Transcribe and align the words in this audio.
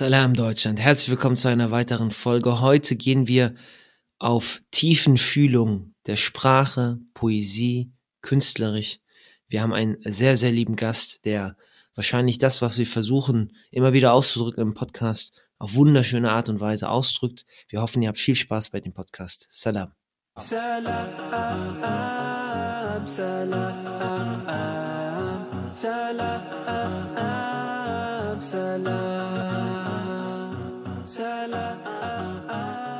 Salam 0.00 0.32
Deutschland, 0.32 0.80
herzlich 0.80 1.10
willkommen 1.10 1.36
zu 1.36 1.48
einer 1.48 1.70
weiteren 1.70 2.10
Folge. 2.10 2.62
Heute 2.62 2.96
gehen 2.96 3.28
wir 3.28 3.54
auf 4.18 4.62
Tiefenfühlung 4.70 5.92
der 6.06 6.16
Sprache, 6.16 6.98
Poesie, 7.12 7.92
künstlerisch. 8.22 9.00
Wir 9.46 9.60
haben 9.60 9.74
einen 9.74 9.98
sehr, 10.06 10.38
sehr 10.38 10.52
lieben 10.52 10.76
Gast, 10.76 11.26
der 11.26 11.54
wahrscheinlich 11.94 12.38
das, 12.38 12.62
was 12.62 12.78
wir 12.78 12.86
versuchen, 12.86 13.54
immer 13.70 13.92
wieder 13.92 14.14
auszudrücken 14.14 14.62
im 14.62 14.72
Podcast, 14.72 15.38
auf 15.58 15.74
wunderschöne 15.74 16.32
Art 16.32 16.48
und 16.48 16.60
Weise 16.60 16.88
ausdrückt. 16.88 17.44
Wir 17.68 17.82
hoffen, 17.82 18.00
ihr 18.00 18.08
habt 18.08 18.16
viel 18.16 18.36
Spaß 18.36 18.70
bei 18.70 18.80
dem 18.80 18.94
Podcast. 18.94 19.48
Salam. 19.50 19.92
Salam, 20.38 21.10
salam, 23.04 23.60
salam, 25.74 26.30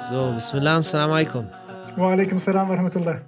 so, 0.08 0.32
Bismillah, 0.34 0.76
Assalamu 0.76 1.14
alaikum. 1.14 1.48
Wa 1.96 2.12
alaikum 2.12 2.38
salam 2.38 2.68
wa 2.68 2.74
rahmatullah. 2.74 3.22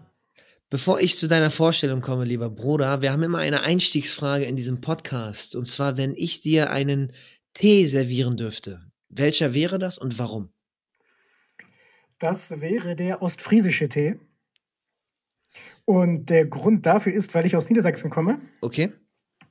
Bevor 0.68 1.00
ich 1.00 1.16
zu 1.16 1.28
deiner 1.28 1.50
Vorstellung 1.50 2.02
komme, 2.02 2.24
lieber 2.24 2.50
Bruder, 2.50 3.00
wir 3.00 3.12
haben 3.12 3.22
immer 3.22 3.38
eine 3.38 3.62
Einstiegsfrage 3.62 4.44
in 4.44 4.56
diesem 4.56 4.82
Podcast. 4.82 5.56
Und 5.56 5.66
zwar, 5.66 5.96
wenn 5.96 6.14
ich 6.14 6.42
dir 6.42 6.70
einen 6.70 7.12
Tee 7.54 7.86
servieren 7.86 8.36
dürfte, 8.36 8.82
welcher 9.08 9.54
wäre 9.54 9.78
das 9.78 9.96
und 9.96 10.18
warum? 10.18 10.50
Das 12.18 12.60
wäre 12.60 12.94
der 12.94 13.22
ostfriesische 13.22 13.88
Tee. 13.88 14.20
Und 15.86 16.26
der 16.26 16.46
Grund 16.46 16.84
dafür 16.84 17.14
ist, 17.14 17.34
weil 17.34 17.46
ich 17.46 17.56
aus 17.56 17.68
Niedersachsen 17.68 18.10
komme. 18.10 18.40
Okay. 18.60 18.92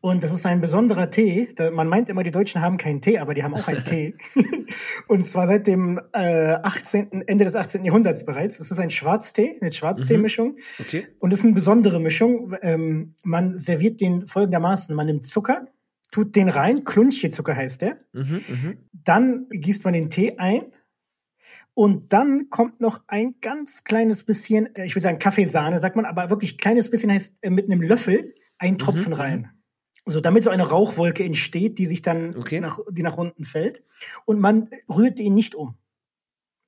Und 0.03 0.23
das 0.23 0.31
ist 0.31 0.47
ein 0.47 0.61
besonderer 0.61 1.11
Tee. 1.11 1.47
Man 1.71 1.87
meint 1.87 2.09
immer, 2.09 2.23
die 2.23 2.31
Deutschen 2.31 2.59
haben 2.59 2.77
keinen 2.77 3.01
Tee, 3.01 3.19
aber 3.19 3.35
die 3.35 3.43
haben 3.43 3.53
auch 3.53 3.67
einen 3.67 3.85
Tee. 3.85 4.15
und 5.07 5.27
zwar 5.27 5.45
seit 5.45 5.67
dem 5.67 6.01
äh, 6.11 6.53
18., 6.53 7.27
Ende 7.27 7.45
des 7.45 7.55
18. 7.55 7.85
Jahrhunderts 7.85 8.25
bereits. 8.25 8.59
Es 8.59 8.71
ist 8.71 8.79
ein 8.79 8.89
Schwarztee, 8.89 9.59
eine 9.61 9.71
Schwarztee-Mischung. 9.71 10.53
Mhm. 10.53 10.61
Okay. 10.79 11.07
Und 11.19 11.31
es 11.31 11.39
ist 11.39 11.45
eine 11.45 11.53
besondere 11.53 11.99
Mischung. 11.99 12.55
Ähm, 12.63 13.13
man 13.23 13.59
serviert 13.59 14.01
den 14.01 14.25
folgendermaßen. 14.25 14.95
Man 14.95 15.05
nimmt 15.05 15.27
Zucker, 15.27 15.67
tut 16.09 16.35
den 16.35 16.49
rein, 16.49 16.83
Klunchie-Zucker 16.83 17.55
heißt 17.55 17.83
der. 17.83 17.99
Mhm, 18.13 18.41
mh. 18.47 18.73
Dann 18.93 19.45
gießt 19.51 19.85
man 19.85 19.93
den 19.93 20.09
Tee 20.09 20.35
ein. 20.39 20.63
Und 21.75 22.11
dann 22.11 22.49
kommt 22.49 22.81
noch 22.81 23.01
ein 23.07 23.35
ganz 23.39 23.83
kleines 23.83 24.23
bisschen, 24.23 24.75
äh, 24.75 24.85
ich 24.85 24.95
würde 24.95 25.03
sagen 25.03 25.19
Kaffeesahne, 25.19 25.77
sagt 25.77 25.95
man, 25.95 26.05
aber 26.05 26.31
wirklich 26.31 26.57
kleines 26.57 26.89
bisschen 26.89 27.11
heißt 27.11 27.35
äh, 27.41 27.51
mit 27.51 27.65
einem 27.65 27.83
Löffel 27.83 28.33
ein 28.57 28.79
Tropfen 28.79 29.11
mhm, 29.11 29.17
mhm. 29.17 29.21
rein. 29.21 29.60
So, 30.05 30.19
damit 30.19 30.43
so 30.43 30.49
eine 30.49 30.63
Rauchwolke 30.63 31.23
entsteht, 31.23 31.77
die 31.77 31.85
sich 31.85 32.01
dann 32.01 32.35
okay. 32.35 32.59
nach, 32.59 32.79
die 32.89 33.03
nach 33.03 33.17
unten 33.17 33.45
fällt. 33.45 33.83
Und 34.25 34.39
man 34.39 34.69
rührt 34.89 35.19
ihn 35.19 35.35
nicht 35.35 35.53
um. 35.53 35.75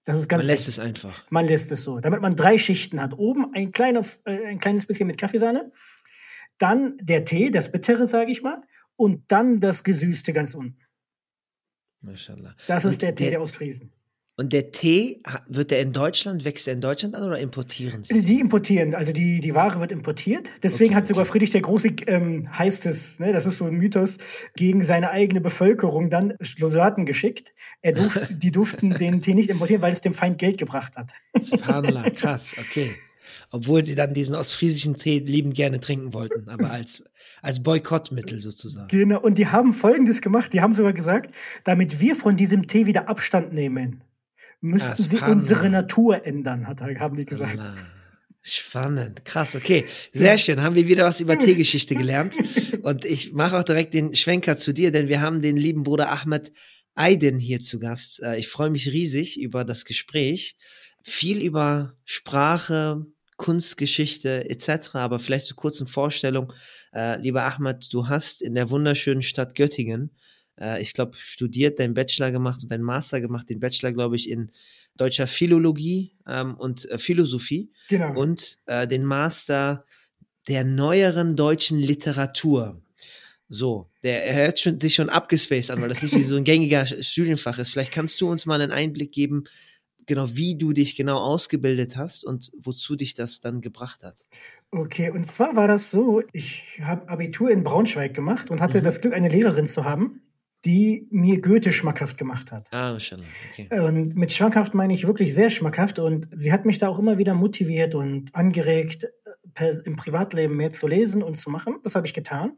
Das 0.06 0.18
ist 0.18 0.28
ganz 0.28 0.42
man 0.42 0.48
lässt 0.48 0.68
wichtig. 0.68 0.78
es 0.78 0.86
einfach. 0.86 1.32
Man 1.32 1.48
lässt 1.48 1.72
es 1.72 1.84
so, 1.84 2.00
damit 2.00 2.22
man 2.22 2.36
drei 2.36 2.58
Schichten 2.58 3.02
hat. 3.02 3.18
Oben 3.18 3.54
ein, 3.54 3.72
kleiner, 3.72 4.02
äh, 4.26 4.46
ein 4.48 4.60
kleines 4.60 4.86
bisschen 4.86 5.08
mit 5.08 5.18
Kaffeesahne, 5.18 5.72
dann 6.58 6.98
der 6.98 7.26
Tee, 7.26 7.52
das 7.52 7.72
Bittere, 7.72 8.08
sage 8.08 8.32
ich 8.32 8.42
mal, 8.42 8.62
und 8.96 9.24
dann 9.32 9.60
das 9.60 9.84
Gesüßte 9.84 10.34
ganz 10.34 10.54
unten. 10.56 10.80
Mashallah. 12.02 12.56
Das 12.68 12.86
ist 12.86 13.02
der 13.02 13.16
Tee 13.16 13.26
der, 13.26 13.32
der 13.32 13.42
Ostfriesen. 13.42 13.94
Und 14.36 14.52
der 14.52 14.72
Tee, 14.72 15.22
wird 15.48 15.70
der 15.70 15.82
in 15.82 15.94
Deutschland, 15.94 16.44
wächst 16.44 16.66
der 16.66 16.74
in 16.74 16.82
Deutschland 16.82 17.14
an 17.14 17.24
oder 17.24 17.38
importieren 17.38 18.04
sie? 18.04 18.20
Die 18.20 18.40
importieren, 18.40 18.96
also 18.96 19.12
die, 19.12 19.42
die 19.42 19.54
Ware 19.54 19.80
wird 19.80 19.92
importiert. 19.92 20.50
Deswegen 20.64 20.90
okay, 20.90 20.96
hat 20.96 21.06
sogar 21.06 21.22
okay. 21.22 21.32
Friedrich 21.34 21.52
der 21.52 21.62
Große, 21.62 21.90
ähm, 22.08 22.50
heißt 22.58 22.88
es, 22.88 23.20
ne, 23.20 23.32
das 23.32 23.46
ist 23.46 23.60
so 23.60 23.66
ein 23.66 23.76
Mythos, 23.76 24.18
gegen 24.56 24.84
seine 24.84 25.12
eigene 25.12 25.40
Bevölkerung 25.40 26.10
dann 26.10 26.34
Soldaten 26.40 27.06
geschickt. 27.06 27.54
Er 27.84 27.92
durft, 27.92 28.22
die 28.42 28.52
durften 28.52 28.96
den 28.96 29.22
Tee 29.22 29.36
nicht 29.36 29.52
importieren, 29.52 29.84
weil 29.84 29.94
es 29.94 30.02
dem 30.02 30.16
Feind 30.16 30.40
Geld 30.40 30.58
gebracht 30.58 30.96
hat. 30.98 31.12
Subhanallah, 31.40 32.10
krass, 32.16 32.56
okay. 32.60 32.96
Obwohl 33.52 33.86
sie 33.86 33.94
dann 33.94 34.16
diesen 34.16 34.34
ostfriesischen 34.34 34.96
Tee 34.96 35.20
liebend 35.20 35.54
gerne 35.54 35.80
trinken 35.80 36.12
wollten, 36.12 36.50
aber 36.50 36.72
als, 36.72 37.04
als 37.44 37.62
Boykottmittel 37.62 38.40
sozusagen. 38.40 38.88
Genau, 38.88 39.22
und 39.22 39.38
die 39.38 39.46
haben 39.46 39.74
Folgendes 39.74 40.22
gemacht, 40.22 40.54
die 40.54 40.62
haben 40.62 40.74
sogar 40.74 40.94
gesagt, 40.94 41.32
damit 41.64 42.00
wir 42.00 42.16
von 42.16 42.36
diesem 42.36 42.66
Tee 42.66 42.88
wieder 42.88 43.08
Abstand 43.10 43.54
nehmen 43.54 44.04
müssten 44.64 45.04
sie 45.04 45.18
unsere 45.18 45.70
Natur 45.70 46.26
ändern, 46.26 46.68
hat, 46.68 46.82
haben 46.82 47.18
die 47.18 47.26
gesagt. 47.26 47.60
Spannend, 48.42 49.24
krass, 49.24 49.56
okay. 49.56 49.86
Sehr 50.14 50.38
schön, 50.38 50.62
haben 50.62 50.76
wir 50.76 50.88
wieder 50.88 51.06
was 51.06 51.22
über 51.22 51.38
Teegeschichte 51.38 51.96
gelernt. 51.96 52.36
Und 52.82 53.06
ich 53.06 53.32
mache 53.34 53.58
auch 53.58 53.64
direkt 53.64 53.94
den 53.94 54.16
Schwenker 54.16 54.58
zu 54.58 54.74
dir, 54.74 54.92
denn 54.92 55.08
wir 55.08 55.22
haben 55.22 55.42
den 55.42 55.56
lieben 55.56 55.84
Bruder 55.84 56.12
Ahmed 56.12 56.52
Aydin 56.96 57.40
hier 57.40 57.60
zu 57.60 57.80
Gast. 57.80 58.22
Äh, 58.22 58.38
ich 58.38 58.48
freue 58.48 58.70
mich 58.70 58.88
riesig 58.92 59.40
über 59.40 59.64
das 59.64 59.86
Gespräch. 59.86 60.58
Viel 61.04 61.42
über 61.42 61.96
Sprache, 62.06 63.06
Kunstgeschichte 63.38 64.50
etc., 64.50 64.96
aber 64.96 65.20
vielleicht 65.20 65.46
zur 65.46 65.58
kurzen 65.58 65.88
Vorstellung. 65.88 66.54
Äh, 66.94 67.20
lieber 67.22 67.44
Ahmed, 67.44 67.94
du 67.94 68.08
hast 68.08 68.42
in 68.42 68.56
der 68.56 68.70
wunderschönen 68.70 69.22
Stadt 69.22 69.56
Göttingen 69.56 70.12
äh, 70.60 70.82
ich 70.82 70.94
glaube, 70.94 71.18
studiert, 71.18 71.80
deinen 71.80 71.94
Bachelor 71.94 72.32
gemacht 72.32 72.64
und 72.64 72.72
deinen 72.72 72.84
Master 72.84 73.22
gemacht, 73.22 73.50
den 73.50 73.60
Bachelor, 73.60 73.92
glaube 73.92 74.16
ich, 74.16 74.30
in 74.30 74.52
deutscher 74.96 75.28
Philologie 75.28 76.16
ähm, 76.28 76.56
und 76.56 76.90
äh, 76.90 76.98
Philosophie 76.98 77.72
genau. 77.90 78.20
und 78.20 78.60
äh, 78.66 78.88
den 78.88 79.06
Master 79.06 79.86
der 80.48 80.64
neueren 80.64 81.36
deutschen 81.36 81.80
Literatur. 81.80 82.82
So, 83.50 83.90
der 84.04 84.34
hört 84.34 84.60
schon, 84.60 84.80
sich 84.80 84.96
schon 84.96 85.10
abgespaced 85.10 85.72
an, 85.72 85.82
weil 85.82 85.90
das 85.90 86.02
nicht 86.02 86.16
wie 86.16 86.24
so 86.24 86.36
ein 86.36 86.44
gängiger 86.44 86.86
Studienfach 86.86 87.60
ist. 87.60 87.72
Vielleicht 87.72 87.92
kannst 87.92 88.20
du 88.20 88.30
uns 88.30 88.46
mal 88.46 88.62
einen 88.62 88.72
Einblick 88.72 89.12
geben, 89.12 89.46
genau 90.06 90.28
wie 90.36 90.58
du 90.58 90.74
dich 90.74 90.96
genau 90.96 91.18
ausgebildet 91.18 91.96
hast 91.96 92.26
und 92.26 92.52
wozu 92.58 92.96
dich 92.96 93.14
das 93.14 93.42
dann 93.42 93.62
gebracht 93.62 94.04
hat. 94.04 94.26
Okay, 94.72 95.12
und 95.12 95.26
zwar 95.26 95.56
war 95.56 95.68
das 95.68 95.92
so, 95.92 96.24
ich 96.34 96.82
habe 96.84 97.08
Abitur 97.10 97.52
in 97.52 97.64
Braunschweig 97.64 98.14
gemacht 98.14 98.50
und 98.50 98.60
hatte 98.60 98.80
mhm. 98.80 98.84
das 98.84 99.02
Glück, 99.02 99.14
eine 99.14 99.30
Lehrerin 99.30 99.68
zu 99.68 99.86
haben, 99.86 100.22
die 100.66 101.08
mir 101.12 101.42
Goethe 101.42 101.72
schmackhaft 101.72 102.18
gemacht 102.18 102.52
hat. 102.52 102.68
Ah. 102.72 102.96
Okay. 102.96 103.68
Und 103.80 104.16
mit 104.16 104.32
schmackhaft 104.32 104.74
meine 104.74 104.94
ich 104.94 105.08
wirklich 105.08 105.34
sehr 105.34 105.50
schmackhaft. 105.50 106.00
Und 106.00 106.28
sie 106.32 106.54
hat 106.54 106.66
mich 106.66 106.78
da 106.78 106.88
auch 106.88 107.00
immer 107.00 107.18
wieder 107.18 107.34
motiviert 107.34 107.96
und 107.96 108.34
angeregt, 108.34 109.08
per, 109.54 109.86
im 109.86 109.96
Privatleben 109.96 110.56
mehr 110.56 110.72
zu 110.72 110.88
lesen 110.88 111.22
und 111.22 111.40
zu 111.40 111.50
machen. 111.50 111.80
Das 111.84 111.96
habe 111.96 112.08
ich 112.08 112.14
getan. 112.14 112.58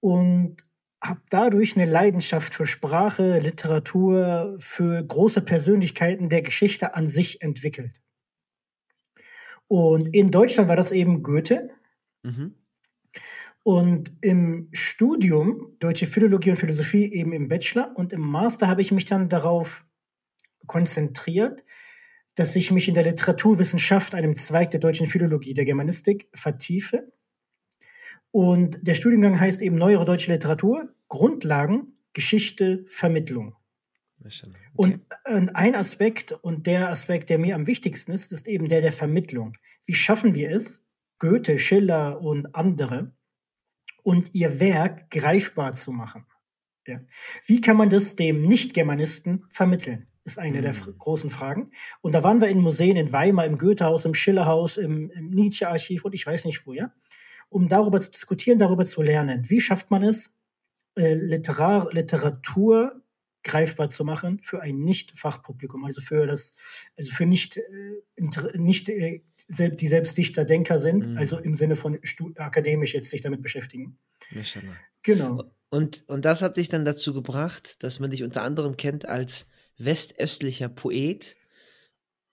Und 0.00 0.56
habe 1.00 1.20
dadurch 1.30 1.76
eine 1.76 1.90
Leidenschaft 1.90 2.54
für 2.54 2.66
Sprache, 2.66 3.38
Literatur, 3.38 4.56
für 4.58 5.02
große 5.02 5.42
Persönlichkeiten 5.42 6.28
der 6.28 6.42
Geschichte 6.42 6.94
an 6.94 7.06
sich 7.06 7.42
entwickelt. 7.42 8.00
Und 9.68 10.06
in 10.14 10.30
Deutschland 10.30 10.68
war 10.68 10.76
das 10.76 10.92
eben 10.92 11.22
Goethe. 11.22 11.70
Mhm. 12.22 12.54
Und 13.68 14.16
im 14.22 14.70
Studium 14.72 15.76
Deutsche 15.78 16.06
Philologie 16.06 16.48
und 16.48 16.56
Philosophie 16.56 17.12
eben 17.12 17.34
im 17.34 17.48
Bachelor 17.48 17.92
und 17.96 18.14
im 18.14 18.22
Master 18.22 18.66
habe 18.66 18.80
ich 18.80 18.92
mich 18.92 19.04
dann 19.04 19.28
darauf 19.28 19.84
konzentriert, 20.66 21.66
dass 22.34 22.56
ich 22.56 22.70
mich 22.70 22.88
in 22.88 22.94
der 22.94 23.04
Literaturwissenschaft, 23.04 24.14
einem 24.14 24.36
Zweig 24.36 24.70
der 24.70 24.80
deutschen 24.80 25.06
Philologie, 25.06 25.52
der 25.52 25.66
Germanistik, 25.66 26.30
vertiefe. 26.32 27.12
Und 28.30 28.78
der 28.88 28.94
Studiengang 28.94 29.38
heißt 29.38 29.60
eben 29.60 29.76
Neuere 29.76 30.06
deutsche 30.06 30.32
Literatur, 30.32 30.88
Grundlagen, 31.08 31.92
Geschichte, 32.14 32.86
Vermittlung. 32.86 33.54
Okay. 34.78 34.98
Und 35.12 35.54
ein 35.54 35.74
Aspekt 35.74 36.32
und 36.32 36.66
der 36.66 36.88
Aspekt, 36.88 37.28
der 37.28 37.36
mir 37.36 37.54
am 37.54 37.66
wichtigsten 37.66 38.12
ist, 38.12 38.32
ist 38.32 38.48
eben 38.48 38.68
der 38.68 38.80
der 38.80 38.92
Vermittlung. 38.92 39.58
Wie 39.84 39.92
schaffen 39.92 40.34
wir 40.34 40.52
es, 40.52 40.82
Goethe, 41.18 41.58
Schiller 41.58 42.22
und 42.22 42.54
andere 42.54 43.12
und 44.08 44.34
ihr 44.34 44.58
Werk 44.58 45.10
greifbar 45.10 45.74
zu 45.74 45.92
machen. 45.92 46.24
Ja. 46.86 46.98
Wie 47.44 47.60
kann 47.60 47.76
man 47.76 47.90
das 47.90 48.16
dem 48.16 48.40
Nicht-Germanisten 48.40 49.44
vermitteln? 49.50 50.06
Ist 50.24 50.38
eine 50.38 50.60
mhm. 50.60 50.62
der 50.62 50.72
großen 50.72 51.28
Fragen. 51.28 51.72
Und 52.00 52.14
da 52.14 52.24
waren 52.24 52.40
wir 52.40 52.48
in 52.48 52.62
Museen 52.62 52.96
in 52.96 53.12
Weimar, 53.12 53.44
im 53.44 53.58
Goethehaus, 53.58 54.06
im 54.06 54.14
Schillerhaus, 54.14 54.78
im, 54.78 55.10
im 55.10 55.28
Nietzsche-Archiv 55.28 56.06
und 56.06 56.14
ich 56.14 56.26
weiß 56.26 56.46
nicht 56.46 56.66
wo, 56.66 56.72
ja, 56.72 56.90
um 57.50 57.68
darüber 57.68 58.00
zu 58.00 58.10
diskutieren, 58.10 58.58
darüber 58.58 58.86
zu 58.86 59.02
lernen. 59.02 59.50
Wie 59.50 59.60
schafft 59.60 59.90
man 59.90 60.02
es, 60.02 60.34
äh, 60.96 61.12
Literar 61.12 61.92
Literatur 61.92 63.02
greifbar 63.48 63.88
zu 63.88 64.04
machen 64.04 64.40
für 64.44 64.62
ein 64.62 64.78
Nicht-Fachpublikum, 64.78 65.84
also 65.84 66.00
für 66.00 66.26
das, 66.26 66.54
also 66.96 67.10
für 67.10 67.26
nicht, 67.26 67.56
äh, 67.56 68.58
nicht 68.58 68.88
äh, 68.88 69.22
die 69.48 69.88
selbst 69.88 70.16
Dichter, 70.16 70.44
Denker 70.44 70.78
sind, 70.78 71.08
mhm. 71.08 71.18
also 71.18 71.38
im 71.38 71.54
Sinne 71.54 71.74
von 71.74 71.98
akademisch 72.36 72.94
jetzt 72.94 73.10
sich 73.10 73.22
damit 73.22 73.42
beschäftigen. 73.42 73.98
Genau. 75.02 75.50
Und, 75.70 76.04
und 76.08 76.24
das 76.24 76.42
hat 76.42 76.56
dich 76.56 76.68
dann 76.68 76.84
dazu 76.84 77.12
gebracht, 77.12 77.82
dass 77.82 77.98
man 77.98 78.10
dich 78.10 78.22
unter 78.22 78.42
anderem 78.42 78.76
kennt 78.76 79.06
als 79.08 79.46
westöstlicher 79.78 80.68
Poet 80.68 81.36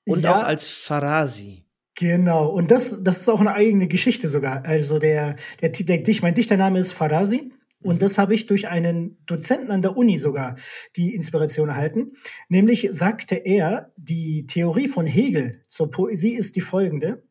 und 0.05 0.23
ja. 0.23 0.35
auch 0.35 0.43
als 0.43 0.67
Farasi. 0.67 1.65
Genau, 1.95 2.49
und 2.49 2.71
das, 2.71 3.01
das 3.01 3.19
ist 3.19 3.29
auch 3.29 3.39
eine 3.39 3.53
eigene 3.53 3.87
Geschichte 3.87 4.27
sogar. 4.27 4.65
Also 4.65 4.99
der, 4.99 5.37
der, 5.61 5.69
der, 5.69 5.97
der 5.99 6.15
mein 6.21 6.33
Dichtername 6.33 6.79
ist 6.79 6.91
Farasi 6.91 7.53
Und 7.85 8.01
das 8.01 8.17
habe 8.17 8.33
ich 8.33 8.47
durch 8.47 8.67
einen 8.67 9.23
Dozenten 9.27 9.69
an 9.69 9.83
der 9.83 9.95
Uni 9.95 10.17
sogar 10.17 10.55
die 10.95 11.13
Inspiration 11.13 11.69
erhalten. 11.69 12.13
Nämlich 12.49 12.89
sagte 12.91 13.35
er, 13.35 13.93
die 13.95 14.47
Theorie 14.47 14.87
von 14.87 15.05
Hegel 15.05 15.63
zur 15.67 15.91
Poesie 15.91 16.33
ist 16.33 16.55
die 16.55 16.61
folgende. 16.61 17.23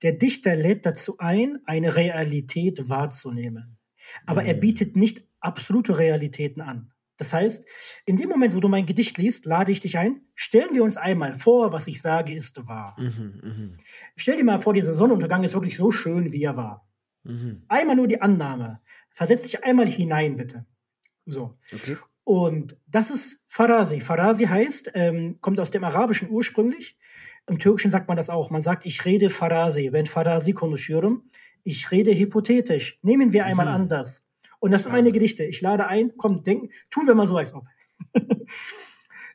Der 0.00 0.12
Dichter 0.12 0.56
lädt 0.56 0.86
dazu 0.86 1.18
ein, 1.18 1.58
eine 1.66 1.94
Realität 1.94 2.88
wahrzunehmen. 2.88 3.76
Aber 4.24 4.44
er 4.44 4.56
mhm. 4.56 4.60
bietet 4.60 4.96
nicht 4.96 5.24
absolute 5.40 5.98
Realitäten 5.98 6.62
an. 6.62 6.90
Das 7.18 7.34
heißt, 7.34 7.66
in 8.06 8.16
dem 8.16 8.30
Moment, 8.30 8.54
wo 8.54 8.60
du 8.60 8.68
mein 8.68 8.86
Gedicht 8.86 9.18
liest, 9.18 9.44
lade 9.44 9.72
ich 9.72 9.80
dich 9.80 9.98
ein, 9.98 10.22
stellen 10.34 10.72
wir 10.72 10.84
uns 10.84 10.96
einmal 10.96 11.34
vor, 11.34 11.72
was 11.74 11.86
ich 11.86 12.00
sage, 12.00 12.32
ist 12.32 12.66
wahr. 12.66 12.96
Mhm, 12.98 13.40
mh. 13.42 13.76
Stell 14.16 14.36
dir 14.36 14.44
mal 14.44 14.58
vor, 14.58 14.72
dieser 14.72 14.94
Sonnenuntergang 14.94 15.44
ist 15.44 15.52
wirklich 15.52 15.76
so 15.76 15.90
schön, 15.90 16.32
wie 16.32 16.44
er 16.44 16.56
war. 16.56 16.88
Mhm. 17.24 17.64
Einmal 17.68 17.96
nur 17.96 18.08
die 18.08 18.22
Annahme. 18.22 18.80
Versetz 19.18 19.42
dich 19.42 19.64
einmal 19.64 19.88
hinein, 19.88 20.36
bitte. 20.36 20.64
So. 21.26 21.58
Okay. 21.74 21.96
Und 22.22 22.76
das 22.86 23.10
ist 23.10 23.42
Farasi. 23.48 23.98
Farasi 23.98 24.44
heißt, 24.44 24.92
ähm, 24.94 25.38
kommt 25.40 25.58
aus 25.58 25.72
dem 25.72 25.82
Arabischen 25.82 26.30
ursprünglich. 26.30 26.96
Im 27.48 27.58
Türkischen 27.58 27.90
sagt 27.90 28.06
man 28.06 28.16
das 28.16 28.30
auch. 28.30 28.50
Man 28.50 28.62
sagt, 28.62 28.86
ich 28.86 29.04
rede 29.04 29.28
Farasi. 29.28 29.92
Wenn 29.92 30.06
Farasi 30.06 30.52
konuşuyorum, 30.52 31.28
ich 31.64 31.90
rede 31.90 32.16
hypothetisch. 32.16 33.00
Nehmen 33.02 33.32
wir 33.32 33.44
einmal 33.44 33.66
mhm. 33.66 33.72
anders. 33.72 34.24
Und 34.60 34.70
das 34.70 34.84
sind 34.84 34.92
meine 34.92 35.10
Gedichte. 35.10 35.42
Ich 35.42 35.60
lade 35.62 35.88
ein, 35.88 36.12
komm, 36.16 36.44
denken, 36.44 36.68
tun 36.88 37.08
wir 37.08 37.16
mal 37.16 37.26
so, 37.26 37.36
als 37.36 37.52
ob. 37.54 37.64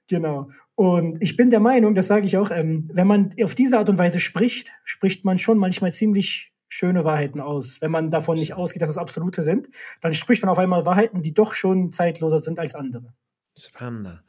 genau. 0.07 0.50
Und 0.75 1.21
ich 1.21 1.35
bin 1.35 1.50
der 1.50 1.59
Meinung, 1.59 1.94
das 1.94 2.07
sage 2.07 2.25
ich 2.25 2.38
auch, 2.38 2.51
ähm, 2.51 2.89
wenn 2.94 3.07
man 3.07 3.31
auf 3.44 3.53
diese 3.53 3.80
Art 3.80 3.89
und 3.89 3.97
Weise 3.97 4.21
spricht, 4.21 4.71
spricht 4.85 5.25
man 5.25 5.39
schon 5.39 5.57
manchmal 5.57 5.91
ziemlich 5.91 6.53
schöne 6.74 7.06
Wahrheiten 7.06 7.40
aus. 7.40 7.81
Wenn 7.81 7.92
man 7.92 8.10
davon 8.10 8.38
nicht 8.38 8.54
ausgeht, 8.54 8.81
dass 8.81 8.90
es 8.90 8.98
absolute 8.98 9.44
sind, 9.44 9.70
dann 10.02 10.14
spricht 10.14 10.42
man 10.42 10.50
auf 10.50 10.58
einmal 10.58 10.86
Wahrheiten, 10.86 11.22
die 11.22 11.34
doch 11.34 11.54
schon 11.54 11.92
zeitloser 11.92 12.40
sind 12.40 12.60
als 12.60 12.75
andere. 12.75 13.14
Spannend. 13.56 14.24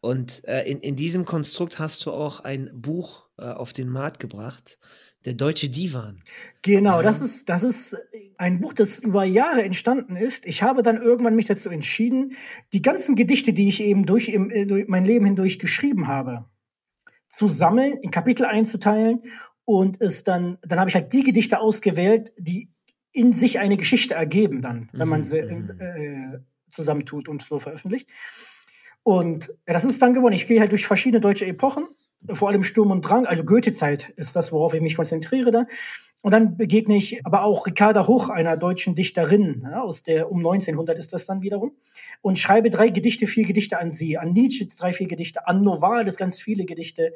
Und 0.00 0.42
äh, 0.48 0.62
in, 0.62 0.80
in 0.80 0.96
diesem 0.96 1.26
Konstrukt 1.26 1.78
hast 1.78 2.06
du 2.06 2.12
auch 2.12 2.40
ein 2.40 2.70
Buch 2.72 3.26
äh, 3.36 3.44
auf 3.44 3.74
den 3.74 3.90
Markt 3.90 4.20
gebracht, 4.20 4.78
der 5.26 5.34
deutsche 5.34 5.68
Divan. 5.68 6.22
Genau, 6.62 7.02
das 7.02 7.20
ist, 7.20 7.50
das 7.50 7.62
ist 7.62 7.94
ein 8.38 8.58
Buch, 8.60 8.72
das 8.72 9.00
über 9.00 9.24
Jahre 9.24 9.62
entstanden 9.62 10.16
ist. 10.16 10.46
Ich 10.46 10.62
habe 10.62 10.82
dann 10.82 11.02
irgendwann 11.02 11.36
mich 11.36 11.44
dazu 11.44 11.68
entschieden, 11.68 12.36
die 12.72 12.80
ganzen 12.80 13.16
Gedichte, 13.16 13.52
die 13.52 13.68
ich 13.68 13.82
eben 13.82 14.06
durch, 14.06 14.30
im, 14.30 14.50
äh, 14.50 14.64
durch 14.64 14.88
mein 14.88 15.04
Leben 15.04 15.26
hindurch 15.26 15.58
geschrieben 15.58 16.08
habe, 16.08 16.46
zu 17.28 17.46
sammeln, 17.46 17.98
in 17.98 18.10
Kapitel 18.10 18.46
einzuteilen 18.46 19.22
und 19.64 20.00
es 20.00 20.24
dann, 20.24 20.58
dann 20.62 20.80
habe 20.80 20.90
ich 20.90 20.94
halt 20.94 21.12
die 21.12 21.22
Gedichte 21.22 21.60
ausgewählt, 21.60 22.32
die 22.38 22.70
in 23.12 23.32
sich 23.32 23.58
eine 23.58 23.76
Geschichte 23.76 24.14
ergeben 24.14 24.62
dann, 24.62 24.88
wenn 24.92 25.08
man 25.08 25.20
mhm, 25.20 25.24
sie 25.24 25.42
mhm. 25.42 25.80
äh, 25.80 26.38
zusammentut 26.70 27.28
und 27.28 27.42
so 27.42 27.58
veröffentlicht. 27.58 28.08
Und 29.02 29.52
das 29.66 29.84
ist 29.84 30.00
dann 30.02 30.14
geworden. 30.14 30.34
Ich 30.34 30.46
gehe 30.46 30.60
halt 30.60 30.72
durch 30.72 30.86
verschiedene 30.86 31.20
deutsche 31.20 31.46
Epochen 31.46 31.86
vor 32.28 32.48
allem 32.48 32.62
Sturm 32.62 32.90
und 32.90 33.02
Drang, 33.02 33.26
also 33.26 33.44
Goethe-Zeit 33.44 34.10
ist 34.16 34.36
das, 34.36 34.52
worauf 34.52 34.74
ich 34.74 34.82
mich 34.82 34.96
konzentriere 34.96 35.50
da. 35.50 35.66
Und 36.22 36.32
dann 36.32 36.58
begegne 36.58 36.96
ich 36.96 37.24
aber 37.24 37.44
auch 37.44 37.66
Ricarda 37.66 38.06
Hoch, 38.06 38.28
einer 38.28 38.58
deutschen 38.58 38.94
Dichterin, 38.94 39.62
ja, 39.62 39.80
aus 39.80 40.02
der 40.02 40.30
um 40.30 40.38
1900 40.40 40.98
ist 40.98 41.14
das 41.14 41.24
dann 41.24 41.40
wiederum, 41.40 41.72
und 42.20 42.38
schreibe 42.38 42.68
drei 42.68 42.90
Gedichte, 42.90 43.26
vier 43.26 43.46
Gedichte 43.46 43.80
an 43.80 43.90
sie, 43.90 44.18
an 44.18 44.32
Nietzsche 44.32 44.68
drei, 44.68 44.92
vier 44.92 45.08
Gedichte, 45.08 45.46
an 45.46 45.62
Noval, 45.62 46.04
ganz 46.12 46.42
viele 46.42 46.66
Gedichte 46.66 47.14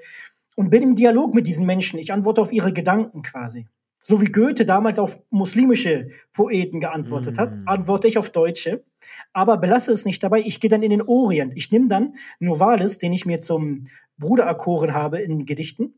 und 0.55 0.71
bin 0.71 0.83
im 0.83 0.95
Dialog 0.95 1.35
mit 1.35 1.47
diesen 1.47 1.67
Menschen. 1.67 1.99
Ich 1.99 2.12
antworte 2.12 2.41
auf 2.41 2.53
ihre 2.53 2.73
Gedanken 2.73 3.23
quasi. 3.23 3.67
So 4.06 4.21
wie 4.21 4.27
Goethe 4.27 4.67
damals 4.67 4.99
auf 4.99 5.19
muslimische 5.31 6.11
Poeten 6.35 6.79
geantwortet 6.79 7.39
mm. 7.39 7.41
hat, 7.41 7.55
antworte 7.65 8.06
ich 8.06 8.19
auf 8.19 8.29
Deutsche, 8.29 8.85
aber 9.33 9.56
belasse 9.56 9.93
es 9.93 10.05
nicht 10.05 10.23
dabei. 10.23 10.41
Ich 10.41 10.61
gehe 10.61 10.69
dann 10.69 10.83
in 10.83 10.91
den 10.91 11.01
Orient. 11.01 11.55
Ich 11.56 11.73
nehme 11.73 11.89
dann 11.89 12.15
Novalis, 12.39 12.99
den 12.99 13.15
ich 13.15 13.25
mir 13.25 13.39
zum 13.41 13.85
Bruder 14.19 14.45
erkoren 14.45 14.93
habe 14.93 15.21
in 15.21 15.47
Gedichten. 15.47 15.95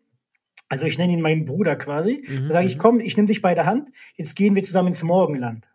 Also 0.68 0.84
ich 0.84 0.98
nenne 0.98 1.14
ihn 1.14 1.20
meinen 1.20 1.46
Bruder 1.46 1.74
quasi. 1.74 2.24
Mhm, 2.28 2.48
da 2.48 2.54
sage 2.54 2.66
ich, 2.66 2.76
mhm. 2.76 2.80
komm, 2.80 3.00
ich 3.00 3.16
nehme 3.16 3.26
dich 3.26 3.42
bei 3.42 3.54
der 3.54 3.66
Hand. 3.66 3.90
Jetzt 4.14 4.36
gehen 4.36 4.54
wir 4.54 4.62
zusammen 4.62 4.88
ins 4.88 5.02
Morgenland. 5.02 5.68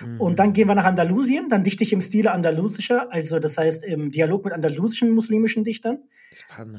Mhm. 0.00 0.20
Und 0.20 0.38
dann 0.38 0.52
gehen 0.52 0.68
wir 0.68 0.76
nach 0.76 0.84
Andalusien. 0.84 1.48
Dann 1.48 1.64
dichte 1.64 1.82
ich 1.82 1.92
im 1.92 2.00
Stile 2.00 2.30
andalusischer, 2.30 3.12
also 3.12 3.40
das 3.40 3.58
heißt 3.58 3.84
im 3.84 4.12
Dialog 4.12 4.44
mit 4.44 4.54
andalusischen 4.54 5.12
muslimischen 5.12 5.64
Dichtern. 5.64 5.98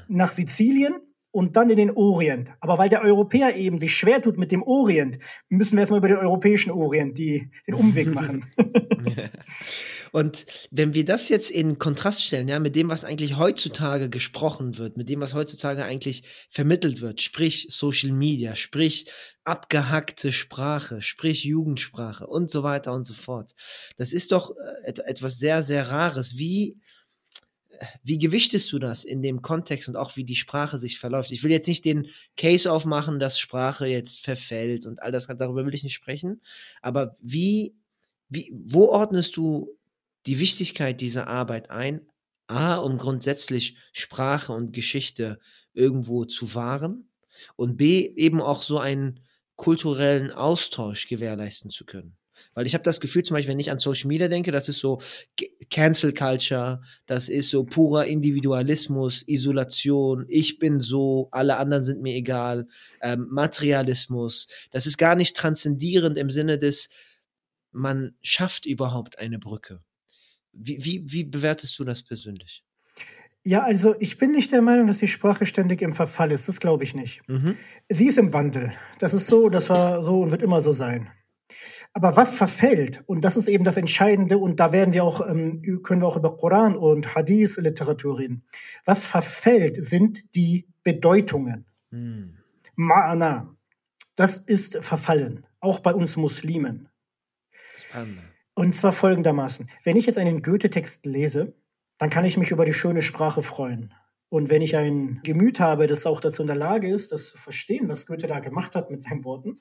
Nach 0.08 0.32
Sizilien 0.32 0.96
und 1.38 1.56
dann 1.56 1.70
in 1.70 1.78
den 1.78 1.92
Orient. 1.92 2.52
Aber 2.62 2.80
weil 2.80 2.90
der 2.90 3.04
Europäer 3.04 3.56
eben 3.56 3.80
sich 3.80 3.96
schwer 3.96 4.24
tut 4.24 4.40
mit 4.40 4.52
dem 4.52 4.64
Orient, 4.64 5.20
müssen 5.50 5.78
wir 5.78 5.82
erstmal 5.82 6.00
über 6.00 6.08
den 6.08 6.18
europäischen 6.18 6.72
Orient 6.72 7.16
die, 7.20 7.52
den 7.68 7.76
Umweg 7.76 8.12
machen. 8.12 8.44
Und 10.12 10.48
wenn 10.72 10.96
wir 10.96 11.06
das 11.06 11.30
jetzt 11.30 11.52
in 11.52 11.78
Kontrast 11.78 12.26
stellen, 12.26 12.48
ja, 12.48 12.58
mit 12.58 12.76
dem, 12.76 12.90
was 12.90 13.04
eigentlich 13.04 13.38
heutzutage 13.38 14.10
gesprochen 14.10 14.80
wird, 14.80 14.98
mit 14.98 15.10
dem, 15.10 15.20
was 15.20 15.36
heutzutage 15.36 15.84
eigentlich 15.84 16.24
vermittelt 16.50 17.02
wird, 17.02 17.22
sprich 17.22 17.68
Social 17.70 18.12
Media, 18.14 18.56
sprich 18.56 19.12
abgehackte 19.44 20.32
Sprache, 20.32 21.04
sprich 21.04 21.44
Jugendsprache 21.44 22.26
und 22.26 22.50
so 22.50 22.64
weiter 22.64 22.94
und 22.94 23.06
so 23.06 23.14
fort. 23.14 23.54
Das 23.98 24.12
ist 24.12 24.32
doch 24.32 24.56
äh, 24.86 24.94
etwas 25.06 25.38
sehr, 25.38 25.62
sehr 25.62 25.92
Rares. 25.92 26.36
Wie, 26.36 26.80
wie 28.04 28.18
gewichtest 28.18 28.72
du 28.72 28.80
das 28.80 29.04
in 29.04 29.22
dem 29.22 29.42
Kontext 29.42 29.88
und 29.88 29.96
auch 29.96 30.16
wie 30.16 30.24
die 30.24 30.36
Sprache 30.36 30.78
sich 30.78 31.00
verläuft? 31.00 31.32
Ich 31.32 31.44
will 31.44 31.52
jetzt 31.52 31.68
nicht 31.68 31.86
den 31.86 32.08
Case 32.36 32.72
aufmachen, 32.72 33.20
dass 33.20 33.40
Sprache 33.40 33.88
jetzt 33.88 34.22
verfällt 34.22 34.86
und 34.86 35.02
all 35.02 35.12
das, 35.12 35.28
darüber 35.28 35.66
will 35.66 35.74
ich 35.74 35.84
nicht 35.84 35.94
sprechen. 35.94 36.42
Aber 36.82 37.16
wie, 37.22 37.76
wie, 38.30 38.54
wo 38.54 38.86
ordnest 38.86 39.38
du 39.38 39.78
die 40.26 40.40
Wichtigkeit 40.40 41.02
dieser 41.02 41.28
Arbeit 41.28 41.70
ein? 41.70 42.08
A, 42.48 42.78
um 42.78 42.98
grundsätzlich 42.98 43.78
Sprache 43.92 44.54
und 44.54 44.72
Geschichte 44.72 45.40
irgendwo 45.74 46.26
zu 46.26 46.56
wahren 46.56 47.10
und 47.56 47.78
B, 47.78 48.14
eben 48.16 48.42
auch 48.42 48.64
so 48.64 48.80
einen 48.80 49.20
kulturellen 49.58 50.32
Austausch 50.32 51.08
gewährleisten 51.08 51.72
zu 51.72 51.86
können. 51.86 52.18
Weil 52.54 52.66
ich 52.66 52.74
habe 52.74 52.84
das 52.84 53.00
Gefühl, 53.00 53.24
zum 53.24 53.36
Beispiel, 53.36 53.52
wenn 53.52 53.60
ich 53.60 53.72
an 53.72 53.78
Social 53.78 54.08
Media 54.08 54.28
denke, 54.28 54.52
das 54.52 54.70
ist 54.70 54.80
so 54.80 55.02
Cancel 55.70 56.14
Culture, 56.14 56.82
das 57.06 57.30
ist 57.30 57.50
so 57.50 57.64
purer 57.64 58.06
Individualismus, 58.06 59.24
Isolation, 59.28 60.26
ich 60.28 60.60
bin 60.60 60.80
so, 60.80 61.30
alle 61.32 61.58
anderen 61.58 61.84
sind 61.84 62.02
mir 62.02 62.16
egal, 62.16 62.68
ähm, 63.02 63.28
Materialismus. 63.30 64.48
Das 64.72 64.86
ist 64.86 64.98
gar 64.98 65.16
nicht 65.16 65.36
transzendierend 65.36 66.18
im 66.18 66.30
Sinne 66.30 66.58
des, 66.58 66.90
man 67.72 68.16
schafft 68.22 68.66
überhaupt 68.66 69.20
eine 69.20 69.40
Brücke. 69.40 69.82
Wie, 70.52 70.84
wie, 70.84 71.04
wie 71.06 71.24
bewertest 71.24 71.78
du 71.78 71.84
das 71.84 72.02
persönlich? 72.02 72.64
Ja, 73.48 73.64
also 73.64 73.96
ich 74.00 74.18
bin 74.18 74.32
nicht 74.32 74.52
der 74.52 74.62
Meinung, 74.62 74.88
dass 74.88 74.98
die 74.98 75.08
Sprache 75.08 75.46
ständig 75.46 75.82
im 75.82 75.94
Verfall 75.94 76.34
ist. 76.34 76.50
Das 76.50 76.60
glaube 76.60 76.84
ich 76.84 76.96
nicht. 76.96 77.22
Mhm. 77.30 77.56
Sie 77.88 78.08
ist 78.08 78.18
im 78.18 78.34
Wandel. 78.34 78.74
Das 79.00 79.14
ist 79.14 79.28
so, 79.28 79.48
das 79.48 79.70
war 79.70 80.04
so 80.04 80.22
und 80.22 80.32
wird 80.32 80.42
immer 80.44 80.62
so 80.62 80.74
sein. 80.74 81.10
Aber 81.98 82.16
was 82.16 82.36
verfällt, 82.36 83.04
und 83.08 83.26
das 83.26 83.36
ist 83.36 83.48
eben 83.48 83.64
das 83.64 83.76
Entscheidende, 83.76 84.38
und 84.38 84.60
da 84.60 84.72
werden 84.72 84.94
wir 84.94 85.04
auch, 85.04 85.28
ähm, 85.28 85.82
können 85.82 86.00
wir 86.00 86.08
auch 86.08 86.16
über 86.16 86.38
Koran 86.38 86.76
und 86.76 87.16
Hadith-Literatur 87.16 88.20
reden. 88.20 88.44
Was 88.86 89.04
verfällt, 89.04 89.84
sind 89.84 90.36
die 90.36 90.68
Bedeutungen. 90.84 91.66
Hm. 91.90 92.38
Ma'ana. 92.78 93.48
Das 94.16 94.38
ist 94.38 94.78
verfallen. 94.84 95.48
Auch 95.60 95.80
bei 95.80 95.92
uns 95.92 96.18
Muslimen. 96.18 96.88
Spannend. 97.76 98.20
Und 98.54 98.76
zwar 98.76 98.92
folgendermaßen. 98.92 99.68
Wenn 99.84 99.98
ich 99.98 100.06
jetzt 100.06 100.20
einen 100.20 100.44
Goethe-Text 100.44 101.08
lese, 101.08 101.56
dann 101.98 102.12
kann 102.12 102.26
ich 102.26 102.38
mich 102.38 102.52
über 102.52 102.66
die 102.66 102.74
schöne 102.74 103.02
Sprache 103.02 103.42
freuen. 103.42 103.92
Und 104.30 104.52
wenn 104.52 104.62
ich 104.62 104.78
ein 104.78 105.22
Gemüt 105.24 105.60
habe, 105.60 105.88
das 105.88 106.06
auch 106.06 106.22
dazu 106.22 106.44
in 106.44 106.48
der 106.48 106.58
Lage 106.58 106.94
ist, 106.94 107.12
das 107.12 107.32
zu 107.32 107.40
verstehen, 107.40 107.90
was 107.90 108.06
Goethe 108.06 108.28
da 108.28 108.40
gemacht 108.40 108.76
hat 108.76 108.92
mit 108.92 109.02
seinen 109.02 109.26
Worten, 109.26 109.58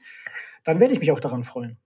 dann 0.64 0.80
werde 0.80 0.92
ich 0.92 1.00
mich 1.00 1.12
auch 1.12 1.20
daran 1.20 1.42
freuen. 1.42 1.78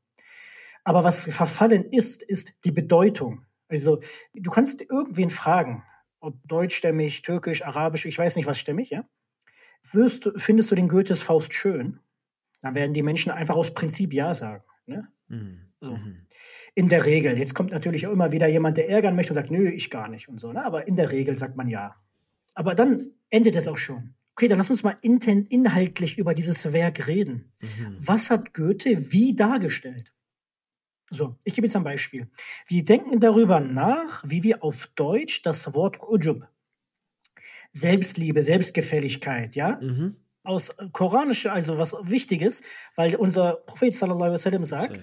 Aber 0.84 1.04
was 1.04 1.25
verfallen 1.25 1.84
ist, 1.84 2.22
ist 2.22 2.54
die 2.64 2.72
Bedeutung. 2.72 3.44
Also 3.68 4.00
du 4.34 4.50
kannst 4.50 4.82
irgendwen 4.82 5.30
fragen, 5.30 5.84
ob 6.20 6.37
deutschstämmig, 6.46 7.22
türkisch, 7.22 7.64
arabisch, 7.64 8.06
ich 8.06 8.18
weiß 8.18 8.37
nicht 8.37 8.46
was 8.46 8.58
stämmig, 8.58 8.90
ja? 8.90 9.04
Wirst, 9.92 10.30
findest 10.37 10.70
du 10.70 10.75
den 10.75 10.88
Goethes 10.88 11.22
Faust 11.22 11.54
schön? 11.54 12.00
Dann 12.60 12.75
werden 12.75 12.92
die 12.92 13.02
Menschen 13.02 13.32
einfach 13.32 13.56
aus 13.56 13.72
Prinzip 13.72 14.12
ja 14.12 14.34
sagen. 14.34 14.64
Ne? 14.87 15.08
Mhm. 15.28 15.72
So. 15.80 15.96
Mhm. 15.96 16.16
In 16.75 16.88
der 16.88 17.06
Regel. 17.06 17.38
Jetzt 17.38 17.54
kommt 17.54 17.70
natürlich 17.70 18.06
auch 18.06 18.12
immer 18.12 18.32
wieder 18.32 18.49
jemand, 18.49 18.76
der 18.76 18.90
ärgern 18.90 19.16
möchte 19.16 19.32
und 19.32 19.37
sagt, 19.37 19.50
nö, 19.50 19.68
ich 19.68 19.88
gar 19.90 20.08
nicht 20.08 20.28
und 20.28 20.38
so. 20.38 20.52
Ne? 20.52 20.64
Aber 20.64 20.87
in 20.87 20.96
der 20.96 21.10
Regel 21.10 21.38
sagt 21.38 21.56
man 21.56 21.68
ja. 21.68 21.96
Aber 22.54 22.75
dann 22.75 23.12
endet 23.30 23.56
es 23.56 23.66
auch 23.66 23.78
schon. 23.78 24.14
Okay, 24.32 24.49
dann 24.49 24.58
lass 24.58 24.70
uns 24.70 24.82
mal 24.82 24.96
inhaltlich 25.00 26.18
über 26.18 26.34
dieses 26.34 26.72
Werk 26.72 27.06
reden. 27.08 27.52
Mhm. 27.60 27.96
Was 27.99 28.30
hat 28.30 28.52
Goethe 28.52 29.12
wie 29.12 29.34
dargestellt? 29.34 30.12
So, 31.11 31.37
ich 31.43 31.55
gebe 31.55 31.67
jetzt 31.67 31.75
ein 31.75 31.83
Beispiel. 31.83 32.29
Wir 32.67 32.85
denken 32.85 33.19
darüber 33.19 33.59
nach, 33.59 34.23
wie 34.25 34.45
wir 34.45 34.62
auf 34.62 34.87
Deutsch 34.95 35.43
das 35.43 35.75
Wort 35.75 36.00
Ujub, 36.00 36.47
Selbstliebe, 37.73 38.45
Selbstgefälligkeit, 38.45 39.57
ja, 39.57 39.81
mhm. 39.81 40.17
aus 40.45 40.73
koranischer, 40.93 41.52
also 41.52 41.79
was 41.79 41.95
Wichtiges, 42.02 42.62
weil 42.95 43.17
unser 43.17 43.55
Prophet 43.67 43.93
sallallahu 43.93 44.23
alaihi 44.23 44.35
wasallam 44.35 44.64
sagt, 44.64 45.00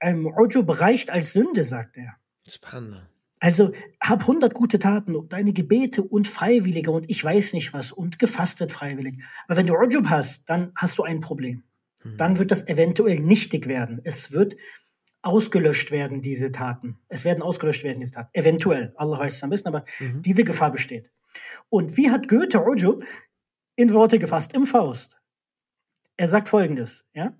ähm, 0.00 0.26
Ujub 0.26 0.80
reicht 0.80 1.10
als 1.10 1.34
Sünde, 1.34 1.62
sagt 1.62 1.98
er. 1.98 2.14
Spannend. 2.48 3.06
Also 3.38 3.72
hab 4.00 4.22
100 4.22 4.54
gute 4.54 4.78
Taten, 4.78 5.28
deine 5.28 5.52
Gebete 5.52 6.02
und 6.02 6.26
Freiwillige 6.26 6.90
und 6.90 7.10
ich 7.10 7.22
weiß 7.22 7.52
nicht 7.52 7.74
was 7.74 7.92
und 7.92 8.18
gefastet 8.18 8.72
freiwillig. 8.72 9.22
Aber 9.46 9.58
wenn 9.58 9.66
du 9.66 9.74
Ujub 9.74 10.08
hast, 10.08 10.48
dann 10.48 10.72
hast 10.74 10.96
du 10.96 11.02
ein 11.02 11.20
Problem. 11.20 11.62
Mhm. 12.02 12.16
Dann 12.16 12.38
wird 12.38 12.50
das 12.50 12.66
eventuell 12.66 13.20
nichtig 13.20 13.68
werden. 13.68 14.00
Es 14.04 14.32
wird 14.32 14.56
ausgelöscht 15.24 15.90
werden, 15.90 16.22
diese 16.22 16.52
Taten. 16.52 16.98
Es 17.08 17.24
werden 17.24 17.42
ausgelöscht 17.42 17.84
werden, 17.84 18.00
diese 18.00 18.12
Taten. 18.12 18.30
Eventuell. 18.32 18.92
Allah 18.96 19.18
weiß 19.18 19.36
es 19.36 19.42
am 19.42 19.50
besten, 19.50 19.68
aber 19.68 19.84
mhm. 19.98 20.22
diese 20.22 20.44
Gefahr 20.44 20.70
besteht. 20.70 21.10
Und 21.68 21.96
wie 21.96 22.10
hat 22.10 22.28
Goethe 22.28 22.64
Ujub 22.64 23.04
in 23.76 23.92
Worte 23.92 24.18
gefasst 24.18 24.52
im 24.52 24.66
Faust? 24.66 25.20
Er 26.16 26.28
sagt 26.28 26.48
folgendes, 26.48 27.06
ja? 27.14 27.36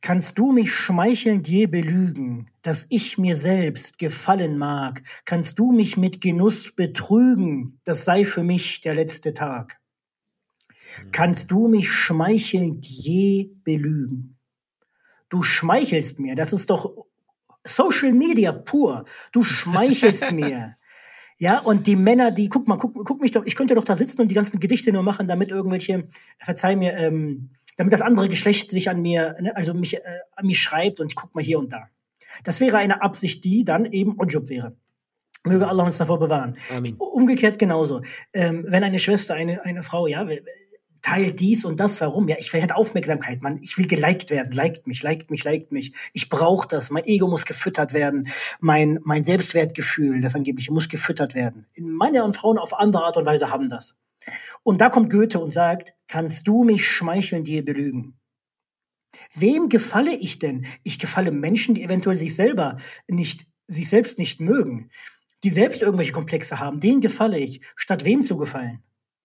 Kannst 0.00 0.36
du 0.36 0.52
mich 0.52 0.70
schmeichelnd 0.70 1.48
je 1.48 1.66
belügen, 1.66 2.50
dass 2.60 2.84
ich 2.90 3.16
mir 3.16 3.36
selbst 3.36 3.96
gefallen 3.96 4.58
mag? 4.58 5.02
Kannst 5.24 5.58
du 5.58 5.72
mich 5.72 5.96
mit 5.96 6.20
Genuss 6.20 6.72
betrügen? 6.72 7.80
Das 7.84 8.04
sei 8.04 8.26
für 8.26 8.44
mich 8.44 8.82
der 8.82 8.94
letzte 8.94 9.32
Tag. 9.32 9.80
Kannst 11.10 11.50
du 11.50 11.68
mich 11.68 11.90
schmeichelnd 11.90 12.86
je 12.86 13.50
belügen? 13.64 14.33
Du 15.28 15.42
schmeichelst 15.42 16.20
mir, 16.20 16.34
das 16.34 16.52
ist 16.52 16.70
doch 16.70 17.06
Social 17.64 18.12
Media 18.12 18.52
pur. 18.52 19.04
Du 19.32 19.42
schmeichelst 19.42 20.30
mir. 20.32 20.76
Ja, 21.38 21.58
und 21.58 21.86
die 21.86 21.96
Männer, 21.96 22.30
die, 22.30 22.48
guck 22.48 22.68
mal, 22.68 22.76
guck, 22.76 22.94
guck 23.04 23.20
mich 23.20 23.32
doch, 23.32 23.44
ich 23.44 23.56
könnte 23.56 23.74
doch 23.74 23.84
da 23.84 23.96
sitzen 23.96 24.20
und 24.20 24.28
die 24.28 24.34
ganzen 24.34 24.60
Gedichte 24.60 24.92
nur 24.92 25.02
machen, 25.02 25.26
damit 25.26 25.50
irgendwelche, 25.50 26.08
verzeih 26.38 26.76
mir, 26.76 26.94
ähm, 26.94 27.50
damit 27.76 27.92
das 27.92 28.02
andere 28.02 28.28
Geschlecht 28.28 28.70
sich 28.70 28.88
an 28.88 29.02
mir, 29.02 29.36
ne, 29.40 29.56
also 29.56 29.74
mich, 29.74 29.96
äh, 29.96 30.00
an 30.36 30.46
mich 30.46 30.60
schreibt 30.60 31.00
und 31.00 31.16
guck 31.16 31.34
mal 31.34 31.42
hier 31.42 31.58
und 31.58 31.72
da. 31.72 31.88
Das 32.44 32.60
wäre 32.60 32.78
eine 32.78 33.02
Absicht, 33.02 33.44
die 33.44 33.64
dann 33.64 33.84
eben 33.84 34.18
Ujub 34.18 34.48
wäre. 34.48 34.76
Möge 35.44 35.68
Allah 35.68 35.84
uns 35.84 35.98
davor 35.98 36.18
bewahren. 36.18 36.56
Amen. 36.74 36.96
Umgekehrt 36.96 37.58
genauso. 37.58 38.02
Ähm, 38.32 38.64
wenn 38.68 38.82
eine 38.82 38.98
Schwester, 38.98 39.34
eine, 39.34 39.62
eine 39.64 39.82
Frau, 39.82 40.06
ja, 40.06 40.26
teilt 41.04 41.38
dies 41.38 41.66
und 41.66 41.80
das, 41.80 42.00
warum? 42.00 42.28
Ja, 42.28 42.36
ich 42.38 42.50
will 42.52 42.62
halt 42.62 42.74
Aufmerksamkeit, 42.74 43.42
man. 43.42 43.58
Ich 43.62 43.76
will 43.76 43.86
geliked 43.86 44.30
werden. 44.30 44.52
Liked 44.52 44.86
mich, 44.86 45.02
liked 45.02 45.30
mich, 45.30 45.44
liked 45.44 45.70
mich. 45.70 45.92
Ich 46.14 46.30
brauche 46.30 46.66
das. 46.66 46.90
Mein 46.90 47.04
Ego 47.04 47.28
muss 47.28 47.44
gefüttert 47.44 47.92
werden. 47.92 48.28
Mein, 48.58 48.98
mein 49.04 49.22
Selbstwertgefühl, 49.22 50.22
das 50.22 50.34
angebliche, 50.34 50.72
muss 50.72 50.88
gefüttert 50.88 51.34
werden. 51.34 51.66
Meine 51.78 52.24
und 52.24 52.34
Frauen 52.36 52.56
auf 52.56 52.72
andere 52.78 53.04
Art 53.04 53.18
und 53.18 53.26
Weise 53.26 53.50
haben 53.50 53.68
das. 53.68 53.98
Und 54.62 54.80
da 54.80 54.88
kommt 54.88 55.10
Goethe 55.10 55.38
und 55.38 55.52
sagt, 55.52 55.92
kannst 56.08 56.48
du 56.48 56.64
mich 56.64 56.88
schmeicheln, 56.88 57.44
dir 57.44 57.62
belügen? 57.62 58.18
Wem 59.34 59.68
gefalle 59.68 60.16
ich 60.16 60.38
denn? 60.38 60.64
Ich 60.84 60.98
gefalle 60.98 61.32
Menschen, 61.32 61.74
die 61.74 61.82
eventuell 61.82 62.16
sich 62.16 62.34
selber 62.34 62.78
nicht, 63.06 63.46
sich 63.68 63.90
selbst 63.90 64.18
nicht 64.18 64.40
mögen, 64.40 64.88
die 65.44 65.50
selbst 65.50 65.82
irgendwelche 65.82 66.12
Komplexe 66.12 66.60
haben. 66.60 66.80
Denen 66.80 67.02
gefalle 67.02 67.38
ich, 67.38 67.60
statt 67.76 68.06
wem 68.06 68.22
zu 68.22 68.38
gefallen? 68.38 68.82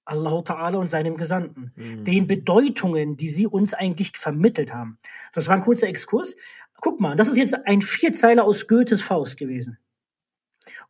Allah 0.09 0.39
Ta'ala 0.39 0.77
und 0.77 0.89
seinem 0.89 1.17
Gesandten. 1.17 1.71
Mhm. 1.75 2.03
Den 2.03 2.27
Bedeutungen, 2.27 3.17
die 3.17 3.29
sie 3.29 3.47
uns 3.47 3.73
eigentlich 3.73 4.17
vermittelt 4.17 4.73
haben. 4.73 4.97
Das 5.33 5.47
war 5.47 5.55
ein 5.55 5.61
kurzer 5.61 5.87
Exkurs. 5.87 6.35
Guck 6.81 6.99
mal, 6.99 7.15
das 7.15 7.27
ist 7.27 7.37
jetzt 7.37 7.55
ein 7.65 7.81
Vierzeiler 7.81 8.43
aus 8.43 8.67
Goethes 8.67 9.01
Faust 9.01 9.37
gewesen. 9.37 9.77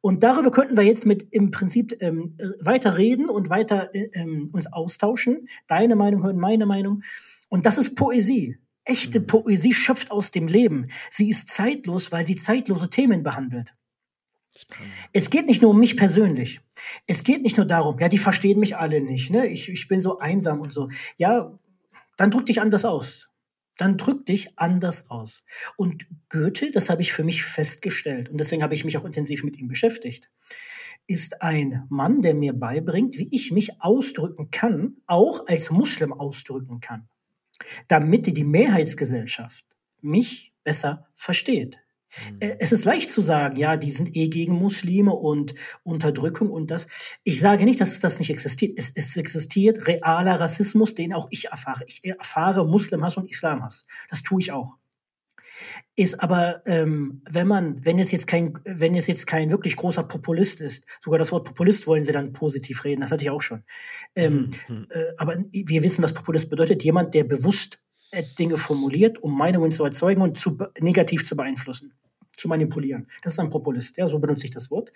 Und 0.02 0.24
darüber 0.24 0.52
könnten 0.52 0.78
wir 0.78 0.84
jetzt 0.84 1.06
mit 1.06 1.28
im 1.32 1.52
Prinzip 1.52 1.98
ähm, 2.00 2.38
weiter 2.60 2.98
reden 2.98 3.30
und 3.30 3.50
weiter 3.50 3.94
äh, 3.94 4.10
ähm, 4.14 4.50
uns 4.54 4.72
austauschen. 4.72 5.50
Deine 5.68 5.96
Meinung 5.96 6.24
hören, 6.24 6.38
meine 6.38 6.66
Meinung. 6.66 7.04
Und 7.50 7.66
das 7.66 7.78
ist 7.78 7.96
Poesie. 7.96 8.58
Echte 8.86 9.20
mhm. 9.20 9.28
Poesie 9.28 9.74
schöpft 9.74 10.12
aus 10.12 10.32
dem 10.32 10.48
Leben. 10.48 10.88
Sie 11.12 11.30
ist 11.30 11.50
zeitlos, 11.50 12.12
weil 12.12 12.26
sie 12.26 12.36
zeitlose 12.36 12.90
Themen 12.90 13.24
behandelt. 13.24 13.76
Es 15.14 15.30
geht 15.30 15.46
nicht 15.46 15.62
nur 15.62 15.72
um 15.72 15.80
mich 15.80 15.96
persönlich. 15.96 16.60
Es 17.08 17.24
geht 17.24 17.42
nicht 17.42 17.58
nur 17.58 17.66
darum, 17.66 18.00
ja, 18.00 18.10
die 18.10 18.18
verstehen 18.18 18.60
mich 18.60 18.78
alle 18.78 19.02
nicht, 19.02 19.30
ne? 19.30 19.48
Ich, 19.48 19.70
ich 19.70 19.88
bin 19.88 20.00
so 20.00 20.20
einsam 20.20 20.60
und 20.60 20.74
so. 20.74 20.90
Ja, 21.18 21.58
dann 22.18 22.32
drück 22.32 22.46
dich 22.46 22.62
anders 22.62 22.86
aus 22.86 23.30
dann 23.80 23.98
drück 23.98 24.26
dich 24.26 24.60
anders 24.60 25.10
aus. 25.10 25.44
Und 25.78 26.06
Goethe, 26.28 26.72
das 26.72 26.90
habe 26.90 27.02
ich 27.02 27.14
für 27.14 27.24
mich 27.24 27.44
festgestellt 27.44 28.30
und 28.30 28.38
deswegen 28.38 28.62
habe 28.62 28.74
ich 28.74 28.84
mich 28.84 28.98
auch 28.98 29.06
intensiv 29.06 29.44
mit 29.44 29.58
ihm 29.58 29.70
beschäftigt, 29.70 30.30
ist 31.08 31.42
ein 31.42 31.86
Mann, 31.90 32.22
der 32.22 32.36
mir 32.36 32.54
beibringt, 32.54 33.18
wie 33.18 33.30
ich 33.32 33.52
mich 33.52 33.82
ausdrücken 33.82 34.52
kann, 34.52 34.98
auch 35.08 35.48
als 35.48 35.72
Muslim 35.72 36.12
ausdrücken 36.12 36.82
kann, 36.82 37.08
damit 37.88 38.28
die 38.28 38.44
Mehrheitsgesellschaft 38.44 39.66
mich 40.02 40.54
besser 40.64 41.08
versteht. 41.16 41.80
Mhm. 42.32 42.38
Äh, 42.40 42.58
es 42.60 42.72
ist 42.72 42.86
leicht 42.86 43.12
zu 43.12 43.22
sagen, 43.22 43.56
ja, 43.58 43.78
die 43.78 43.92
sind 43.92 44.16
eh 44.16 44.28
gegen 44.28 44.54
Muslime 44.54 45.14
und 45.14 45.56
Unterdrückung 45.84 46.50
und 46.50 46.72
das. 46.72 46.88
Ich 47.24 47.40
sage 47.40 47.66
nicht, 47.66 47.82
dass 47.82 47.92
es 47.92 48.00
das 48.00 48.20
nicht 48.20 48.30
existiert. 48.30 48.78
Es, 48.78 48.92
es 48.96 49.16
existiert 49.18 49.88
realer 49.88 50.40
Rassismus, 50.40 50.96
den 50.96 51.14
auch 51.14 51.28
ich 51.30 51.46
erfahre. 51.46 51.84
Ich 51.88 52.04
erfahre 52.04 52.68
Muslimhass 52.68 53.18
und 53.18 53.30
Islamhass. 53.30 53.86
Das 54.10 54.24
tue 54.24 54.42
ich 54.42 54.52
auch. 54.52 54.76
Ist 55.96 56.22
aber, 56.22 56.62
ähm, 56.66 57.22
wenn 57.30 57.48
man, 57.48 57.86
wenn 57.86 58.00
es 58.00 58.12
jetzt 58.12 58.28
kein, 58.28 58.54
wenn 58.64 58.96
es 58.96 59.08
jetzt 59.08 59.28
kein 59.28 59.52
wirklich 59.52 59.76
großer 59.76 60.04
Populist 60.04 60.62
ist, 60.62 60.86
sogar 61.02 61.20
das 61.20 61.32
Wort 61.32 61.46
Populist 61.46 61.88
wollen 61.88 62.04
sie 62.06 62.14
dann 62.14 62.32
positiv 62.32 62.86
reden, 62.86 63.02
das 63.02 63.12
hatte 63.12 63.24
ich 63.24 63.30
auch 63.30 63.42
schon. 63.42 63.64
Ähm, 64.16 64.52
mhm. 64.68 64.88
äh, 64.90 65.04
aber 65.18 65.38
wir 65.52 65.84
wissen, 65.84 66.04
was 66.04 66.14
Populist 66.14 66.50
bedeutet. 66.50 66.84
Jemand, 66.84 67.14
der 67.14 67.26
bewusst 67.26 67.82
äh, 68.12 68.24
Dinge 68.38 68.58
formuliert, 68.58 69.22
um 69.22 69.38
Meinungen 69.38 69.72
zu 69.72 69.84
erzeugen 69.84 70.22
und 70.22 70.40
zu, 70.40 70.58
negativ 70.80 71.28
zu 71.28 71.36
beeinflussen, 71.36 71.94
zu 72.40 72.48
manipulieren. 72.48 73.08
Das 73.22 73.34
ist 73.34 73.40
ein 73.40 73.50
Populist, 73.50 73.98
ja, 73.98 74.08
so 74.08 74.20
benutze 74.20 74.46
ich 74.46 74.52
das 74.52 74.72
Wort. 74.72 74.92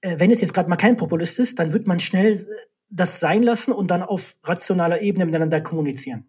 Äh, 0.00 0.18
wenn 0.18 0.30
es 0.30 0.40
jetzt 0.40 0.54
gerade 0.54 0.68
mal 0.68 0.76
kein 0.76 0.96
Populist 0.96 1.38
ist, 1.38 1.58
dann 1.58 1.72
wird 1.72 1.86
man 1.86 2.00
schnell 2.00 2.36
äh, 2.36 2.46
das 2.88 3.20
sein 3.20 3.42
lassen 3.42 3.72
und 3.72 3.90
dann 3.90 4.02
auf 4.02 4.36
rationaler 4.42 5.00
Ebene 5.00 5.26
miteinander 5.26 5.60
kommunizieren. 5.60 6.26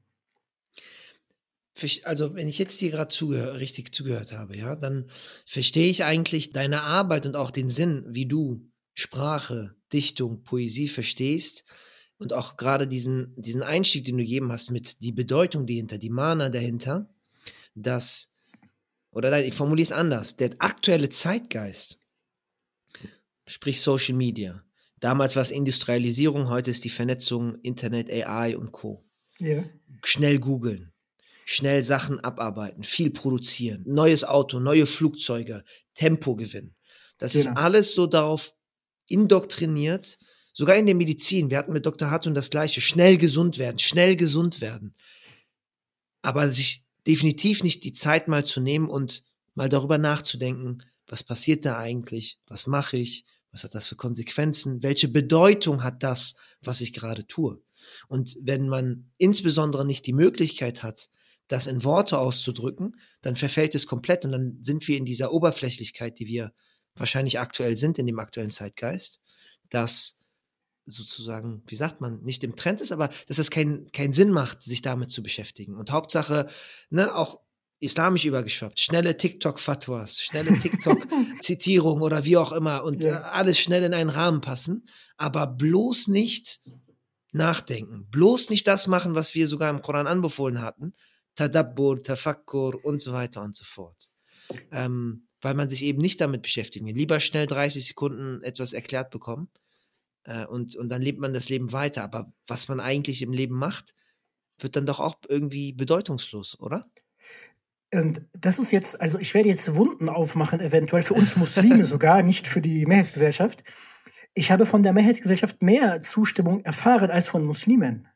Also, 2.03 2.35
wenn 2.35 2.47
ich 2.47 2.59
jetzt 2.59 2.79
dir 2.81 2.91
gerade 2.91 3.07
zugehör, 3.07 3.59
richtig 3.59 3.95
zugehört 3.95 4.33
habe, 4.33 4.55
ja, 4.55 4.75
dann 4.75 5.09
verstehe 5.47 5.89
ich 5.89 6.03
eigentlich 6.03 6.51
deine 6.51 6.83
Arbeit 6.83 7.25
und 7.25 7.35
auch 7.35 7.49
den 7.49 7.69
Sinn, 7.69 8.05
wie 8.07 8.27
du 8.27 8.69
Sprache, 8.93 9.73
Dichtung, 9.91 10.43
Poesie 10.43 10.89
verstehst 10.89 11.65
und 12.17 12.33
auch 12.33 12.57
gerade 12.57 12.87
diesen, 12.87 13.33
diesen 13.35 13.63
Einstieg, 13.63 14.05
den 14.05 14.17
du 14.17 14.23
gegeben 14.23 14.51
hast, 14.51 14.69
mit 14.69 15.01
die 15.01 15.11
Bedeutung 15.11 15.65
dahinter, 15.65 15.97
die 15.97 16.09
Mana 16.09 16.49
dahinter, 16.49 17.09
dass, 17.73 18.30
oder 19.11 19.29
nein, 19.29 19.45
ich 19.45 19.53
formuliere 19.53 19.85
es 19.85 19.91
anders, 19.91 20.37
der 20.37 20.51
aktuelle 20.59 21.09
Zeitgeist, 21.09 21.99
sprich 23.45 23.81
Social 23.81 24.15
Media, 24.15 24.63
damals 24.99 25.35
war 25.35 25.43
es 25.43 25.51
Industrialisierung, 25.51 26.49
heute 26.49 26.71
ist 26.71 26.83
die 26.83 26.89
Vernetzung, 26.89 27.55
Internet, 27.61 28.11
AI 28.11 28.57
und 28.57 28.71
Co. 28.71 29.05
Ja. 29.39 29.63
Schnell 30.03 30.39
googeln, 30.39 30.93
schnell 31.45 31.83
Sachen 31.83 32.19
abarbeiten, 32.19 32.83
viel 32.83 33.11
produzieren, 33.11 33.83
neues 33.85 34.23
Auto, 34.23 34.59
neue 34.59 34.85
Flugzeuge, 34.85 35.63
Tempo 35.93 36.35
gewinnen. 36.35 36.75
Das 37.17 37.33
genau. 37.33 37.51
ist 37.51 37.57
alles 37.57 37.95
so 37.95 38.07
darauf 38.07 38.53
indoktriniert, 39.07 40.17
Sogar 40.53 40.75
in 40.75 40.85
der 40.85 40.95
Medizin, 40.95 41.49
wir 41.49 41.57
hatten 41.57 41.71
mit 41.71 41.85
Dr. 41.85 42.11
Hartun 42.11 42.33
das 42.33 42.49
gleiche, 42.49 42.81
schnell 42.81 43.17
gesund 43.17 43.57
werden, 43.57 43.79
schnell 43.79 44.15
gesund 44.17 44.59
werden. 44.59 44.95
Aber 46.21 46.51
sich 46.51 46.85
definitiv 47.07 47.63
nicht 47.63 47.83
die 47.83 47.93
Zeit 47.93 48.27
mal 48.27 48.45
zu 48.45 48.61
nehmen 48.61 48.89
und 48.89 49.23
mal 49.53 49.69
darüber 49.69 49.97
nachzudenken, 49.97 50.83
was 51.07 51.23
passiert 51.23 51.65
da 51.65 51.77
eigentlich, 51.77 52.39
was 52.47 52.67
mache 52.67 52.97
ich, 52.97 53.25
was 53.51 53.63
hat 53.63 53.75
das 53.75 53.87
für 53.87 53.95
Konsequenzen, 53.95 54.81
welche 54.81 55.07
Bedeutung 55.07 55.83
hat 55.83 56.03
das, 56.03 56.35
was 56.61 56.81
ich 56.81 56.93
gerade 56.93 57.27
tue. 57.27 57.61
Und 58.07 58.37
wenn 58.41 58.69
man 58.69 59.11
insbesondere 59.17 59.85
nicht 59.85 60.05
die 60.05 60.13
Möglichkeit 60.13 60.83
hat, 60.83 61.09
das 61.47 61.67
in 61.67 61.83
Worte 61.83 62.17
auszudrücken, 62.17 62.95
dann 63.21 63.35
verfällt 63.35 63.75
es 63.75 63.87
komplett 63.87 64.23
und 64.23 64.31
dann 64.31 64.59
sind 64.61 64.87
wir 64.87 64.97
in 64.97 65.05
dieser 65.05 65.33
Oberflächlichkeit, 65.33 66.17
die 66.19 66.27
wir 66.27 66.53
wahrscheinlich 66.95 67.39
aktuell 67.39 67.75
sind 67.75 67.97
in 67.99 68.05
dem 68.05 68.19
aktuellen 68.19 68.51
Zeitgeist, 68.51 69.19
dass 69.69 70.20
sozusagen, 70.85 71.63
wie 71.67 71.75
sagt 71.75 72.01
man, 72.01 72.21
nicht 72.23 72.43
im 72.43 72.55
Trend 72.55 72.81
ist, 72.81 72.91
aber 72.91 73.09
dass 73.27 73.37
es 73.37 73.51
keinen 73.51 73.91
keinen 73.91 74.13
Sinn 74.13 74.31
macht, 74.31 74.61
sich 74.61 74.81
damit 74.81 75.11
zu 75.11 75.23
beschäftigen. 75.23 75.75
Und 75.75 75.91
Hauptsache, 75.91 76.47
ne, 76.89 77.15
auch 77.15 77.39
islamisch 77.79 78.25
übergeschwappt, 78.25 78.79
schnelle 78.79 79.17
TikTok-Fatwas, 79.17 80.21
schnelle 80.21 80.53
TikTok-Zitierung 80.59 82.01
oder 82.01 82.25
wie 82.25 82.37
auch 82.37 82.51
immer 82.51 82.83
und 82.83 83.03
ja. 83.03 83.19
Äh, 83.19 83.23
alles 83.23 83.59
schnell 83.59 83.83
in 83.83 83.93
einen 83.93 84.09
Rahmen 84.09 84.41
passen, 84.41 84.85
aber 85.17 85.47
bloß 85.47 86.07
nicht 86.07 86.61
nachdenken, 87.31 88.07
bloß 88.09 88.49
nicht 88.49 88.67
das 88.67 88.87
machen, 88.87 89.15
was 89.15 89.35
wir 89.35 89.47
sogar 89.47 89.69
im 89.69 89.81
Koran 89.81 90.07
anbefohlen 90.07 90.61
hatten, 90.61 90.93
Tadabbur, 91.35 92.03
Tafakkur 92.03 92.83
und 92.83 93.01
so 93.01 93.13
weiter 93.13 93.41
und 93.41 93.55
so 93.55 93.63
fort. 93.63 94.11
Ähm, 94.71 95.27
weil 95.41 95.53
man 95.55 95.69
sich 95.69 95.83
eben 95.83 96.01
nicht 96.01 96.21
damit 96.21 96.43
beschäftigen 96.43 96.85
will. 96.85 96.93
Lieber 96.93 97.19
schnell 97.19 97.47
30 97.47 97.85
Sekunden 97.87 98.43
etwas 98.43 98.73
erklärt 98.73 99.09
bekommen, 99.09 99.49
äh, 100.23 100.45
und, 100.45 100.75
und 100.75 100.89
dann 100.89 101.01
lebt 101.01 101.19
man 101.19 101.33
das 101.33 101.49
Leben 101.49 101.71
weiter. 101.71 102.03
Aber 102.03 102.33
was 102.47 102.67
man 102.67 102.79
eigentlich 102.79 103.21
im 103.21 103.33
Leben 103.33 103.55
macht, 103.55 103.93
wird 104.59 104.75
dann 104.75 104.85
doch 104.85 104.99
auch 104.99 105.15
irgendwie 105.27 105.73
bedeutungslos, 105.73 106.59
oder? 106.59 106.85
Und 107.93 108.21
das 108.33 108.57
ist 108.57 108.71
jetzt, 108.71 109.01
also 109.01 109.19
ich 109.19 109.33
werde 109.33 109.49
jetzt 109.49 109.75
Wunden 109.75 110.07
aufmachen, 110.07 110.61
eventuell 110.61 111.03
für 111.03 111.13
uns 111.13 111.35
Muslime 111.35 111.85
sogar, 111.85 112.23
nicht 112.23 112.47
für 112.47 112.61
die 112.61 112.85
Mehrheitsgesellschaft. 112.85 113.63
Ich 114.33 114.51
habe 114.51 114.65
von 114.65 114.81
der 114.81 114.93
Mehrheitsgesellschaft 114.93 115.61
mehr 115.61 115.99
Zustimmung 115.99 116.63
erfahren 116.63 117.11
als 117.11 117.27
von 117.27 117.43
Muslimen. 117.43 118.07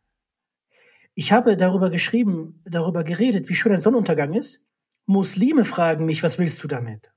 Ich 1.13 1.31
habe 1.31 1.57
darüber 1.57 1.89
geschrieben, 1.89 2.61
darüber 2.65 3.03
geredet, 3.03 3.49
wie 3.49 3.55
schön 3.55 3.73
ein 3.73 3.81
Sonnenuntergang 3.81 4.33
ist. 4.33 4.63
Muslime 5.05 5.65
fragen 5.65 6.05
mich, 6.05 6.23
was 6.23 6.39
willst 6.39 6.63
du 6.63 6.67
damit? 6.67 7.11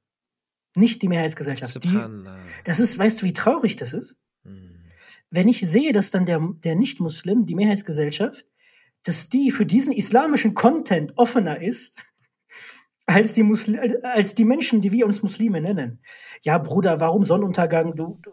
Nicht 0.74 1.02
die 1.02 1.08
Mehrheitsgesellschaft. 1.08 1.82
Die, 1.82 2.00
das 2.64 2.80
ist, 2.80 2.98
weißt 2.98 3.22
du, 3.22 3.26
wie 3.26 3.32
traurig 3.32 3.76
das 3.76 3.92
ist? 3.92 4.16
Wenn 5.30 5.48
ich 5.48 5.60
sehe, 5.60 5.92
dass 5.92 6.10
dann 6.10 6.26
der, 6.26 6.40
der 6.64 6.74
Nicht-Muslim, 6.74 7.44
die 7.44 7.54
Mehrheitsgesellschaft, 7.54 8.46
dass 9.04 9.28
die 9.28 9.50
für 9.50 9.66
diesen 9.66 9.92
islamischen 9.92 10.54
Content 10.54 11.12
offener 11.16 11.60
ist, 11.60 12.02
als 13.06 13.32
die, 13.32 13.42
Musli 13.42 13.78
als 14.02 14.34
die 14.34 14.44
Menschen, 14.44 14.80
die 14.80 14.92
wir 14.92 15.06
uns 15.06 15.22
Muslime 15.22 15.60
nennen. 15.60 16.00
Ja, 16.42 16.58
Bruder, 16.58 17.00
warum 17.00 17.24
Sonnenuntergang? 17.24 17.94
Du, 17.94 18.18
du 18.22 18.32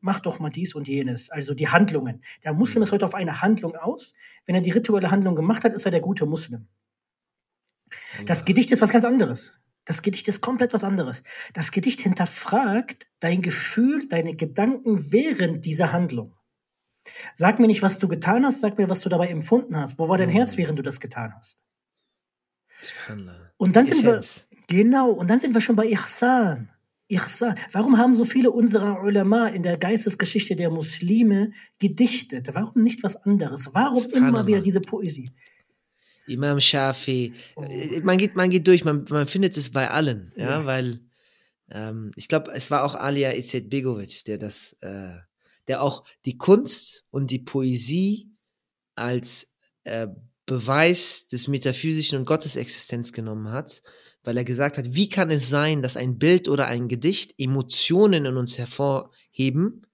mach 0.00 0.20
doch 0.20 0.38
mal 0.38 0.50
dies 0.50 0.74
und 0.74 0.88
jenes. 0.88 1.30
Also 1.30 1.54
die 1.54 1.68
Handlungen. 1.68 2.22
Der 2.44 2.52
Muslim 2.52 2.82
ist 2.82 2.92
heute 2.92 3.06
auf 3.06 3.14
eine 3.14 3.40
Handlung 3.40 3.76
aus. 3.76 4.14
Wenn 4.46 4.54
er 4.54 4.60
die 4.60 4.70
rituelle 4.70 5.10
Handlung 5.10 5.34
gemacht 5.34 5.64
hat, 5.64 5.74
ist 5.74 5.84
er 5.84 5.90
der 5.90 6.00
gute 6.00 6.26
Muslim. 6.26 6.66
Das 8.26 8.44
Gedicht 8.44 8.70
ist 8.72 8.82
was 8.82 8.90
ganz 8.90 9.04
anderes. 9.04 9.57
Das 9.88 10.02
Gedicht 10.02 10.28
ist 10.28 10.42
komplett 10.42 10.74
was 10.74 10.84
anderes. 10.84 11.22
Das 11.54 11.72
Gedicht 11.72 12.02
hinterfragt 12.02 13.06
dein 13.20 13.40
Gefühl, 13.40 14.06
deine 14.06 14.36
Gedanken 14.36 15.10
während 15.12 15.64
dieser 15.64 15.92
Handlung. 15.92 16.36
Sag 17.36 17.58
mir 17.58 17.68
nicht, 17.68 17.80
was 17.80 17.98
du 17.98 18.06
getan 18.06 18.44
hast, 18.44 18.60
sag 18.60 18.76
mir, 18.76 18.90
was 18.90 19.00
du 19.00 19.08
dabei 19.08 19.28
empfunden 19.28 19.74
hast. 19.78 19.98
Wo 19.98 20.10
war 20.10 20.18
dein 20.18 20.28
Herz, 20.28 20.58
während 20.58 20.78
du 20.78 20.82
das 20.82 21.00
getan 21.00 21.32
hast? 21.34 21.64
Und 23.56 23.76
dann 23.76 23.86
sind 23.86 24.04
wir, 24.04 24.22
genau, 24.66 25.08
und 25.08 25.30
dann 25.30 25.40
sind 25.40 25.54
wir 25.54 25.62
schon 25.62 25.76
bei 25.76 25.86
Ihsan. 25.86 26.68
Ihsan. 27.08 27.58
Warum 27.72 27.96
haben 27.96 28.12
so 28.12 28.26
viele 28.26 28.50
unserer 28.50 29.02
Ulama 29.02 29.46
in 29.46 29.62
der 29.62 29.78
Geistesgeschichte 29.78 30.54
der 30.54 30.68
Muslime 30.68 31.52
gedichtet? 31.78 32.50
Warum 32.52 32.82
nicht 32.82 33.02
was 33.02 33.16
anderes? 33.16 33.70
Warum 33.72 34.04
immer 34.10 34.46
wieder 34.46 34.60
diese 34.60 34.82
Poesie? 34.82 35.30
Imam 36.28 36.60
Shafi. 36.60 37.34
Oh. 37.56 37.64
Man 38.02 38.18
geht, 38.18 38.36
man 38.36 38.50
geht 38.50 38.66
durch, 38.66 38.84
man, 38.84 39.04
man 39.08 39.26
findet 39.26 39.56
es 39.56 39.70
bei 39.70 39.90
allen, 39.90 40.32
ja, 40.36 40.50
ja 40.50 40.66
weil 40.66 41.00
ähm, 41.70 42.12
ich 42.16 42.28
glaube, 42.28 42.52
es 42.52 42.70
war 42.70 42.84
auch 42.84 42.94
Alia 42.94 43.32
Izet 43.32 43.70
Begovic, 43.70 44.24
der 44.24 44.38
das, 44.38 44.76
äh, 44.80 45.16
der 45.66 45.82
auch 45.82 46.04
die 46.24 46.38
Kunst 46.38 47.06
und 47.10 47.30
die 47.30 47.40
Poesie 47.40 48.30
als 48.94 49.54
äh, 49.84 50.08
Beweis 50.46 51.28
des 51.28 51.48
metaphysischen 51.48 52.18
und 52.18 52.24
Gottesexistenz 52.24 53.12
genommen 53.12 53.50
hat 53.50 53.82
weil 54.28 54.36
er 54.36 54.44
gesagt 54.44 54.76
hat, 54.76 54.94
wie 54.94 55.08
kann 55.08 55.30
es 55.30 55.48
sein, 55.48 55.80
dass 55.80 55.96
ein 55.96 56.18
Bild 56.18 56.48
oder 56.48 56.66
ein 56.66 56.88
Gedicht 56.88 57.34
Emotionen 57.38 58.26
in 58.26 58.36
uns 58.36 58.58
hervorheben? 58.58 59.86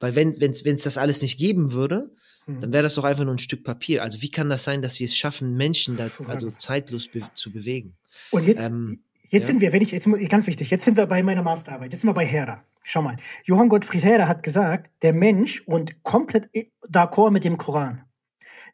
Weil 0.00 0.14
wenn 0.16 0.34
es 0.52 0.82
das 0.82 0.98
alles 0.98 1.22
nicht 1.22 1.38
geben 1.38 1.72
würde, 1.72 2.14
mhm. 2.48 2.60
dann 2.60 2.72
wäre 2.72 2.82
das 2.82 2.94
doch 2.94 3.04
einfach 3.04 3.24
nur 3.24 3.34
ein 3.34 3.38
Stück 3.38 3.64
Papier. 3.64 4.02
Also 4.02 4.22
wie 4.22 4.30
kann 4.30 4.48
das 4.48 4.64
sein, 4.64 4.82
dass 4.82 4.98
wir 4.98 5.04
es 5.04 5.16
schaffen, 5.16 5.56
Menschen 5.56 5.96
da, 5.96 6.08
also 6.26 6.50
zeitlos 6.50 7.08
be 7.08 7.22
zu 7.34 7.52
bewegen? 7.52 7.96
Und 8.30 8.46
jetzt, 8.46 8.66
ähm, 8.66 9.02
jetzt 9.28 9.42
ja? 9.42 9.46
sind 9.46 9.60
wir, 9.60 9.72
wenn 9.72 9.82
ich, 9.82 9.92
jetzt 9.92 10.08
ganz 10.28 10.46
wichtig, 10.46 10.70
jetzt 10.70 10.84
sind 10.84 10.96
wir 10.96 11.06
bei 11.06 11.22
meiner 11.22 11.42
Masterarbeit, 11.42 11.92
jetzt 11.92 12.00
sind 12.00 12.10
wir 12.10 12.14
bei 12.14 12.26
Herder. 12.26 12.64
Schau 12.82 13.02
mal, 13.02 13.16
Johann 13.44 13.68
Gottfried 13.68 14.02
Herder 14.02 14.28
hat 14.28 14.42
gesagt, 14.42 14.90
der 15.02 15.12
Mensch 15.12 15.62
und 15.66 16.02
komplett 16.02 16.48
d'accord 16.88 17.30
mit 17.30 17.44
dem 17.44 17.58
Koran. 17.58 18.02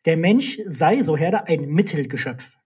Der 0.05 0.17
Mensch 0.17 0.59
sei, 0.67 1.03
so 1.03 1.17
Herder, 1.17 1.49
ein 1.49 1.67
Mittelgeschöpf. 1.67 2.57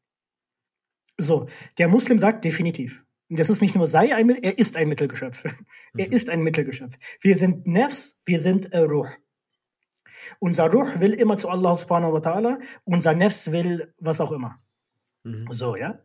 So, 1.16 1.48
der 1.78 1.88
Muslim 1.88 2.18
sagt 2.18 2.44
definitiv. 2.44 3.04
Das 3.30 3.50
ist 3.50 3.60
nicht 3.60 3.74
nur 3.74 3.86
sei 3.86 4.14
ein 4.14 4.26
Mittel, 4.26 4.44
er 4.44 4.58
ist 4.58 4.76
ein 4.76 4.88
Mittelgeschöpf. 4.88 5.44
er 5.96 6.06
mhm. 6.06 6.12
ist 6.12 6.30
ein 6.30 6.42
Mittelgeschöpf. 6.42 6.96
Wir 7.20 7.36
sind 7.36 7.66
Nefs, 7.66 8.18
wir 8.24 8.40
sind 8.40 8.72
äh, 8.72 8.78
Ruh. 8.78 9.06
Unser 10.38 10.70
Ruh 10.70 10.88
will 11.00 11.14
immer 11.14 11.36
zu 11.36 11.48
Allah 11.48 11.76
subhanahu 11.76 12.12
wa 12.12 12.18
ta'ala, 12.18 12.58
unser 12.84 13.14
Nefs 13.14 13.52
will 13.52 13.92
was 13.98 14.20
auch 14.20 14.32
immer. 14.32 14.58
Mhm. 15.24 15.46
So, 15.50 15.76
ja 15.76 15.98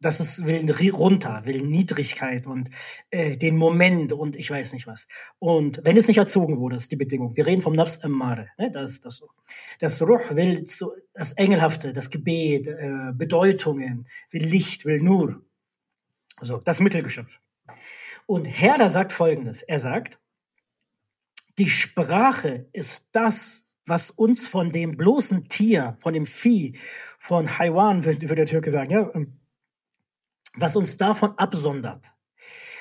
das 0.00 0.18
ist, 0.18 0.46
will 0.46 0.90
runter, 0.92 1.42
will 1.44 1.62
Niedrigkeit 1.62 2.46
und 2.46 2.70
äh, 3.10 3.36
den 3.36 3.56
Moment 3.56 4.12
und 4.12 4.34
ich 4.34 4.50
weiß 4.50 4.72
nicht 4.72 4.86
was. 4.86 5.06
Und 5.38 5.80
wenn 5.84 5.96
es 5.98 6.08
nicht 6.08 6.16
erzogen 6.16 6.58
wurde, 6.58 6.76
ist 6.76 6.90
die 6.90 6.96
Bedingung. 6.96 7.36
Wir 7.36 7.46
reden 7.46 7.60
vom 7.60 7.74
Nafs 7.74 8.02
Ammare, 8.02 8.48
ne? 8.58 8.70
das 8.70 8.92
ist 8.92 9.04
das 9.04 9.16
so. 9.16 9.28
Das 9.78 10.00
Ruh 10.00 10.20
will 10.30 10.64
so, 10.64 10.94
das 11.12 11.32
Engelhafte, 11.32 11.92
das 11.92 12.08
Gebet, 12.08 12.66
äh, 12.66 13.12
Bedeutungen, 13.12 14.06
will 14.30 14.46
Licht, 14.46 14.86
will 14.86 15.00
Nur. 15.00 15.42
So, 16.40 16.58
das 16.58 16.80
Mittelgeschöpf. 16.80 17.38
Und 18.24 18.46
Herder 18.46 18.88
sagt 18.88 19.12
Folgendes. 19.12 19.60
Er 19.60 19.78
sagt, 19.78 20.18
die 21.58 21.68
Sprache 21.68 22.68
ist 22.72 23.04
das, 23.12 23.66
was 23.90 24.10
uns 24.10 24.48
von 24.48 24.70
dem 24.70 24.96
bloßen 24.96 25.48
Tier, 25.48 25.96
von 25.98 26.14
dem 26.14 26.24
Vieh, 26.24 26.78
von 27.18 27.58
Haiwan, 27.58 28.04
würde, 28.06 28.34
der 28.34 28.46
Türke 28.46 28.70
sagen, 28.70 28.90
ja, 28.90 29.10
was 30.54 30.76
uns 30.76 30.96
davon 30.96 31.36
absondert. 31.36 32.10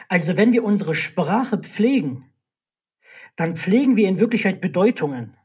Also 0.07 0.37
wenn 0.37 0.53
wir 0.53 0.63
unsere 0.63 0.95
Sprache 0.95 1.57
pflegen, 1.57 2.31
dann 3.35 3.55
pflegen 3.55 3.95
wir 3.95 4.07
in 4.07 4.19
Wirklichkeit 4.19 4.61
Bedeutungen. 4.61 5.35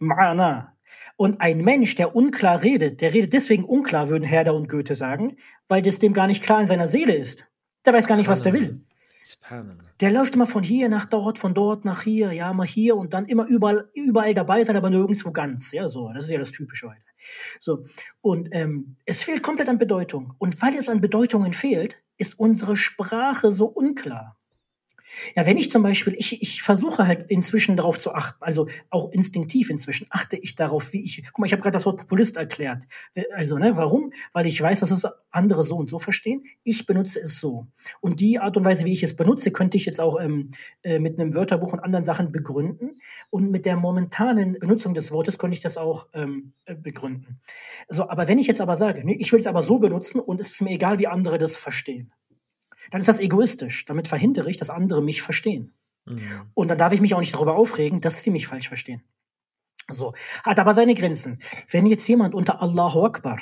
Ma'ana. 0.00 0.68
Und 1.16 1.40
ein 1.40 1.58
Mensch, 1.62 1.94
der 1.94 2.16
unklar 2.16 2.62
redet, 2.62 3.00
der 3.00 3.12
redet 3.12 3.32
deswegen 3.32 3.64
unklar, 3.64 4.08
würden 4.08 4.24
Herder 4.24 4.54
und 4.54 4.68
Goethe 4.68 4.94
sagen, 4.94 5.36
weil 5.68 5.82
das 5.82 5.98
dem 5.98 6.14
gar 6.14 6.26
nicht 6.26 6.42
klar 6.42 6.60
in 6.60 6.66
seiner 6.66 6.88
Seele 6.88 7.14
ist. 7.14 7.46
Der 7.84 7.92
weiß 7.92 8.06
gar 8.06 8.16
nicht, 8.16 8.28
was 8.28 8.42
der 8.42 8.52
will. 8.52 8.84
Der 10.00 10.10
läuft 10.10 10.34
immer 10.34 10.46
von 10.46 10.62
hier 10.62 10.88
nach 10.88 11.06
dort, 11.06 11.38
von 11.38 11.54
dort 11.54 11.84
nach 11.84 12.02
hier, 12.02 12.32
ja, 12.32 12.52
mal 12.52 12.66
hier 12.66 12.96
und 12.96 13.14
dann 13.14 13.26
immer 13.26 13.46
überall, 13.46 13.90
überall 13.94 14.34
dabei 14.34 14.64
sein, 14.64 14.76
aber 14.76 14.90
nirgendwo 14.90 15.30
ganz. 15.30 15.72
Ja, 15.72 15.88
so. 15.88 16.12
Das 16.12 16.24
ist 16.24 16.30
ja 16.30 16.38
das 16.38 16.52
Typische 16.52 16.88
heute. 16.88 17.04
So. 17.60 17.84
Und 18.20 18.48
ähm, 18.52 18.96
es 19.04 19.22
fehlt 19.22 19.42
komplett 19.42 19.68
an 19.68 19.78
Bedeutung. 19.78 20.34
Und 20.38 20.60
weil 20.60 20.74
es 20.74 20.88
an 20.88 21.00
Bedeutungen 21.00 21.52
fehlt, 21.52 22.02
ist 22.16 22.38
unsere 22.38 22.76
Sprache 22.76 23.52
so 23.52 23.66
unklar. 23.66 24.36
Ja, 25.34 25.46
wenn 25.46 25.56
ich 25.56 25.70
zum 25.70 25.82
Beispiel, 25.82 26.14
ich, 26.16 26.42
ich 26.42 26.62
versuche 26.62 27.06
halt 27.06 27.30
inzwischen 27.30 27.76
darauf 27.76 27.98
zu 27.98 28.14
achten, 28.14 28.42
also 28.42 28.68
auch 28.90 29.10
instinktiv 29.12 29.70
inzwischen 29.70 30.06
achte 30.10 30.36
ich 30.36 30.54
darauf, 30.54 30.92
wie 30.92 31.02
ich, 31.02 31.22
guck 31.26 31.38
mal, 31.38 31.46
ich 31.46 31.52
habe 31.52 31.62
gerade 31.62 31.74
das 31.74 31.86
Wort 31.86 31.98
Populist 31.98 32.36
erklärt. 32.36 32.84
Also, 33.34 33.58
ne, 33.58 33.76
warum? 33.76 34.12
Weil 34.32 34.46
ich 34.46 34.60
weiß, 34.60 34.80
dass 34.80 34.90
es 34.90 35.06
andere 35.30 35.64
so 35.64 35.76
und 35.76 35.90
so 35.90 35.98
verstehen. 35.98 36.44
Ich 36.62 36.86
benutze 36.86 37.20
es 37.20 37.40
so. 37.40 37.66
Und 38.00 38.20
die 38.20 38.38
Art 38.38 38.56
und 38.56 38.64
Weise, 38.64 38.84
wie 38.84 38.92
ich 38.92 39.02
es 39.02 39.16
benutze, 39.16 39.50
könnte 39.50 39.76
ich 39.76 39.86
jetzt 39.86 40.00
auch 40.00 40.20
ähm, 40.20 40.50
äh, 40.82 40.98
mit 40.98 41.18
einem 41.18 41.34
Wörterbuch 41.34 41.72
und 41.72 41.80
anderen 41.80 42.04
Sachen 42.04 42.32
begründen. 42.32 43.00
Und 43.30 43.50
mit 43.50 43.66
der 43.66 43.76
momentanen 43.76 44.54
Benutzung 44.58 44.94
des 44.94 45.10
Wortes 45.12 45.38
könnte 45.38 45.54
ich 45.54 45.62
das 45.62 45.78
auch 45.78 46.08
ähm, 46.14 46.52
äh, 46.64 46.74
begründen. 46.74 47.40
So, 47.88 48.08
aber 48.08 48.28
wenn 48.28 48.38
ich 48.38 48.46
jetzt 48.46 48.60
aber 48.60 48.76
sage, 48.76 49.04
nee, 49.04 49.16
ich 49.18 49.32
will 49.32 49.40
es 49.40 49.46
aber 49.46 49.62
so 49.62 49.78
benutzen 49.78 50.20
und 50.20 50.40
es 50.40 50.52
ist 50.52 50.62
mir 50.62 50.70
egal, 50.70 50.98
wie 50.98 51.06
andere 51.06 51.38
das 51.38 51.56
verstehen 51.56 52.12
dann 52.92 53.00
ist 53.00 53.08
das 53.08 53.20
egoistisch. 53.20 53.86
Damit 53.86 54.06
verhindere 54.06 54.50
ich, 54.50 54.58
dass 54.58 54.70
andere 54.70 55.02
mich 55.02 55.22
verstehen. 55.22 55.72
Mhm. 56.04 56.20
Und 56.54 56.68
dann 56.68 56.78
darf 56.78 56.92
ich 56.92 57.00
mich 57.00 57.14
auch 57.14 57.20
nicht 57.20 57.34
darüber 57.34 57.56
aufregen, 57.56 58.00
dass 58.00 58.22
sie 58.22 58.30
mich 58.30 58.46
falsch 58.46 58.68
verstehen. 58.68 59.02
So. 59.90 60.14
Hat 60.44 60.58
aber 60.58 60.74
seine 60.74 60.94
Grenzen. 60.94 61.38
Wenn 61.70 61.86
jetzt 61.86 62.06
jemand 62.06 62.34
unter 62.34 62.60
Allahu 62.60 63.04
Akbar 63.04 63.40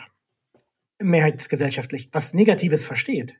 mehrheitsgesellschaftlich 1.00 2.10
was 2.12 2.32
Negatives 2.32 2.84
versteht, 2.84 3.36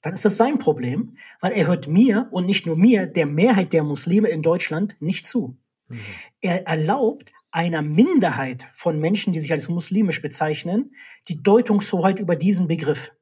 dann 0.00 0.14
ist 0.14 0.24
das 0.24 0.36
sein 0.36 0.58
Problem, 0.58 1.16
weil 1.40 1.52
er 1.52 1.66
hört 1.66 1.86
mir 1.86 2.28
und 2.30 2.46
nicht 2.46 2.66
nur 2.66 2.76
mir, 2.76 3.06
der 3.06 3.26
Mehrheit 3.26 3.72
der 3.72 3.84
Muslime 3.84 4.28
in 4.28 4.42
Deutschland 4.42 4.96
nicht 5.00 5.26
zu. 5.26 5.58
Mhm. 5.88 6.00
Er 6.40 6.66
erlaubt 6.66 7.32
einer 7.50 7.82
Minderheit 7.82 8.66
von 8.74 8.98
Menschen, 8.98 9.34
die 9.34 9.40
sich 9.40 9.52
als 9.52 9.68
muslimisch 9.68 10.22
bezeichnen, 10.22 10.94
die 11.28 11.42
Deutungshoheit 11.42 12.18
über 12.18 12.36
diesen 12.36 12.66
Begriff. 12.66 13.12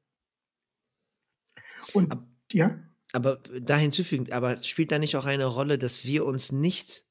Und 1.93 2.11
Ab, 2.11 2.27
ja. 2.53 2.79
Aber 3.13 3.37
da 3.61 3.77
hinzufügend, 3.77 4.33
aber 4.33 4.63
spielt 4.63 4.93
da 4.93 4.99
nicht 4.99 5.17
auch 5.17 5.25
eine 5.25 5.47
Rolle, 5.47 5.79
dass 5.79 6.05
wir 6.05 6.25
uns 6.25 6.53
nicht 6.53 7.07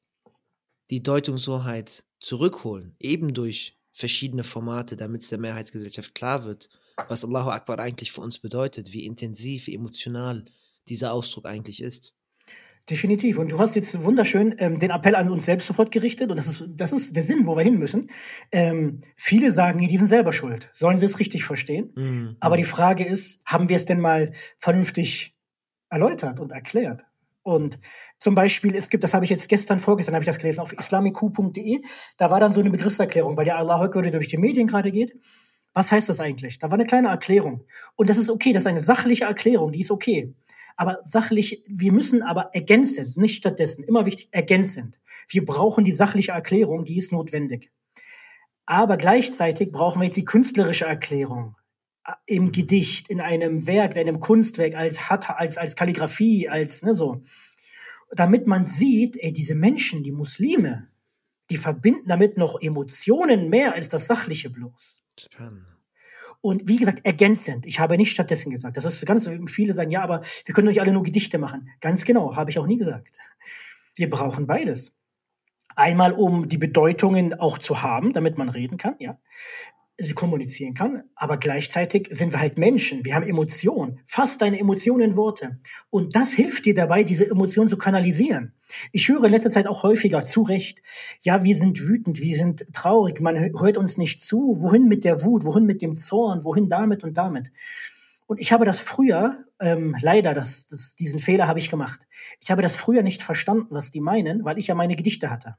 die 0.90 1.04
Deutungshoheit 1.04 2.04
zurückholen, 2.20 2.96
eben 3.00 3.34
durch 3.34 3.78
verschiedene 3.92 4.44
Formate, 4.44 4.96
damit 4.96 5.22
es 5.22 5.30
der 5.30 5.40
Mehrheitsgesellschaft 5.40 6.16
klar 6.16 6.46
wird, 6.46 6.70
was 7.08 7.26
Allahu 7.26 7.50
Akbar 7.50 7.80
eigentlich 7.80 8.12
für 8.12 8.22
uns 8.22 8.40
bedeutet, 8.40 8.94
wie 8.94 9.06
intensiv, 9.06 9.68
wie 9.68 9.76
emotional 9.76 10.46
dieser 10.88 11.14
Ausdruck 11.14 11.46
eigentlich 11.46 11.82
ist. 11.82 12.16
Definitiv. 12.90 13.38
Und 13.38 13.52
du 13.52 13.60
hast 13.60 13.76
jetzt 13.76 14.04
wunderschön 14.04 14.56
ähm, 14.58 14.80
den 14.80 14.90
Appell 14.90 15.16
an 15.16 15.30
uns 15.30 15.46
selbst 15.46 15.68
sofort 15.68 15.92
gerichtet. 15.92 16.32
Und 16.32 16.38
das 16.38 16.48
ist, 16.48 16.66
das 16.70 16.92
ist 16.92 17.16
der 17.16 17.24
Sinn, 17.24 17.46
wo 17.46 17.56
wir 17.56 17.64
hin 17.64 17.78
müssen. 17.78 18.10
Ähm, 18.52 19.02
viele 19.16 19.52
sagen, 19.52 19.88
die 19.88 19.98
sind 19.98 20.08
selber 20.08 20.34
schuld. 20.34 20.70
Sollen 20.74 20.98
sie 20.98 21.06
es 21.06 21.20
richtig 21.20 21.44
verstehen? 21.44 21.92
Mhm. 21.96 22.38
Aber 22.40 22.58
die 22.58 22.64
Frage 22.64 23.06
ist, 23.06 23.42
haben 23.46 23.70
wir 23.70 23.76
es 23.76 23.86
denn 23.86 24.00
mal 24.00 24.32
vernünftig 24.58 25.36
erläutert 25.90 26.40
und 26.40 26.52
erklärt? 26.52 27.06
Und 27.44 27.80
zum 28.20 28.36
Beispiel, 28.36 28.76
es 28.76 28.90
gibt, 28.90 29.04
das 29.04 29.14
habe 29.14 29.24
ich 29.24 29.32
jetzt 29.32 29.50
gestern, 29.50 29.80
vorgestern 29.80 30.16
habe 30.16 30.24
ich 30.24 30.28
das 30.28 30.40
gelesen, 30.40 30.60
auf 30.60 30.74
islamiku.de, 30.74 31.82
da 32.18 32.30
war 32.30 32.40
dann 32.40 32.54
so 32.54 32.60
eine 32.60 32.70
Begriffserklärung, 32.70 33.38
weil 33.38 33.48
ja 33.48 33.58
Allah 33.58 33.80
heute 33.80 34.12
durch 34.12 34.28
die 34.28 34.38
Medien 34.38 34.68
gerade 34.68 34.92
geht. 34.92 35.16
Was 35.74 35.92
heißt 35.92 36.10
das 36.10 36.20
eigentlich? 36.20 36.60
Da 36.60 36.70
war 36.70 36.74
eine 36.74 36.86
kleine 36.86 37.10
Erklärung. 37.10 37.64
Und 37.96 38.10
das 38.10 38.18
ist 38.18 38.30
okay, 38.30 38.52
das 38.52 38.64
ist 38.64 38.68
eine 38.68 38.82
sachliche 38.82 39.26
Erklärung, 39.26 39.72
die 39.72 39.82
ist 39.82 39.92
okay. 39.92 40.34
Aber 40.80 41.02
sachlich, 41.04 41.62
wir 41.68 41.92
müssen 41.92 42.24
aber 42.24 42.52
ergänzend, 42.54 43.18
nicht 43.18 43.36
stattdessen, 43.36 43.84
immer 43.84 44.06
wichtig, 44.06 44.30
ergänzend. 44.32 45.02
Wir 45.28 45.44
brauchen 45.44 45.84
die 45.84 45.92
sachliche 45.92 46.32
Erklärung, 46.32 46.86
die 46.86 46.96
ist 46.96 47.12
notwendig. 47.12 47.70
Aber 48.66 48.96
gleichzeitig 48.96 49.74
brauchen 49.74 50.00
wir 50.00 50.06
jetzt 50.06 50.16
die 50.16 50.24
künstlerische 50.24 50.86
Erklärung 50.86 51.58
äh, 52.08 52.14
im 52.28 52.54
Gedicht, 52.54 53.10
in 53.10 53.20
einem 53.20 53.68
Werk, 53.68 53.92
in 53.98 54.00
einem 54.00 54.22
Kunstwerk, 54.22 54.76
als 54.76 55.10
Hatta, 55.10 55.34
als, 55.34 55.58
als 55.58 55.76
Kalligrafie, 55.76 56.48
als, 56.48 56.82
ne, 56.82 56.96
so. 56.96 57.24
Damit 58.12 58.48
man 58.48 58.66
sieht, 58.66 59.18
ey, 59.18 59.34
diese 59.34 59.56
Menschen, 59.56 60.02
die 60.02 60.14
Muslime, 60.14 60.88
die 61.50 61.58
verbinden 61.58 62.08
damit 62.08 62.38
noch 62.38 62.62
Emotionen 62.62 63.50
mehr 63.50 63.74
als 63.74 63.90
das 63.90 64.08
Sachliche 64.08 64.50
bloß. 64.50 65.04
Spannend. 65.20 65.69
Und 66.42 66.68
wie 66.68 66.78
gesagt, 66.78 67.06
ergänzend. 67.06 67.66
Ich 67.66 67.80
habe 67.80 67.98
nicht 67.98 68.12
stattdessen 68.12 68.50
gesagt. 68.50 68.78
Das 68.78 68.86
ist 68.86 69.06
ganz, 69.06 69.30
viele 69.48 69.74
sagen, 69.74 69.92
ja, 69.92 70.02
aber 70.02 70.22
wir 70.46 70.56
können 70.56 70.68
nicht 70.70 70.80
alle 70.80 70.94
nur 70.94 71.04
Gedichte 71.04 71.38
machen. 71.38 71.70
Ganz 71.82 72.06
genau, 72.06 72.36
habe 72.36 72.50
ich 72.50 72.60
auch 72.60 72.68
nie 72.68 72.78
gesagt. 72.78 73.18
Wir 73.96 74.10
brauchen 74.10 74.48
beides. 74.48 74.94
Einmal, 75.76 76.14
um 76.14 76.48
die 76.48 76.58
Bedeutungen 76.58 77.34
auch 77.34 77.58
zu 77.58 77.82
haben, 77.82 78.14
damit 78.14 78.38
man 78.38 78.50
reden 78.50 78.78
kann, 78.78 78.96
ja 79.00 79.18
sie 80.00 80.14
kommunizieren 80.14 80.74
kann, 80.74 81.04
aber 81.16 81.38
gleichzeitig 81.38 82.10
sind 82.12 82.34
wir 82.34 82.40
halt 82.40 82.58
Menschen. 82.58 83.04
Wir 83.04 83.16
haben 83.16 83.28
Emotionen. 83.28 84.00
Fass 84.06 84.38
deine 84.38 84.60
Emotionen 84.60 85.12
in 85.12 85.16
Worte. 85.18 85.60
Und 85.90 86.16
das 86.16 86.32
hilft 86.32 86.66
dir 86.66 86.74
dabei, 86.74 87.04
diese 87.04 87.30
Emotionen 87.30 87.70
zu 87.70 87.78
kanalisieren. 87.78 88.54
Ich 88.92 89.08
höre 89.10 89.26
in 89.26 89.32
letzter 89.32 89.50
Zeit 89.50 89.68
auch 89.68 89.84
häufiger 89.84 90.24
zu 90.24 90.44
Recht, 90.44 90.82
ja, 91.22 91.44
wir 91.44 91.56
sind 91.56 91.88
wütend, 91.88 92.20
wir 92.20 92.36
sind 92.36 92.66
traurig, 92.74 93.20
man 93.20 93.38
hört 93.38 93.78
uns 93.78 93.98
nicht 93.98 94.24
zu. 94.24 94.58
Wohin 94.60 94.88
mit 94.88 95.06
der 95.06 95.24
Wut, 95.24 95.44
wohin 95.44 95.66
mit 95.66 95.82
dem 95.82 95.96
Zorn, 95.96 96.44
wohin 96.44 96.70
damit 96.70 97.04
und 97.04 97.18
damit. 97.18 97.52
Und 98.26 98.40
ich 98.40 98.52
habe 98.52 98.64
das 98.64 98.80
früher, 98.80 99.46
ähm, 99.60 99.96
leider, 100.02 100.34
das, 100.34 100.68
das, 100.68 100.96
diesen 100.96 101.20
Fehler 101.20 101.48
habe 101.48 101.60
ich 101.60 101.70
gemacht. 101.72 102.00
Ich 102.40 102.52
habe 102.52 102.62
das 102.62 102.76
früher 102.76 103.02
nicht 103.02 103.24
verstanden, 103.24 103.68
was 103.72 103.92
die 103.92 104.02
meinen, 104.02 104.46
weil 104.46 104.60
ich 104.60 104.68
ja 104.68 104.76
meine 104.76 104.96
Gedichte 104.96 105.30
hatte. 105.32 105.56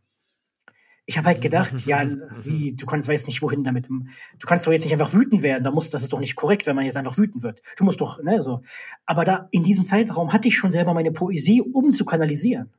Ich 1.10 1.18
habe 1.18 1.26
halt 1.26 1.40
gedacht, 1.40 1.86
ja, 1.86 2.08
wie, 2.44 2.76
du 2.76 2.86
kannst 2.86 3.08
weiß 3.08 3.26
nicht 3.26 3.42
wohin 3.42 3.64
damit. 3.64 3.88
Du 3.88 4.46
kannst 4.46 4.64
doch 4.64 4.70
jetzt 4.70 4.84
nicht 4.84 4.92
einfach 4.92 5.12
wütend 5.12 5.42
werden. 5.42 5.64
Da 5.64 5.72
muss, 5.72 5.90
das 5.90 6.04
ist 6.04 6.12
doch 6.12 6.20
nicht 6.20 6.36
korrekt, 6.36 6.68
wenn 6.68 6.76
man 6.76 6.84
jetzt 6.84 6.96
einfach 6.96 7.18
wütend 7.18 7.42
wird. 7.42 7.62
Du 7.76 7.82
musst 7.82 8.00
doch, 8.00 8.22
ne, 8.22 8.40
so. 8.44 8.62
Aber 9.06 9.24
da, 9.24 9.48
in 9.50 9.64
diesem 9.64 9.84
Zeitraum 9.84 10.32
hatte 10.32 10.46
ich 10.46 10.56
schon 10.56 10.70
selber 10.70 10.94
meine 10.94 11.10
Poesie, 11.10 11.62
um 11.62 11.90
zu 11.90 12.04
kanalisieren. 12.04 12.70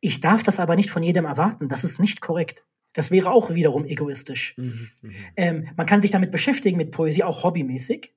Ich 0.00 0.20
darf 0.20 0.42
das 0.42 0.58
aber 0.58 0.74
nicht 0.74 0.90
von 0.90 1.02
jedem 1.02 1.26
erwarten. 1.26 1.68
Das 1.68 1.84
ist 1.84 2.00
nicht 2.00 2.22
korrekt. 2.22 2.64
Das 2.94 3.10
wäre 3.10 3.30
auch 3.30 3.50
wiederum 3.50 3.84
egoistisch. 3.84 4.56
Mhm, 4.56 4.88
mhm. 5.02 5.14
ähm, 5.36 5.68
man 5.76 5.84
kann 5.84 6.00
sich 6.00 6.10
damit 6.10 6.30
beschäftigen, 6.30 6.78
mit 6.78 6.92
Poesie, 6.92 7.24
auch 7.24 7.44
hobbymäßig, 7.44 8.14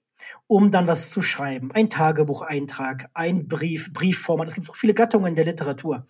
um 0.48 0.72
dann 0.72 0.88
was 0.88 1.10
zu 1.10 1.22
schreiben. 1.22 1.74
Ein 1.74 1.90
Tagebucheintrag, 1.90 3.10
ein 3.14 3.50
Brief, 3.50 3.92
Briefformat. 3.92 4.48
Es 4.48 4.54
gibt 4.54 4.68
so 4.68 4.74
viele 4.74 4.94
Gattungen 4.94 5.36
der 5.36 5.44
Literatur 5.44 6.08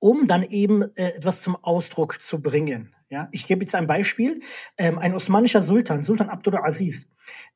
um 0.00 0.26
dann 0.26 0.42
eben 0.42 0.82
äh, 0.96 1.12
etwas 1.12 1.42
zum 1.42 1.56
Ausdruck 1.56 2.20
zu 2.20 2.42
bringen. 2.42 2.94
Ja, 3.10 3.28
ich 3.32 3.46
gebe 3.46 3.62
jetzt 3.62 3.74
ein 3.74 3.86
Beispiel. 3.86 4.40
Ähm, 4.78 4.98
ein 4.98 5.14
osmanischer 5.14 5.62
Sultan, 5.62 6.02
Sultan 6.02 6.28
Abdul 6.28 6.56
Aziz, 6.56 7.08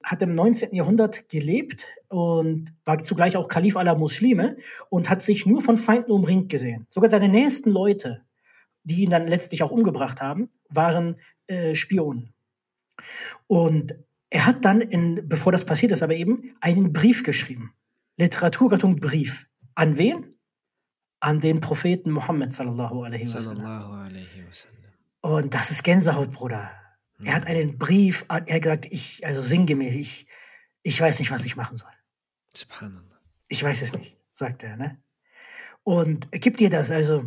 hat 0.03 0.21
im 0.23 0.35
19. 0.35 0.75
Jahrhundert 0.75 1.29
gelebt 1.29 1.89
und 2.09 2.75
war 2.85 3.01
zugleich 3.01 3.37
auch 3.37 3.49
Kalif 3.49 3.77
aller 3.77 3.97
Muslime 3.97 4.57
und 4.91 5.11
hat 5.11 5.23
sich 5.23 5.47
nur 5.47 5.61
von 5.61 5.77
Feinden 5.77 6.13
umringt 6.13 6.49
gesehen. 6.49 6.87
Sogar 6.91 7.11
seine 7.11 7.29
nächsten 7.29 7.71
Leute, 7.71 8.23
die 8.83 9.03
ihn 9.03 9.11
dann 9.11 9.27
letztlich 9.27 9.63
auch 9.63 9.71
umgebracht 9.71 10.21
haben, 10.21 10.51
waren 10.69 11.17
äh, 11.47 11.75
Spionen. 11.75 12.35
Und 13.47 13.97
er 14.31 14.47
hat 14.47 14.65
dann, 14.65 14.81
in, 14.81 15.29
bevor 15.29 15.53
das 15.53 15.65
passiert 15.65 15.93
ist, 15.93 16.03
aber 16.03 16.15
eben 16.15 16.57
einen 16.61 16.93
Brief 16.93 17.23
geschrieben. 17.23 17.73
Literaturgattung 18.17 18.97
Brief. 18.97 19.47
An 19.77 19.99
wen? 19.99 20.34
An 21.25 21.41
den 21.41 21.61
Propheten 21.61 22.11
Muhammad 22.11 22.53
sallallahu 22.53 23.03
alaihi 23.03 23.35
wasallam. 23.35 23.99
Und 25.23 25.55
das 25.55 25.71
ist 25.71 25.83
Gänsehaut, 25.83 26.33
Bruder. 26.33 26.71
Mhm. 27.19 27.27
Er 27.27 27.35
hat 27.35 27.47
einen 27.47 27.79
Brief, 27.79 28.27
er 28.29 28.37
hat 28.37 28.63
gesagt, 28.63 28.87
ich, 28.91 29.25
also 29.27 29.41
sinngemäß, 29.41 29.95
ich, 29.95 30.27
ich 30.83 31.01
weiß 31.01 31.19
nicht, 31.21 31.31
was 31.31 31.45
ich 31.47 31.57
machen 31.57 31.79
soll. 31.79 31.91
Ich 33.49 33.65
weiß 33.65 33.81
es 33.81 33.95
nicht, 33.95 34.19
sagt 34.35 34.65
er, 34.65 34.77
ne? 34.77 34.99
Und 35.83 36.31
gibt 36.31 36.61
dir 36.61 36.69
das, 36.69 36.91
also, 36.91 37.25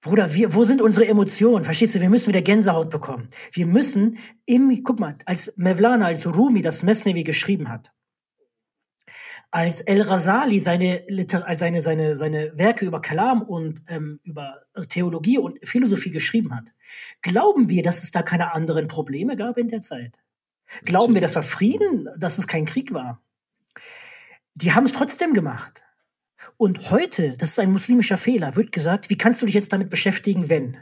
Bruder, 0.00 0.34
wir, 0.34 0.52
wo 0.52 0.64
sind 0.64 0.82
unsere 0.82 1.06
Emotionen? 1.06 1.64
Verstehst 1.64 1.94
du, 1.94 2.00
wir 2.00 2.10
müssen 2.10 2.28
wieder 2.28 2.42
Gänsehaut 2.42 2.90
bekommen. 2.90 3.28
Wir 3.52 3.66
müssen 3.66 4.18
im, 4.44 4.82
guck 4.82 4.98
mal, 4.98 5.16
als 5.24 5.52
Mevlana, 5.56 6.06
als 6.06 6.26
Rumi 6.26 6.62
das 6.62 6.82
Mesnevi 6.82 7.22
geschrieben 7.22 7.68
hat, 7.68 7.92
als 9.54 9.82
El 9.82 10.02
Rasali 10.02 10.58
seine, 10.58 11.04
seine, 11.54 11.80
seine, 11.80 12.16
seine 12.16 12.58
Werke 12.58 12.84
über 12.86 13.00
Kalam 13.00 13.40
und 13.40 13.82
ähm, 13.86 14.18
über 14.24 14.62
Theologie 14.88 15.38
und 15.38 15.60
Philosophie 15.62 16.10
geschrieben 16.10 16.52
hat, 16.52 16.74
glauben 17.22 17.68
wir, 17.68 17.84
dass 17.84 18.02
es 18.02 18.10
da 18.10 18.22
keine 18.22 18.52
anderen 18.52 18.88
Probleme 18.88 19.36
gab 19.36 19.56
in 19.56 19.68
der 19.68 19.80
Zeit? 19.80 20.18
Glauben 20.84 21.14
wir, 21.14 21.20
dass 21.20 21.36
war 21.36 21.44
Frieden, 21.44 22.08
dass 22.16 22.38
es 22.38 22.48
kein 22.48 22.64
Krieg 22.64 22.92
war? 22.92 23.22
Die 24.56 24.72
haben 24.72 24.86
es 24.86 24.92
trotzdem 24.92 25.34
gemacht. 25.34 25.84
Und 26.56 26.90
heute, 26.90 27.36
das 27.36 27.50
ist 27.50 27.60
ein 27.60 27.70
muslimischer 27.70 28.18
Fehler, 28.18 28.56
wird 28.56 28.72
gesagt, 28.72 29.08
wie 29.08 29.18
kannst 29.18 29.40
du 29.40 29.46
dich 29.46 29.54
jetzt 29.54 29.72
damit 29.72 29.88
beschäftigen, 29.88 30.50
wenn? 30.50 30.78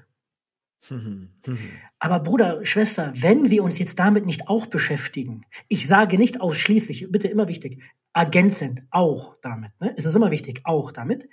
Aber 2.04 2.18
Bruder, 2.18 2.66
Schwester, 2.66 3.12
wenn 3.14 3.48
wir 3.48 3.62
uns 3.62 3.78
jetzt 3.78 3.96
damit 4.00 4.26
nicht 4.26 4.48
auch 4.48 4.66
beschäftigen, 4.66 5.42
ich 5.68 5.86
sage 5.86 6.18
nicht 6.18 6.40
ausschließlich, 6.40 7.06
bitte 7.12 7.28
immer 7.28 7.46
wichtig, 7.46 7.80
ergänzend 8.12 8.82
auch 8.90 9.36
damit, 9.40 9.70
ne? 9.80 9.94
es 9.96 10.04
ist 10.04 10.16
immer 10.16 10.32
wichtig, 10.32 10.62
auch 10.64 10.90
damit, 10.90 11.28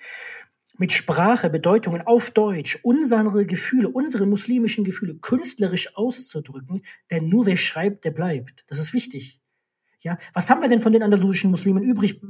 mit 0.77 0.91
Sprache, 0.91 1.49
Bedeutungen 1.49 2.03
auf 2.05 2.29
Deutsch, 2.29 2.77
unsere 2.84 3.47
Gefühle, 3.47 3.89
unsere 3.89 4.27
muslimischen 4.27 4.84
Gefühle 4.84 5.15
künstlerisch 5.15 5.97
auszudrücken, 5.97 6.84
denn 7.10 7.29
nur 7.29 7.47
wer 7.47 7.58
schreibt, 7.58 8.05
der 8.05 8.12
bleibt. 8.12 8.63
Das 8.67 8.77
ist 8.77 8.93
wichtig. 8.93 9.41
Ja, 10.01 10.19
was 10.34 10.51
haben 10.51 10.62
wir 10.62 10.69
denn 10.69 10.82
von 10.82 10.93
den 10.93 11.01
andalusischen 11.01 11.49
Muslimen 11.49 11.82
übrig? 11.82 12.21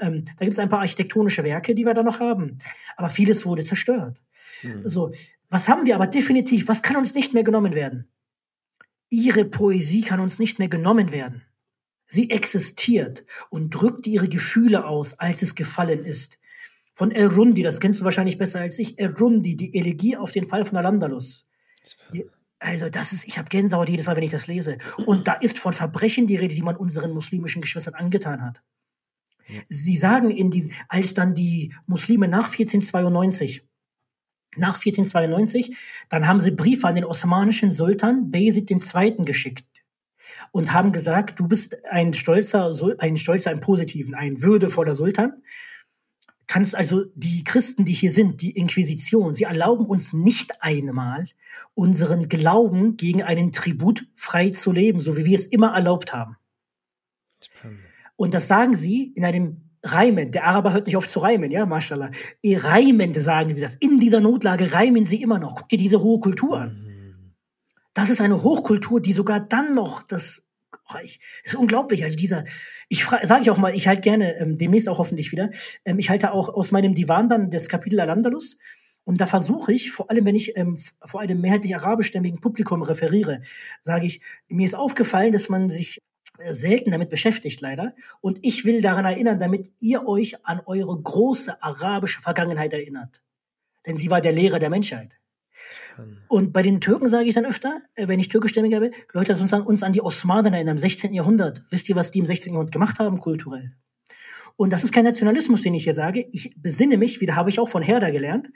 Ähm, 0.00 0.24
da 0.24 0.44
gibt 0.44 0.52
es 0.52 0.60
ein 0.60 0.68
paar 0.68 0.78
architektonische 0.78 1.42
Werke, 1.42 1.74
die 1.74 1.84
wir 1.84 1.94
da 1.94 2.04
noch 2.04 2.20
haben. 2.20 2.60
Aber 2.96 3.10
vieles 3.10 3.44
wurde 3.44 3.64
zerstört. 3.64 4.22
Mhm. 4.62 4.88
So, 4.88 5.10
was 5.52 5.68
haben 5.68 5.84
wir 5.84 5.94
aber 5.94 6.06
definitiv? 6.06 6.66
Was 6.66 6.80
kann 6.80 6.96
uns 6.96 7.14
nicht 7.14 7.34
mehr 7.34 7.44
genommen 7.44 7.74
werden? 7.74 8.08
Ihre 9.10 9.44
Poesie 9.44 10.00
kann 10.00 10.18
uns 10.18 10.38
nicht 10.38 10.58
mehr 10.58 10.68
genommen 10.68 11.12
werden. 11.12 11.42
Sie 12.06 12.30
existiert 12.30 13.26
und 13.50 13.68
drückt 13.68 14.06
ihre 14.06 14.30
Gefühle 14.30 14.86
aus, 14.86 15.18
als 15.18 15.42
es 15.42 15.54
gefallen 15.54 16.04
ist. 16.04 16.38
Von 16.94 17.10
El 17.10 17.26
Rundi, 17.26 17.62
das 17.62 17.80
kennst 17.80 18.00
du 18.00 18.04
wahrscheinlich 18.06 18.38
besser 18.38 18.60
als 18.60 18.78
ich, 18.78 18.98
El 18.98 19.10
Rundi, 19.10 19.54
die 19.54 19.74
Elegie 19.78 20.16
auf 20.16 20.32
den 20.32 20.46
Fall 20.46 20.64
von 20.64 20.78
Al-Andalus. 20.78 21.46
Also 22.58 22.88
das 22.88 23.12
ist, 23.12 23.28
ich 23.28 23.36
habe 23.36 23.50
Gänsehaut 23.50 23.90
jedes 23.90 24.06
Mal, 24.06 24.16
wenn 24.16 24.22
ich 24.22 24.30
das 24.30 24.46
lese. 24.46 24.78
Und 25.04 25.28
da 25.28 25.34
ist 25.34 25.58
von 25.58 25.74
Verbrechen 25.74 26.26
die 26.26 26.36
Rede, 26.36 26.54
die 26.54 26.62
man 26.62 26.76
unseren 26.76 27.12
muslimischen 27.12 27.60
Geschwistern 27.60 27.94
angetan 27.94 28.40
hat. 28.40 28.62
Sie 29.68 29.98
sagen 29.98 30.30
in 30.30 30.50
die, 30.50 30.72
als 30.88 31.12
dann 31.12 31.34
die 31.34 31.74
Muslime 31.86 32.26
nach 32.26 32.46
1492 32.52 33.66
nach 34.56 34.74
1492, 34.74 35.76
dann 36.08 36.26
haben 36.26 36.40
sie 36.40 36.50
Briefe 36.50 36.86
an 36.86 36.94
den 36.94 37.04
osmanischen 37.04 37.70
Sultan 37.70 38.30
Bayezid 38.30 38.70
II. 38.70 39.24
geschickt 39.24 39.64
und 40.50 40.72
haben 40.72 40.92
gesagt, 40.92 41.40
du 41.40 41.48
bist 41.48 41.84
ein 41.86 42.14
stolzer, 42.14 42.72
ein 42.98 43.16
stolzer 43.16 43.52
im 43.52 43.60
Positiven, 43.60 44.14
ein 44.14 44.42
würdevoller 44.42 44.94
Sultan. 44.94 45.42
Kannst 46.46 46.74
also 46.74 47.04
die 47.14 47.44
Christen, 47.44 47.84
die 47.84 47.94
hier 47.94 48.12
sind, 48.12 48.42
die 48.42 48.50
Inquisition, 48.50 49.34
sie 49.34 49.44
erlauben 49.44 49.86
uns 49.86 50.12
nicht 50.12 50.62
einmal, 50.62 51.26
unseren 51.74 52.28
Glauben 52.28 52.96
gegen 52.96 53.22
einen 53.22 53.52
Tribut 53.52 54.06
frei 54.16 54.50
zu 54.50 54.72
leben, 54.72 55.00
so 55.00 55.16
wie 55.16 55.24
wir 55.24 55.38
es 55.38 55.46
immer 55.46 55.72
erlaubt 55.74 56.12
haben. 56.12 56.36
Und 58.16 58.34
das 58.34 58.48
sagen 58.48 58.76
sie 58.76 59.12
in 59.14 59.24
einem 59.24 59.71
reimen. 59.82 60.30
Der 60.30 60.44
Araber 60.44 60.72
hört 60.72 60.86
nicht 60.86 60.96
auf 60.96 61.08
zu 61.08 61.20
reimen, 61.20 61.50
ja, 61.50 61.66
mashallah. 61.66 62.10
Reimend 62.44 63.16
sagen 63.16 63.54
sie 63.54 63.60
das. 63.60 63.76
In 63.76 64.00
dieser 64.00 64.20
Notlage 64.20 64.72
reimen 64.72 65.04
sie 65.04 65.22
immer 65.22 65.38
noch. 65.38 65.56
Guck 65.56 65.68
dir 65.68 65.78
diese 65.78 66.02
hohe 66.02 66.20
Kultur 66.20 66.60
an. 66.60 66.74
Mhm. 66.74 67.34
Das 67.94 68.10
ist 68.10 68.20
eine 68.20 68.42
Hochkultur, 68.42 69.00
die 69.00 69.12
sogar 69.12 69.40
dann 69.40 69.74
noch 69.74 70.02
das 70.02 70.44
oh, 70.88 70.98
ich, 71.02 71.20
ist 71.44 71.54
unglaublich. 71.54 72.04
Also 72.04 72.16
dieser, 72.16 72.44
ich 72.88 73.04
sage 73.04 73.42
ich 73.42 73.50
auch 73.50 73.58
mal, 73.58 73.74
ich 73.74 73.88
halte 73.88 74.02
gerne 74.02 74.36
ähm, 74.38 74.58
demnächst 74.58 74.88
auch 74.88 74.98
hoffentlich 74.98 75.32
wieder. 75.32 75.50
Ähm, 75.84 75.98
ich 75.98 76.10
halte 76.10 76.32
auch 76.32 76.48
aus 76.48 76.72
meinem 76.72 76.94
Divan 76.94 77.28
dann 77.28 77.50
das 77.50 77.68
Kapitel 77.68 78.00
Al-Andalus. 78.00 78.58
Und 79.04 79.20
da 79.20 79.26
versuche 79.26 79.72
ich, 79.72 79.90
vor 79.90 80.10
allem 80.10 80.24
wenn 80.24 80.36
ich 80.36 80.56
ähm, 80.56 80.78
vor 81.04 81.20
einem 81.20 81.40
mehrheitlich 81.40 81.74
arabischstämmigen 81.74 82.40
Publikum 82.40 82.82
referiere, 82.82 83.42
sage 83.82 84.06
ich, 84.06 84.20
mir 84.48 84.64
ist 84.64 84.74
aufgefallen, 84.74 85.32
dass 85.32 85.48
man 85.48 85.68
sich 85.68 85.98
selten 86.50 86.90
damit 86.90 87.10
beschäftigt, 87.10 87.60
leider. 87.60 87.94
Und 88.20 88.38
ich 88.42 88.64
will 88.64 88.82
daran 88.82 89.04
erinnern, 89.04 89.38
damit 89.38 89.72
ihr 89.80 90.06
euch 90.06 90.44
an 90.44 90.60
eure 90.66 91.00
große 91.00 91.62
arabische 91.62 92.20
Vergangenheit 92.20 92.72
erinnert. 92.72 93.22
Denn 93.86 93.96
sie 93.96 94.10
war 94.10 94.20
der 94.20 94.32
Lehrer 94.32 94.58
der 94.58 94.70
Menschheit. 94.70 95.18
Und 96.28 96.52
bei 96.52 96.62
den 96.62 96.80
Türken 96.80 97.08
sage 97.08 97.28
ich 97.28 97.34
dann 97.34 97.46
öfter, 97.46 97.82
äh, 97.94 98.08
wenn 98.08 98.18
ich 98.18 98.28
türkischstämmig 98.28 98.74
habe, 98.74 98.90
Leute 99.12 99.32
uns 99.32 99.52
an, 99.52 99.62
uns 99.62 99.82
an 99.82 99.92
die 99.92 100.00
Osmanen 100.00 100.54
erinnern 100.54 100.76
im 100.76 100.78
16. 100.78 101.12
Jahrhundert. 101.12 101.62
Wisst 101.70 101.88
ihr, 101.88 101.96
was 101.96 102.10
die 102.10 102.18
im 102.18 102.26
16. 102.26 102.52
Jahrhundert 102.52 102.72
gemacht 102.72 102.98
haben 102.98 103.18
kulturell? 103.18 103.72
Und 104.56 104.72
das 104.72 104.84
ist 104.84 104.92
kein 104.92 105.04
Nationalismus, 105.04 105.62
den 105.62 105.74
ich 105.74 105.84
hier 105.84 105.94
sage. 105.94 106.26
Ich 106.32 106.54
besinne 106.60 106.98
mich, 106.98 107.20
wie 107.20 107.26
da 107.26 107.36
habe 107.36 107.50
ich 107.50 107.58
auch 107.58 107.68
von 107.68 107.82
Herder 107.82 108.10
gelernt, 108.10 108.50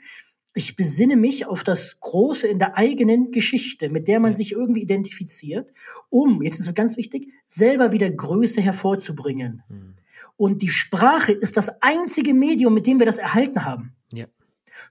ich 0.53 0.75
besinne 0.75 1.15
mich 1.15 1.45
auf 1.45 1.63
das 1.63 1.99
Große 1.99 2.47
in 2.47 2.59
der 2.59 2.77
eigenen 2.77 3.31
Geschichte, 3.31 3.89
mit 3.89 4.07
der 4.07 4.19
man 4.19 4.35
sich 4.35 4.53
irgendwie 4.53 4.81
identifiziert, 4.81 5.73
um, 6.09 6.41
jetzt 6.41 6.59
ist 6.59 6.67
es 6.67 6.73
ganz 6.73 6.97
wichtig, 6.97 7.31
selber 7.47 7.91
wieder 7.91 8.09
Größe 8.09 8.61
hervorzubringen. 8.61 9.63
Mhm. 9.69 9.95
Und 10.35 10.61
die 10.61 10.69
Sprache 10.69 11.31
ist 11.31 11.57
das 11.57 11.81
einzige 11.81 12.33
Medium, 12.33 12.73
mit 12.73 12.87
dem 12.87 12.99
wir 12.99 13.05
das 13.05 13.17
erhalten 13.17 13.65
haben. 13.65 13.95
Ja. 14.11 14.25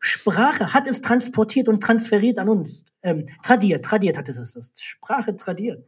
Sprache 0.00 0.74
hat 0.74 0.88
es 0.88 1.00
transportiert 1.00 1.68
und 1.68 1.80
transferiert 1.80 2.38
an 2.38 2.48
uns. 2.48 2.84
Ähm, 3.02 3.26
tradiert, 3.42 3.84
tradiert 3.84 4.18
hat 4.18 4.28
es 4.28 4.36
es. 4.36 4.72
Sprache 4.80 5.36
tradiert. 5.36 5.86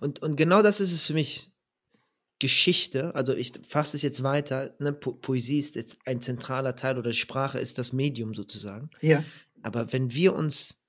Und, 0.00 0.20
und 0.20 0.36
genau 0.36 0.62
das 0.62 0.80
ist 0.80 0.92
es 0.92 1.02
für 1.02 1.14
mich. 1.14 1.51
Geschichte, 2.42 3.14
also 3.14 3.34
ich 3.34 3.52
fasse 3.62 3.96
es 3.96 4.02
jetzt 4.02 4.24
weiter, 4.24 4.74
ne, 4.80 4.92
po 4.92 5.12
Poesie 5.12 5.60
ist 5.60 5.76
jetzt 5.76 5.96
ein 6.06 6.20
zentraler 6.20 6.74
Teil 6.74 6.98
oder 6.98 7.12
Sprache 7.12 7.60
ist 7.60 7.78
das 7.78 7.92
Medium 7.92 8.34
sozusagen. 8.34 8.90
Ja. 9.00 9.24
Aber 9.62 9.92
wenn 9.92 10.12
wir 10.12 10.34
uns 10.34 10.84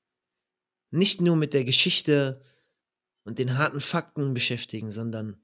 nicht 0.90 1.22
nur 1.22 1.36
mit 1.36 1.54
der 1.54 1.64
Geschichte 1.64 2.42
und 3.24 3.38
den 3.38 3.56
harten 3.56 3.82
Fakten 3.82 4.34
beschäftigen, 4.34 4.90
sondern 4.90 5.38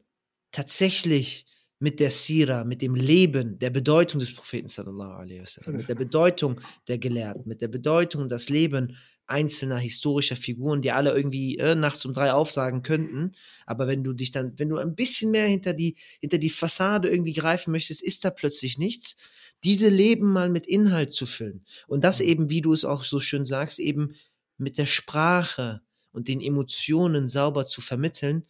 tatsächlich 0.51 1.45
mit 1.79 2.01
der 2.01 2.11
Sira, 2.11 2.65
mit 2.65 2.81
dem 2.81 2.93
Leben, 2.93 3.57
der 3.57 3.69
Bedeutung 3.69 4.19
des 4.19 4.35
Propheten 4.35 4.67
sallallahu 4.67 5.13
alaihi 5.13 5.41
wasallam, 5.41 5.77
mit 5.77 5.87
der 5.87 5.95
Bedeutung 5.95 6.59
der 6.89 6.97
Gelehrten, 6.97 7.47
mit 7.47 7.61
der 7.61 7.69
Bedeutung 7.69 8.27
das 8.27 8.49
Leben 8.49 8.97
einzelner 9.27 9.77
historischer 9.77 10.35
Figuren, 10.35 10.81
die 10.81 10.91
alle 10.91 11.13
irgendwie 11.13 11.57
äh, 11.57 11.75
nachts 11.75 12.03
um 12.03 12.13
drei 12.13 12.33
aufsagen 12.33 12.81
könnten. 12.81 13.33
Aber 13.65 13.87
wenn 13.87 14.03
du 14.03 14.11
dich 14.11 14.31
dann, 14.31 14.53
wenn 14.57 14.69
du 14.69 14.77
ein 14.77 14.95
bisschen 14.95 15.31
mehr 15.31 15.47
hinter 15.47 15.73
die, 15.73 15.95
hinter 16.19 16.37
die 16.37 16.49
Fassade 16.49 17.09
irgendwie 17.09 17.33
greifen 17.33 17.71
möchtest, 17.71 18.01
ist 18.01 18.25
da 18.25 18.31
plötzlich 18.31 18.77
nichts. 18.77 19.15
Diese 19.63 19.89
Leben 19.89 20.31
mal 20.33 20.49
mit 20.49 20.67
Inhalt 20.67 21.13
zu 21.13 21.25
füllen. 21.25 21.63
Und 21.87 22.03
das 22.03 22.19
mhm. 22.19 22.25
eben, 22.25 22.49
wie 22.49 22.61
du 22.61 22.73
es 22.73 22.83
auch 22.83 23.03
so 23.03 23.19
schön 23.19 23.45
sagst, 23.45 23.79
eben 23.79 24.15
mit 24.57 24.77
der 24.77 24.87
Sprache 24.87 25.81
und 26.11 26.27
den 26.27 26.41
Emotionen 26.41 27.29
sauber 27.29 27.65
zu 27.65 27.81
vermitteln, 27.81 28.45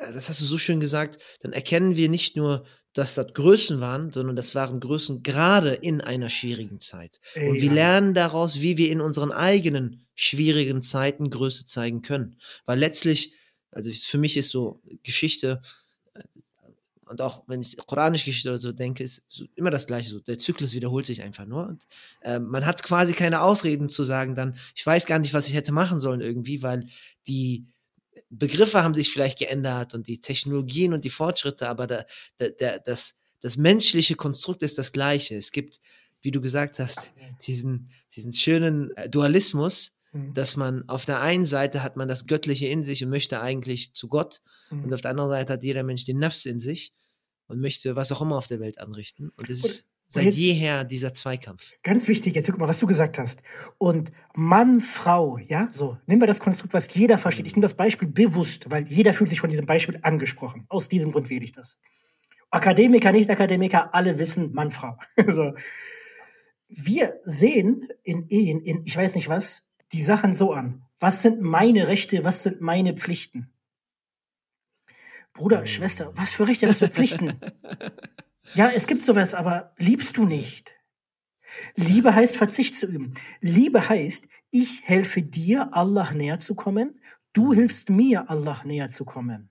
das 0.00 0.28
hast 0.28 0.40
du 0.40 0.44
so 0.44 0.58
schön 0.58 0.80
gesagt, 0.80 1.18
dann 1.40 1.52
erkennen 1.52 1.96
wir 1.96 2.08
nicht 2.08 2.36
nur, 2.36 2.64
dass 2.92 3.14
das 3.14 3.32
Größen 3.34 3.80
waren, 3.80 4.12
sondern 4.12 4.34
das 4.34 4.54
waren 4.54 4.80
Größen 4.80 5.22
gerade 5.22 5.74
in 5.74 6.00
einer 6.00 6.28
schwierigen 6.28 6.80
Zeit. 6.80 7.20
Ey, 7.34 7.48
und 7.48 7.54
wir 7.56 7.68
ja. 7.68 7.72
lernen 7.72 8.14
daraus, 8.14 8.60
wie 8.60 8.76
wir 8.76 8.90
in 8.90 9.00
unseren 9.00 9.30
eigenen 9.30 10.06
schwierigen 10.14 10.82
Zeiten 10.82 11.30
Größe 11.30 11.64
zeigen 11.64 12.02
können. 12.02 12.36
Weil 12.66 12.78
letztlich, 12.78 13.34
also 13.70 13.90
für 13.92 14.18
mich 14.18 14.36
ist 14.36 14.50
so 14.50 14.80
Geschichte, 15.04 15.62
äh, 16.14 16.22
und 17.04 17.20
auch 17.22 17.44
wenn 17.46 17.60
ich 17.60 17.76
koranische 17.76 18.24
Geschichte 18.24 18.48
oder 18.48 18.58
so 18.58 18.72
denke, 18.72 19.04
ist 19.04 19.24
immer 19.54 19.70
das 19.70 19.86
Gleiche. 19.86 20.10
So, 20.10 20.20
der 20.20 20.38
Zyklus 20.38 20.74
wiederholt 20.74 21.06
sich 21.06 21.22
einfach 21.22 21.46
nur. 21.46 21.68
Und, 21.68 21.86
äh, 22.22 22.40
man 22.40 22.66
hat 22.66 22.82
quasi 22.82 23.12
keine 23.12 23.42
Ausreden 23.42 23.88
zu 23.88 24.02
sagen, 24.02 24.34
dann, 24.34 24.56
ich 24.74 24.84
weiß 24.84 25.06
gar 25.06 25.20
nicht, 25.20 25.34
was 25.34 25.48
ich 25.48 25.54
hätte 25.54 25.72
machen 25.72 26.00
sollen 26.00 26.20
irgendwie, 26.20 26.62
weil 26.62 26.88
die, 27.28 27.66
Begriffe 28.28 28.82
haben 28.82 28.94
sich 28.94 29.10
vielleicht 29.10 29.38
geändert 29.38 29.94
und 29.94 30.06
die 30.06 30.20
Technologien 30.20 30.92
und 30.92 31.04
die 31.04 31.10
Fortschritte, 31.10 31.68
aber 31.68 31.86
der, 31.86 32.06
der, 32.38 32.50
der, 32.50 32.78
das, 32.80 33.16
das 33.40 33.56
menschliche 33.56 34.14
Konstrukt 34.14 34.62
ist 34.62 34.78
das 34.78 34.92
gleiche. 34.92 35.36
Es 35.36 35.52
gibt, 35.52 35.80
wie 36.20 36.30
du 36.30 36.40
gesagt 36.40 36.78
hast, 36.78 37.10
diesen, 37.46 37.90
diesen 38.14 38.32
schönen 38.32 38.96
äh, 38.96 39.08
Dualismus, 39.08 39.96
mhm. 40.12 40.34
dass 40.34 40.56
man 40.56 40.88
auf 40.88 41.04
der 41.04 41.20
einen 41.20 41.46
Seite 41.46 41.82
hat 41.82 41.96
man 41.96 42.08
das 42.08 42.26
Göttliche 42.26 42.66
in 42.68 42.82
sich 42.82 43.02
und 43.04 43.10
möchte 43.10 43.40
eigentlich 43.40 43.94
zu 43.94 44.08
Gott 44.08 44.42
mhm. 44.70 44.84
und 44.84 44.94
auf 44.94 45.00
der 45.00 45.10
anderen 45.12 45.30
Seite 45.30 45.54
hat 45.54 45.64
jeder 45.64 45.82
Mensch 45.82 46.04
den 46.04 46.18
Nafs 46.18 46.46
in 46.46 46.60
sich 46.60 46.92
und 47.46 47.60
möchte 47.60 47.96
was 47.96 48.12
auch 48.12 48.20
immer 48.20 48.36
auf 48.36 48.46
der 48.46 48.60
Welt 48.60 48.78
anrichten. 48.78 49.30
Und 49.36 49.50
es 49.50 49.64
ist 49.64 49.89
seit 50.10 50.24
jetzt, 50.24 50.38
jeher 50.38 50.82
dieser 50.82 51.14
Zweikampf. 51.14 51.72
Ganz 51.84 52.08
wichtig, 52.08 52.34
jetzt 52.34 52.50
guck 52.50 52.58
mal, 52.58 52.66
was 52.66 52.80
du 52.80 52.86
gesagt 52.88 53.16
hast. 53.16 53.42
Und 53.78 54.10
Mann, 54.34 54.80
Frau, 54.80 55.38
ja, 55.38 55.68
so, 55.70 55.98
nehmen 56.06 56.20
wir 56.20 56.26
das 56.26 56.40
Konstrukt, 56.40 56.74
was 56.74 56.92
jeder 56.92 57.16
versteht. 57.16 57.46
Ich 57.46 57.54
nehme 57.54 57.62
das 57.62 57.74
Beispiel 57.74 58.08
bewusst, 58.08 58.68
weil 58.70 58.88
jeder 58.88 59.14
fühlt 59.14 59.30
sich 59.30 59.40
von 59.40 59.50
diesem 59.50 59.66
Beispiel 59.66 60.00
angesprochen. 60.02 60.66
Aus 60.68 60.88
diesem 60.88 61.12
Grund 61.12 61.30
wähle 61.30 61.44
ich 61.44 61.52
das. 61.52 61.78
Akademiker, 62.50 63.12
Nicht-Akademiker, 63.12 63.94
alle 63.94 64.18
wissen 64.18 64.52
Mann, 64.52 64.72
Frau. 64.72 64.98
so. 65.28 65.54
Wir 66.68 67.20
sehen 67.22 67.88
in 68.02 68.26
Ehen, 68.28 68.60
in 68.62 68.82
ich 68.84 68.96
weiß 68.96 69.14
nicht 69.14 69.28
was, 69.28 69.68
die 69.92 70.02
Sachen 70.02 70.34
so 70.34 70.52
an. 70.52 70.82
Was 70.98 71.22
sind 71.22 71.40
meine 71.40 71.86
Rechte, 71.86 72.24
was 72.24 72.42
sind 72.42 72.60
meine 72.60 72.94
Pflichten? 72.94 73.52
Bruder, 75.34 75.66
Schwester, 75.66 76.10
was 76.16 76.34
für 76.34 76.48
Rechte, 76.48 76.68
was 76.68 76.80
für 76.80 76.88
Pflichten? 76.88 77.40
Ja, 78.54 78.70
es 78.70 78.86
gibt 78.86 79.02
sowas, 79.02 79.34
aber 79.34 79.72
liebst 79.78 80.16
du 80.16 80.24
nicht. 80.24 80.74
Liebe 81.74 82.14
heißt 82.14 82.36
Verzicht 82.36 82.76
zu 82.76 82.86
üben. 82.86 83.12
Liebe 83.40 83.88
heißt, 83.88 84.28
ich 84.50 84.82
helfe 84.84 85.22
dir, 85.22 85.74
Allah 85.74 86.12
näher 86.12 86.38
zu 86.38 86.54
kommen. 86.54 87.00
Du 87.32 87.52
mhm. 87.52 87.54
hilfst 87.54 87.90
mir, 87.90 88.30
Allah 88.30 88.60
näher 88.64 88.88
zu 88.88 89.04
kommen. 89.04 89.50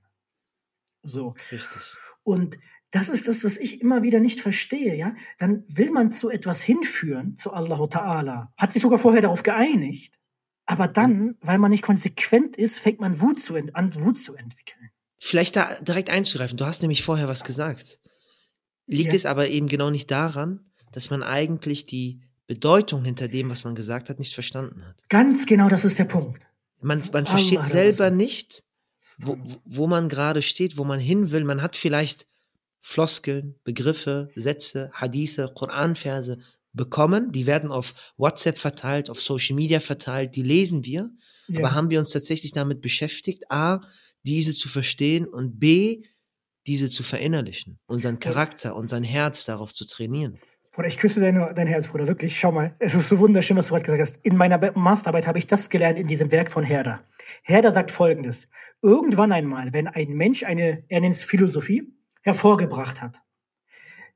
So. 1.03 1.35
Richtig. 1.51 1.81
Und 2.23 2.57
das 2.91 3.07
ist 3.07 3.27
das, 3.27 3.43
was 3.43 3.57
ich 3.57 3.81
immer 3.81 4.01
wieder 4.03 4.19
nicht 4.19 4.41
verstehe, 4.41 4.95
ja. 4.95 5.15
Dann 5.37 5.63
will 5.67 5.91
man 5.91 6.11
zu 6.11 6.29
etwas 6.29 6.61
hinführen, 6.61 7.35
zu 7.37 7.53
Allah 7.53 7.77
Ta'ala. 7.77 8.47
Hat 8.57 8.73
sich 8.73 8.81
sogar 8.81 8.99
vorher 8.99 9.21
darauf 9.21 9.43
geeinigt. 9.43 10.15
Aber 10.65 10.87
dann, 10.87 11.37
weil 11.41 11.57
man 11.57 11.71
nicht 11.71 11.83
konsequent 11.83 12.57
ist, 12.57 12.79
fängt 12.79 12.99
man 12.99 13.21
Wut 13.21 13.39
zu 13.39 13.55
an, 13.55 13.95
Wut 13.95 14.19
zu 14.19 14.35
entwickeln. 14.35 14.89
Vielleicht 15.19 15.55
da 15.55 15.79
direkt 15.81 16.09
einzugreifen. 16.09 16.57
Du 16.57 16.65
hast 16.65 16.81
nämlich 16.81 17.03
vorher 17.03 17.27
was 17.27 17.43
gesagt 17.43 17.99
liegt 18.89 19.09
ja. 19.09 19.15
es 19.15 19.25
aber 19.25 19.47
eben 19.47 19.67
genau 19.67 19.89
nicht 19.89 20.11
daran, 20.11 20.59
dass 20.91 21.09
man 21.09 21.23
eigentlich 21.23 21.85
die 21.85 22.21
Bedeutung 22.47 23.05
hinter 23.05 23.27
dem, 23.27 23.49
was 23.49 23.63
man 23.63 23.75
gesagt 23.75 24.09
hat, 24.09 24.19
nicht 24.19 24.33
verstanden 24.33 24.83
hat. 24.85 24.97
Ganz 25.09 25.45
genau, 25.45 25.69
das 25.69 25.85
ist 25.85 25.99
der 25.99 26.05
Punkt. 26.05 26.45
Man, 26.81 27.01
man 27.13 27.25
versteht 27.25 27.59
Allah, 27.59 27.69
selber 27.69 28.09
nicht, 28.09 28.63
wo, 29.19 29.37
wo 29.65 29.87
man 29.87 30.09
gerade 30.09 30.41
steht, 30.41 30.77
wo 30.77 30.83
man 30.83 30.99
hin 30.99 31.31
will. 31.31 31.43
Man 31.43 31.61
hat 31.61 31.77
vielleicht 31.77 32.27
Floskeln, 32.81 33.55
Begriffe, 33.63 34.29
Sätze, 34.35 34.89
Hadithe, 34.93 35.51
Koranverse 35.53 36.39
bekommen. 36.73 37.31
Die 37.31 37.45
werden 37.45 37.71
auf 37.71 37.93
WhatsApp 38.17 38.57
verteilt, 38.57 39.09
auf 39.09 39.21
Social 39.21 39.55
Media 39.55 39.79
verteilt. 39.79 40.35
Die 40.35 40.43
lesen 40.43 40.85
wir. 40.85 41.11
Ja. 41.47 41.59
Aber 41.59 41.73
haben 41.73 41.89
wir 41.89 41.99
uns 41.99 42.11
tatsächlich 42.11 42.51
damit 42.51 42.81
beschäftigt, 42.81 43.51
A, 43.51 43.81
diese 44.23 44.53
zu 44.53 44.69
verstehen 44.69 45.27
und 45.27 45.59
B, 45.59 46.03
diese 46.67 46.89
zu 46.89 47.03
verinnerlichen, 47.03 47.79
unseren 47.87 48.19
Charakter, 48.19 48.75
unser 48.75 49.01
Herz 49.01 49.45
darauf 49.45 49.73
zu 49.73 49.85
trainieren. 49.85 50.39
Bruder, 50.71 50.87
ich 50.87 50.97
küsse 50.97 51.19
deine, 51.19 51.53
dein 51.53 51.67
Herz, 51.67 51.87
Bruder, 51.87 52.07
wirklich. 52.07 52.39
Schau 52.39 52.51
mal, 52.51 52.75
es 52.79 52.93
ist 52.93 53.09
so 53.09 53.19
wunderschön, 53.19 53.57
was 53.57 53.67
du 53.67 53.73
gerade 53.73 53.85
gesagt 53.85 54.01
hast. 54.01 54.25
In 54.25 54.37
meiner 54.37 54.71
Masterarbeit 54.77 55.27
habe 55.27 55.39
ich 55.39 55.47
das 55.47 55.69
gelernt 55.69 55.99
in 55.99 56.07
diesem 56.07 56.31
Werk 56.31 56.51
von 56.51 56.63
Herder. 56.63 57.03
Herder 57.43 57.73
sagt 57.73 57.91
folgendes. 57.91 58.47
Irgendwann 58.81 59.31
einmal, 59.31 59.73
wenn 59.73 59.87
ein 59.87 60.11
Mensch 60.11 60.43
eine, 60.43 60.83
er 60.87 61.01
nennt 61.01 61.15
es 61.15 61.23
Philosophie, 61.23 61.91
hervorgebracht 62.21 63.01
hat, 63.01 63.21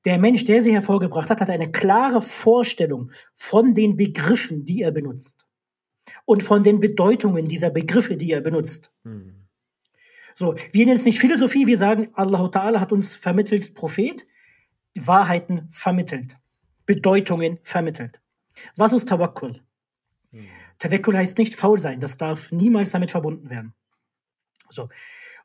der 0.06 0.20
Mensch, 0.20 0.46
der 0.46 0.64
sie 0.64 0.74
hervorgebracht 0.74 1.30
hat, 1.30 1.42
hat 1.42 1.50
eine 1.50 1.72
klare 1.72 2.22
Vorstellung 2.22 3.12
von 3.34 3.74
den 3.74 3.96
Begriffen, 3.96 4.66
die 4.66 4.82
er 4.82 4.92
benutzt. 4.92 5.48
Und 6.26 6.44
von 6.44 6.64
den 6.64 6.80
Bedeutungen 6.80 7.48
dieser 7.48 7.70
Begriffe, 7.70 8.18
die 8.18 8.32
er 8.32 8.42
benutzt. 8.42 8.92
Hm. 9.04 9.43
So, 10.36 10.56
wir 10.72 10.86
nennen 10.86 10.98
es 10.98 11.06
nicht 11.06 11.20
Philosophie, 11.20 11.68
wir 11.68 11.78
sagen, 11.78 12.10
Allah 12.14 12.46
Ta'ala 12.46 12.80
hat 12.80 12.92
uns 12.92 13.16
vermittelt 13.16 13.76
Prophet, 13.76 14.26
Wahrheiten 14.96 15.68
vermittelt, 15.72 16.38
Bedeutungen 16.86 17.60
vermittelt. 17.64 18.22
Was 18.76 18.94
ist 18.94 19.10
Tawakkul? 19.10 19.62
Mhm. 20.32 20.48
Tawakkul 20.80 21.18
heißt 21.18 21.38
nicht 21.38 21.56
faul 21.56 21.80
sein, 21.80 22.00
das 22.00 22.18
darf 22.18 22.52
niemals 22.52 22.92
damit 22.92 23.12
verbunden 23.12 23.50
werden. 23.50 23.74
So. 24.70 24.90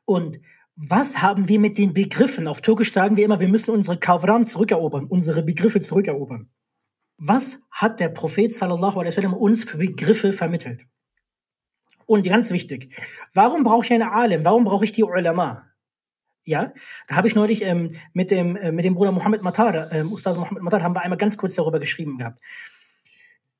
Und 0.05 0.39
was 0.75 1.21
haben 1.21 1.49
wir 1.49 1.59
mit 1.59 1.77
den 1.77 1.93
Begriffen? 1.93 2.47
Auf 2.47 2.61
Türkisch 2.61 2.93
sagen 2.93 3.17
wir 3.17 3.25
immer, 3.25 3.39
wir 3.39 3.49
müssen 3.49 3.71
unsere 3.71 3.97
Kavram 3.97 4.45
zurückerobern, 4.45 5.05
unsere 5.05 5.43
Begriffe 5.43 5.81
zurückerobern. 5.81 6.49
Was 7.17 7.59
hat 7.69 7.99
der 7.99 8.09
Prophet 8.09 8.55
sallallahu 8.55 8.99
alaihi 8.99 9.07
wasallam 9.07 9.33
uns 9.33 9.65
für 9.65 9.77
Begriffe 9.77 10.31
vermittelt? 10.31 10.85
Und 12.09 12.23
ganz 12.23 12.49
wichtig, 12.49 12.89
warum 13.35 13.63
brauche 13.63 13.85
ich 13.85 13.93
eine 13.93 14.11
Alim? 14.11 14.43
Warum 14.43 14.63
brauche 14.63 14.83
ich 14.83 14.91
die 14.91 15.03
Ulama? 15.03 15.67
Ja, 16.43 16.73
da 17.07 17.15
habe 17.15 17.27
ich 17.27 17.35
neulich 17.35 17.61
ähm, 17.61 17.91
mit, 18.13 18.31
dem, 18.31 18.55
äh, 18.55 18.71
mit 18.71 18.83
dem 18.83 18.95
Bruder 18.95 19.11
Mohammed 19.11 19.43
Matar, 19.43 19.91
ähm, 19.91 20.11
Ustaz 20.11 20.35
Mohammed 20.35 20.63
Matar, 20.63 20.81
haben 20.81 20.95
wir 20.95 21.03
einmal 21.03 21.19
ganz 21.19 21.37
kurz 21.37 21.53
darüber 21.53 21.79
geschrieben 21.79 22.17
gehabt. 22.17 22.41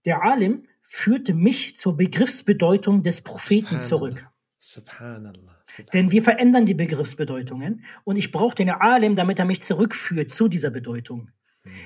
Der 0.05 0.23
Alim 0.23 0.65
führte 0.83 1.35
mich 1.35 1.75
zur 1.75 1.95
Begriffsbedeutung 1.95 3.03
des 3.03 3.21
Propheten 3.21 3.77
Subhanallah. 3.77 3.87
zurück. 3.87 4.27
Subhanallah. 4.59 5.55
Denn 5.93 6.11
wir 6.11 6.23
verändern 6.23 6.65
die 6.65 6.73
Begriffsbedeutungen 6.73 7.85
und 8.03 8.15
ich 8.15 8.31
brauche 8.31 8.55
den 8.55 8.71
Alim, 8.71 9.15
damit 9.15 9.37
er 9.37 9.45
mich 9.45 9.61
zurückführt 9.61 10.31
zu 10.31 10.47
dieser 10.47 10.71
Bedeutung. 10.71 11.29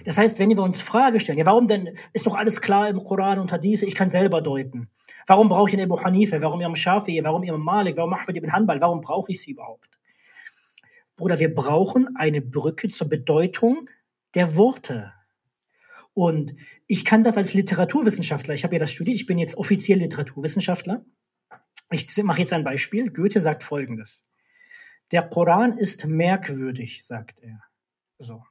Das 0.06 0.18
heißt, 0.18 0.40
wenn 0.40 0.50
wir 0.52 0.64
uns 0.64 0.80
Frage 0.80 1.20
stellen, 1.20 1.40
ja, 1.40 1.46
warum 1.46 1.68
denn, 1.68 1.98
ist 2.14 2.26
doch 2.26 2.36
alles 2.36 2.62
klar 2.62 2.88
im 2.88 3.04
Koran 3.04 3.40
und 3.40 3.52
Hadith, 3.52 3.82
ich 3.82 3.96
kann 3.96 4.10
selber 4.10 4.40
deuten. 4.40 4.88
Warum 5.28 5.50
brauche 5.50 5.70
ich 5.70 5.76
einen 5.76 5.92
Abu 5.92 6.02
Hanifa? 6.02 6.42
Warum 6.42 6.62
Imam 6.62 6.74
Shafi'i? 6.74 7.24
Warum 7.24 7.44
Imam 7.44 7.62
Malik? 7.62 7.98
Warum 7.98 8.14
Ahmed 8.14 8.38
ibn 8.38 8.52
Hanbal? 8.52 8.82
Warum 8.82 9.02
brauche 9.02 9.32
ich 9.32 9.42
sie 9.42 9.52
überhaupt? 9.52 9.90
Bruder, 11.16 11.40
wir 11.40 11.54
brauchen 11.54 12.16
eine 12.16 12.42
Brücke 12.42 12.88
zur 12.90 13.08
Bedeutung 13.08 13.90
der 14.34 14.58
Worte. 14.58 15.14
Und 16.14 16.56
ich 16.88 17.06
kann 17.06 17.24
das 17.24 17.38
als 17.38 17.54
Literaturwissenschaftler, 17.54 18.54
ich 18.54 18.64
habe 18.64 18.76
ja 18.76 18.80
das 18.80 18.92
studiert, 18.92 19.16
ich 19.16 19.26
bin 19.26 19.40
jetzt 19.40 19.56
offiziell 19.56 20.00
Literaturwissenschaftler. 20.00 21.04
Ich 21.92 22.18
mache 22.24 22.40
jetzt 22.40 22.54
ein 22.54 22.64
Beispiel. 22.64 23.12
Goethe 23.12 23.42
sagt 23.42 23.64
Folgendes. 23.64 24.26
Der 25.12 25.22
Koran 25.24 25.78
ist 25.78 26.06
merkwürdig, 26.06 27.06
sagt 27.06 27.40
er. 27.42 27.62
So. 28.18 28.44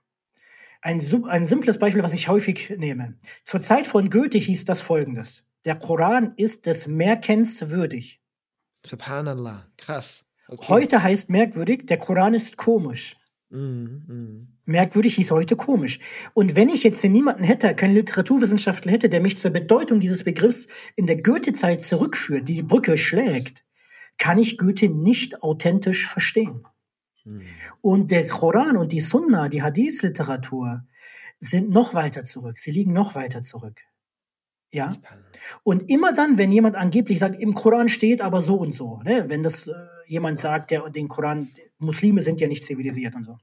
Ein, 0.80 1.00
ein 1.28 1.46
simples 1.46 1.78
Beispiel, 1.78 2.02
was 2.02 2.12
ich 2.12 2.28
häufig 2.28 2.70
nehme. 2.76 3.18
Zur 3.44 3.60
Zeit 3.60 3.86
von 3.86 4.10
Goethe 4.10 4.38
hieß 4.38 4.64
das 4.64 4.80
folgendes. 4.80 5.48
Der 5.64 5.76
Koran 5.76 6.34
ist 6.36 6.66
des 6.66 6.86
Merkens 6.86 7.70
würdig. 7.70 8.20
Subhanallah, 8.84 9.66
krass. 9.76 10.24
Okay. 10.48 10.66
Heute 10.68 11.02
heißt 11.02 11.30
merkwürdig, 11.30 11.86
der 11.86 11.98
Koran 11.98 12.34
ist 12.34 12.56
komisch. 12.56 13.16
Mm, 13.50 13.84
mm. 14.06 14.48
Merkwürdig 14.64 15.14
hieß 15.16 15.30
heute 15.30 15.56
komisch. 15.56 16.00
Und 16.34 16.56
wenn 16.56 16.68
ich 16.68 16.82
jetzt 16.82 17.04
niemanden 17.04 17.44
hätte, 17.44 17.74
keinen 17.74 17.94
Literaturwissenschaftler 17.94 18.92
hätte, 18.92 19.08
der 19.08 19.20
mich 19.20 19.38
zur 19.38 19.50
Bedeutung 19.50 20.00
dieses 20.00 20.24
Begriffs 20.24 20.68
in 20.96 21.06
der 21.06 21.20
Goethe-Zeit 21.20 21.82
zurückführt, 21.82 22.48
die 22.48 22.62
Brücke 22.62 22.96
schlägt, 22.96 23.64
kann 24.18 24.38
ich 24.38 24.58
Goethe 24.58 24.88
nicht 24.88 25.42
authentisch 25.42 26.08
verstehen. 26.08 26.66
Mhm. 27.24 27.42
Und 27.80 28.10
der 28.10 28.26
Koran 28.26 28.76
und 28.76 28.92
die 28.92 29.00
Sunna, 29.00 29.48
die 29.48 29.62
Hadith-Literatur, 29.62 30.84
sind 31.40 31.70
noch 31.70 31.94
weiter 31.94 32.24
zurück. 32.24 32.58
Sie 32.58 32.70
liegen 32.70 32.92
noch 32.92 33.14
weiter 33.14 33.42
zurück. 33.42 33.82
Ja. 34.72 34.90
Und 35.64 35.90
immer 35.90 36.14
dann, 36.14 36.38
wenn 36.38 36.50
jemand 36.50 36.76
angeblich 36.76 37.18
sagt, 37.18 37.40
im 37.40 37.54
Koran 37.54 37.88
steht 37.88 38.22
aber 38.22 38.40
so 38.40 38.56
und 38.56 38.72
so, 38.72 39.00
ne? 39.04 39.26
wenn 39.28 39.42
das 39.42 39.68
äh, 39.68 39.74
jemand 40.06 40.38
sagt, 40.38 40.70
der 40.70 40.88
den 40.88 41.08
Koran, 41.08 41.50
Muslime 41.78 42.22
sind 42.22 42.40
ja 42.40 42.48
nicht 42.48 42.64
zivilisiert 42.64 43.14
und 43.14 43.24
so. 43.24 43.36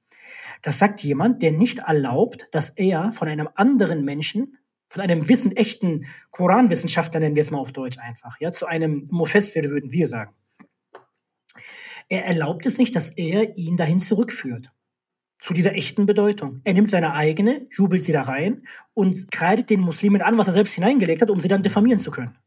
Das 0.61 0.79
sagt 0.79 1.03
jemand, 1.03 1.41
der 1.41 1.51
nicht 1.51 1.79
erlaubt, 1.79 2.47
dass 2.51 2.69
er 2.71 3.11
von 3.13 3.27
einem 3.27 3.49
anderen 3.55 4.03
Menschen, 4.03 4.57
von 4.87 5.03
einem 5.03 5.29
wissen, 5.29 5.55
echten 5.55 6.07
Koranwissenschaftler, 6.31 7.19
nennen 7.19 7.35
wir 7.35 7.41
es 7.41 7.51
mal 7.51 7.59
auf 7.59 7.71
Deutsch 7.71 7.99
einfach, 7.99 8.39
ja, 8.39 8.51
zu 8.51 8.65
einem 8.65 9.07
Mufessir 9.11 9.63
würden 9.65 9.91
wir 9.91 10.07
sagen, 10.07 10.33
er 12.07 12.25
erlaubt 12.25 12.65
es 12.65 12.79
nicht, 12.79 12.95
dass 12.95 13.11
er 13.11 13.55
ihn 13.55 13.77
dahin 13.77 13.99
zurückführt. 13.99 14.71
Zu 15.41 15.53
dieser 15.53 15.73
echten 15.73 16.05
Bedeutung. 16.05 16.61
Er 16.65 16.73
nimmt 16.73 16.89
seine 16.89 17.13
eigene, 17.13 17.67
jubelt 17.71 18.03
sie 18.03 18.11
da 18.11 18.23
rein 18.23 18.67
und 18.93 19.31
kreidet 19.31 19.69
den 19.69 19.79
Muslimen 19.79 20.21
an, 20.21 20.37
was 20.37 20.47
er 20.47 20.53
selbst 20.53 20.73
hineingelegt 20.73 21.21
hat, 21.21 21.29
um 21.29 21.39
sie 21.39 21.47
dann 21.47 21.63
diffamieren 21.63 21.99
zu 21.99 22.11
können. 22.11 22.37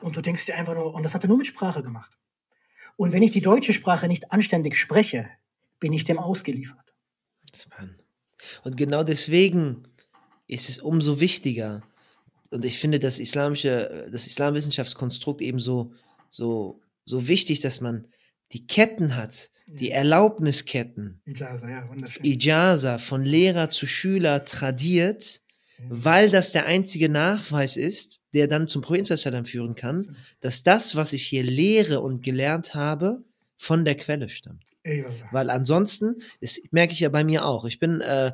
Und 0.00 0.16
du 0.16 0.20
denkst 0.20 0.46
dir 0.46 0.56
einfach 0.56 0.74
nur, 0.74 0.94
und 0.94 1.04
das 1.04 1.14
hat 1.14 1.24
er 1.24 1.28
nur 1.28 1.38
mit 1.38 1.46
Sprache 1.46 1.82
gemacht. 1.82 2.18
Und 2.96 3.12
wenn 3.12 3.22
ich 3.22 3.30
die 3.30 3.40
deutsche 3.40 3.72
Sprache 3.72 4.08
nicht 4.08 4.32
anständig 4.32 4.76
spreche, 4.76 5.30
bin 5.78 5.92
ich 5.92 6.04
dem 6.04 6.18
ausgeliefert. 6.18 6.92
Und 8.64 8.76
genau 8.76 9.04
deswegen 9.04 9.84
ist 10.48 10.68
es 10.68 10.78
umso 10.80 11.20
wichtiger. 11.20 11.82
Und 12.50 12.64
ich 12.64 12.78
finde 12.78 12.98
das 12.98 13.20
islamische, 13.20 14.08
das 14.10 14.26
Islamwissenschaftskonstrukt 14.26 15.40
eben 15.40 15.60
so, 15.60 15.94
so, 16.30 16.80
so 17.04 17.28
wichtig, 17.28 17.60
dass 17.60 17.80
man 17.80 18.08
die 18.52 18.66
Ketten 18.66 19.16
hat, 19.16 19.51
die 19.66 19.90
Erlaubnisketten, 19.90 21.22
Ijaza, 21.24 21.68
ja. 21.68 21.84
Ijaza 22.22 22.98
von 22.98 23.22
Lehrer 23.22 23.68
zu 23.68 23.86
Schüler 23.86 24.44
tradiert, 24.44 25.40
weil 25.88 26.30
das 26.30 26.52
der 26.52 26.66
einzige 26.66 27.08
Nachweis 27.08 27.76
ist, 27.76 28.22
der 28.34 28.48
dann 28.48 28.68
zum 28.68 28.82
Propheten 28.82 29.44
führen 29.44 29.74
kann, 29.74 30.16
dass 30.40 30.62
das, 30.62 30.96
was 30.96 31.12
ich 31.12 31.24
hier 31.24 31.42
lehre 31.42 32.00
und 32.00 32.22
gelernt 32.22 32.74
habe, 32.74 33.24
von 33.56 33.84
der 33.84 33.96
Quelle 33.96 34.28
stammt. 34.28 34.64
Weil 35.30 35.50
ansonsten, 35.50 36.16
das 36.40 36.60
merke 36.72 36.92
ich 36.92 37.00
ja 37.00 37.08
bei 37.08 37.22
mir 37.22 37.44
auch, 37.44 37.64
ich 37.64 37.78
bin 37.78 38.00
äh, 38.00 38.32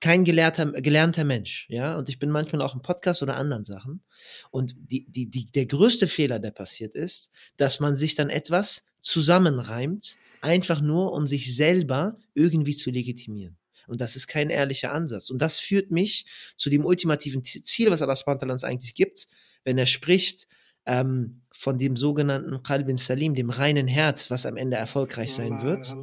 kein 0.00 0.24
gelehrter, 0.24 0.72
gelernter 0.72 1.24
Mensch, 1.24 1.66
ja, 1.70 1.96
und 1.96 2.10
ich 2.10 2.18
bin 2.18 2.28
manchmal 2.28 2.60
auch 2.60 2.74
im 2.74 2.82
Podcast 2.82 3.22
oder 3.22 3.36
anderen 3.36 3.64
Sachen. 3.64 4.02
Und 4.50 4.74
die, 4.78 5.06
die, 5.10 5.30
die, 5.30 5.46
der 5.46 5.64
größte 5.64 6.08
Fehler, 6.08 6.38
der 6.38 6.50
passiert 6.50 6.94
ist, 6.94 7.30
dass 7.56 7.80
man 7.80 7.96
sich 7.96 8.14
dann 8.14 8.28
etwas 8.28 8.84
zusammenreimt, 9.04 10.16
einfach 10.40 10.80
nur, 10.80 11.12
um 11.12 11.28
sich 11.28 11.54
selber 11.54 12.16
irgendwie 12.34 12.74
zu 12.74 12.90
legitimieren. 12.90 13.56
Und 13.86 14.00
das 14.00 14.16
ist 14.16 14.26
kein 14.26 14.50
ehrlicher 14.50 14.92
Ansatz. 14.92 15.30
Und 15.30 15.40
das 15.40 15.60
führt 15.60 15.90
mich 15.90 16.26
zu 16.56 16.70
dem 16.70 16.84
ultimativen 16.84 17.44
Ziel, 17.44 17.90
was 17.90 18.02
Allah 18.02 18.16
subhanahu 18.16 18.50
uns 18.50 18.64
eigentlich 18.64 18.94
gibt, 18.94 19.28
wenn 19.62 19.78
er 19.78 19.86
spricht 19.86 20.48
ähm, 20.86 21.42
von 21.52 21.78
dem 21.78 21.96
sogenannten 21.96 22.62
Qalbin 22.62 22.96
Salim, 22.96 23.34
dem 23.34 23.50
reinen 23.50 23.86
Herz, 23.86 24.30
was 24.30 24.46
am 24.46 24.56
Ende 24.56 24.76
erfolgreich 24.76 25.34
sein 25.34 25.62
wird. 25.62 25.94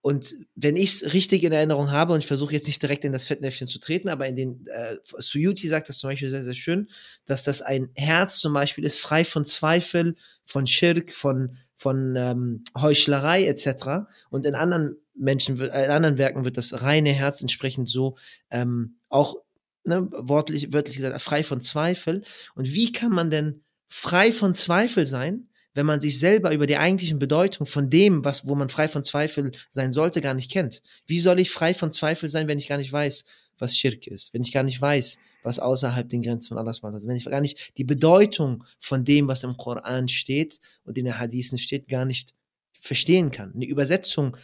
Und 0.00 0.34
wenn 0.54 0.76
ich 0.76 1.02
es 1.02 1.14
richtig 1.14 1.42
in 1.42 1.50
Erinnerung 1.50 1.90
habe, 1.90 2.12
und 2.12 2.20
ich 2.20 2.28
versuche 2.28 2.52
jetzt 2.52 2.68
nicht 2.68 2.80
direkt 2.80 3.04
in 3.04 3.12
das 3.12 3.26
Fettnäpfchen 3.26 3.66
zu 3.66 3.80
treten, 3.80 4.08
aber 4.08 4.28
in 4.28 4.36
den 4.36 4.66
äh, 4.68 4.98
Suyuti 5.18 5.66
sagt 5.66 5.88
das 5.88 5.98
zum 5.98 6.10
Beispiel 6.10 6.30
sehr, 6.30 6.44
sehr 6.44 6.54
schön, 6.54 6.88
dass 7.24 7.42
das 7.42 7.60
ein 7.60 7.90
Herz 7.94 8.38
zum 8.38 8.52
Beispiel 8.52 8.84
ist, 8.84 9.00
frei 9.00 9.24
von 9.24 9.44
Zweifel, 9.44 10.14
von 10.44 10.68
Schirk, 10.68 11.12
von 11.12 11.56
von 11.76 12.16
ähm, 12.16 12.64
Heuchlerei 12.76 13.46
etc. 13.46 14.08
Und 14.30 14.46
in 14.46 14.54
anderen 14.54 14.96
Menschen, 15.14 15.60
äh, 15.60 15.84
in 15.84 15.90
anderen 15.90 16.18
Werken 16.18 16.44
wird 16.44 16.56
das 16.56 16.82
reine 16.82 17.12
Herz 17.12 17.40
entsprechend 17.40 17.88
so 17.88 18.16
ähm, 18.50 18.96
auch 19.08 19.36
ne, 19.84 20.08
wortlich, 20.12 20.72
wörtlich 20.72 20.96
gesagt, 20.96 21.20
frei 21.22 21.44
von 21.44 21.60
Zweifel. 21.60 22.24
Und 22.54 22.72
wie 22.72 22.92
kann 22.92 23.12
man 23.12 23.30
denn 23.30 23.62
frei 23.88 24.32
von 24.32 24.54
Zweifel 24.54 25.06
sein, 25.06 25.48
wenn 25.74 25.86
man 25.86 26.00
sich 26.00 26.18
selber 26.18 26.52
über 26.52 26.66
die 26.66 26.78
eigentlichen 26.78 27.18
Bedeutung 27.18 27.66
von 27.66 27.90
dem, 27.90 28.24
was, 28.24 28.46
wo 28.46 28.54
man 28.54 28.68
frei 28.68 28.88
von 28.88 29.04
Zweifel 29.04 29.52
sein 29.70 29.92
sollte, 29.92 30.20
gar 30.20 30.34
nicht 30.34 30.50
kennt? 30.50 30.82
Wie 31.06 31.20
soll 31.20 31.38
ich 31.38 31.50
frei 31.50 31.74
von 31.74 31.92
Zweifel 31.92 32.28
sein, 32.28 32.48
wenn 32.48 32.58
ich 32.58 32.68
gar 32.68 32.78
nicht 32.78 32.92
weiß, 32.92 33.24
was 33.58 33.76
Schirk 33.76 34.06
ist, 34.06 34.32
wenn 34.34 34.42
ich 34.42 34.52
gar 34.52 34.62
nicht 34.62 34.80
weiß, 34.80 35.18
was 35.46 35.58
außerhalb 35.58 36.08
den 36.08 36.22
Grenzen 36.22 36.48
von 36.48 36.58
Allah 36.58 36.70
ist, 36.70 36.84
also 36.84 37.08
wenn 37.08 37.16
ich 37.16 37.24
gar 37.24 37.40
nicht 37.40 37.72
die 37.76 37.84
Bedeutung 37.84 38.64
von 38.80 39.04
dem, 39.04 39.28
was 39.28 39.44
im 39.44 39.56
Koran 39.56 40.08
steht 40.08 40.60
und 40.84 40.98
in 40.98 41.04
den 41.04 41.18
Hadithen 41.18 41.56
steht, 41.56 41.88
gar 41.88 42.04
nicht 42.04 42.34
verstehen 42.80 43.30
kann. 43.30 43.54
Eine 43.54 43.66
Übersetzung 43.66 44.36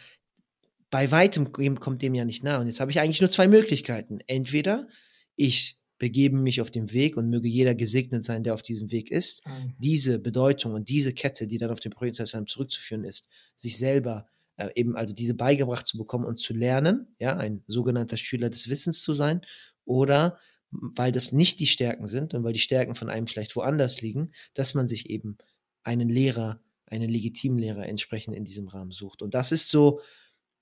bei 0.89 1.11
weitem 1.11 1.51
kommt 1.51 2.01
dem 2.01 2.13
ja 2.13 2.23
nicht 2.23 2.43
nah. 2.43 2.59
Und 2.59 2.67
jetzt 2.67 2.79
habe 2.79 2.91
ich 2.91 2.99
eigentlich 2.99 3.19
nur 3.19 3.29
zwei 3.29 3.47
Möglichkeiten. 3.47 4.19
Entweder 4.27 4.87
ich 5.35 5.77
begebe 5.97 6.37
mich 6.37 6.61
auf 6.61 6.71
den 6.71 6.93
Weg 6.93 7.17
und 7.17 7.29
möge 7.29 7.47
jeder 7.47 7.75
gesegnet 7.75 8.23
sein, 8.23 8.43
der 8.43 8.53
auf 8.53 8.61
diesem 8.61 8.91
Weg 8.91 9.11
ist, 9.11 9.45
mhm. 9.45 9.73
diese 9.79 10.19
Bedeutung 10.19 10.73
und 10.73 10.89
diese 10.89 11.13
Kette, 11.13 11.47
die 11.47 11.57
dann 11.57 11.71
auf 11.71 11.79
den 11.79 11.91
Propheten 11.91 12.47
zurückzuführen 12.47 13.03
ist, 13.03 13.27
sich 13.55 13.77
selber 13.77 14.27
äh, 14.57 14.69
eben 14.75 14.95
also 14.95 15.13
diese 15.13 15.33
beigebracht 15.33 15.87
zu 15.87 15.97
bekommen 15.97 16.25
und 16.25 16.39
zu 16.39 16.53
lernen, 16.53 17.15
ja, 17.19 17.35
ein 17.35 17.63
sogenannter 17.67 18.17
Schüler 18.17 18.49
des 18.49 18.69
Wissens 18.69 19.01
zu 19.01 19.13
sein, 19.13 19.41
oder 19.85 20.37
weil 20.73 21.11
das 21.11 21.31
nicht 21.31 21.59
die 21.59 21.67
Stärken 21.67 22.07
sind 22.07 22.33
und 22.33 22.43
weil 22.43 22.53
die 22.53 22.59
Stärken 22.59 22.95
von 22.95 23.09
einem 23.09 23.27
vielleicht 23.27 23.55
woanders 23.55 24.01
liegen, 24.01 24.31
dass 24.53 24.73
man 24.73 24.87
sich 24.87 25.09
eben 25.09 25.37
einen 25.83 26.09
Lehrer, 26.09 26.61
einen 26.85 27.09
legitimen 27.09 27.59
Lehrer 27.59 27.87
entsprechend 27.87 28.35
in 28.35 28.45
diesem 28.45 28.67
Rahmen 28.67 28.91
sucht. 28.91 29.21
Und 29.21 29.33
das 29.33 29.51
ist 29.51 29.69
so, 29.69 30.01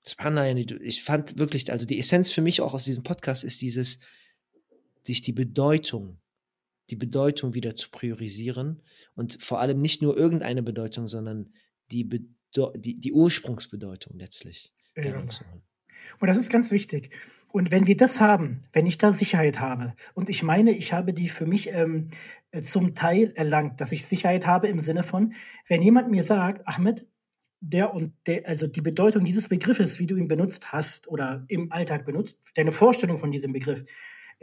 ich 0.04 1.02
fand 1.02 1.38
wirklich, 1.38 1.70
also 1.70 1.86
die 1.86 1.98
Essenz 1.98 2.30
für 2.30 2.42
mich 2.42 2.60
auch 2.60 2.74
aus 2.74 2.84
diesem 2.84 3.02
Podcast 3.02 3.44
ist 3.44 3.62
dieses, 3.62 4.00
sich 5.04 5.22
die 5.22 5.32
Bedeutung, 5.32 6.18
die 6.90 6.96
Bedeutung 6.96 7.54
wieder 7.54 7.74
zu 7.74 7.90
priorisieren 7.90 8.82
und 9.14 9.40
vor 9.40 9.60
allem 9.60 9.80
nicht 9.80 10.02
nur 10.02 10.16
irgendeine 10.16 10.62
Bedeutung, 10.62 11.06
sondern 11.06 11.52
die 11.90 12.04
Bedeutung, 12.04 12.32
die, 12.54 12.98
die 13.00 13.12
Ursprungsbedeutung 13.12 14.18
letztlich 14.18 14.72
ja. 14.94 15.16
Und 16.20 16.28
das 16.28 16.36
ist 16.36 16.50
ganz 16.50 16.70
wichtig. 16.70 17.16
Und 17.52 17.70
wenn 17.70 17.86
wir 17.86 17.96
das 17.96 18.20
haben, 18.20 18.62
wenn 18.72 18.86
ich 18.86 18.98
da 18.98 19.12
Sicherheit 19.12 19.60
habe, 19.60 19.94
und 20.14 20.30
ich 20.30 20.42
meine, 20.42 20.72
ich 20.72 20.92
habe 20.92 21.12
die 21.12 21.28
für 21.28 21.46
mich 21.46 21.72
ähm, 21.72 22.08
äh, 22.50 22.62
zum 22.62 22.94
Teil 22.94 23.32
erlangt, 23.36 23.80
dass 23.80 23.92
ich 23.92 24.06
Sicherheit 24.06 24.46
habe 24.46 24.68
im 24.68 24.80
Sinne 24.80 25.02
von, 25.02 25.34
wenn 25.68 25.82
jemand 25.82 26.10
mir 26.10 26.24
sagt, 26.24 26.66
Ahmed, 26.66 27.06
der 27.60 27.94
und 27.94 28.14
der, 28.26 28.48
also 28.48 28.66
die 28.66 28.80
Bedeutung 28.80 29.24
dieses 29.24 29.48
Begriffes, 29.48 29.98
wie 29.98 30.06
du 30.06 30.16
ihn 30.16 30.28
benutzt 30.28 30.72
hast 30.72 31.08
oder 31.08 31.44
im 31.48 31.70
Alltag 31.70 32.04
benutzt, 32.04 32.40
deine 32.56 32.72
Vorstellung 32.72 33.18
von 33.18 33.30
diesem 33.30 33.52
Begriff. 33.52 33.84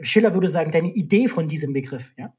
Schiller 0.00 0.32
würde 0.32 0.48
sagen, 0.48 0.70
deine 0.70 0.92
Idee 0.92 1.28
von 1.28 1.48
diesem 1.48 1.72
Begriff, 1.72 2.14
ja. 2.16 2.34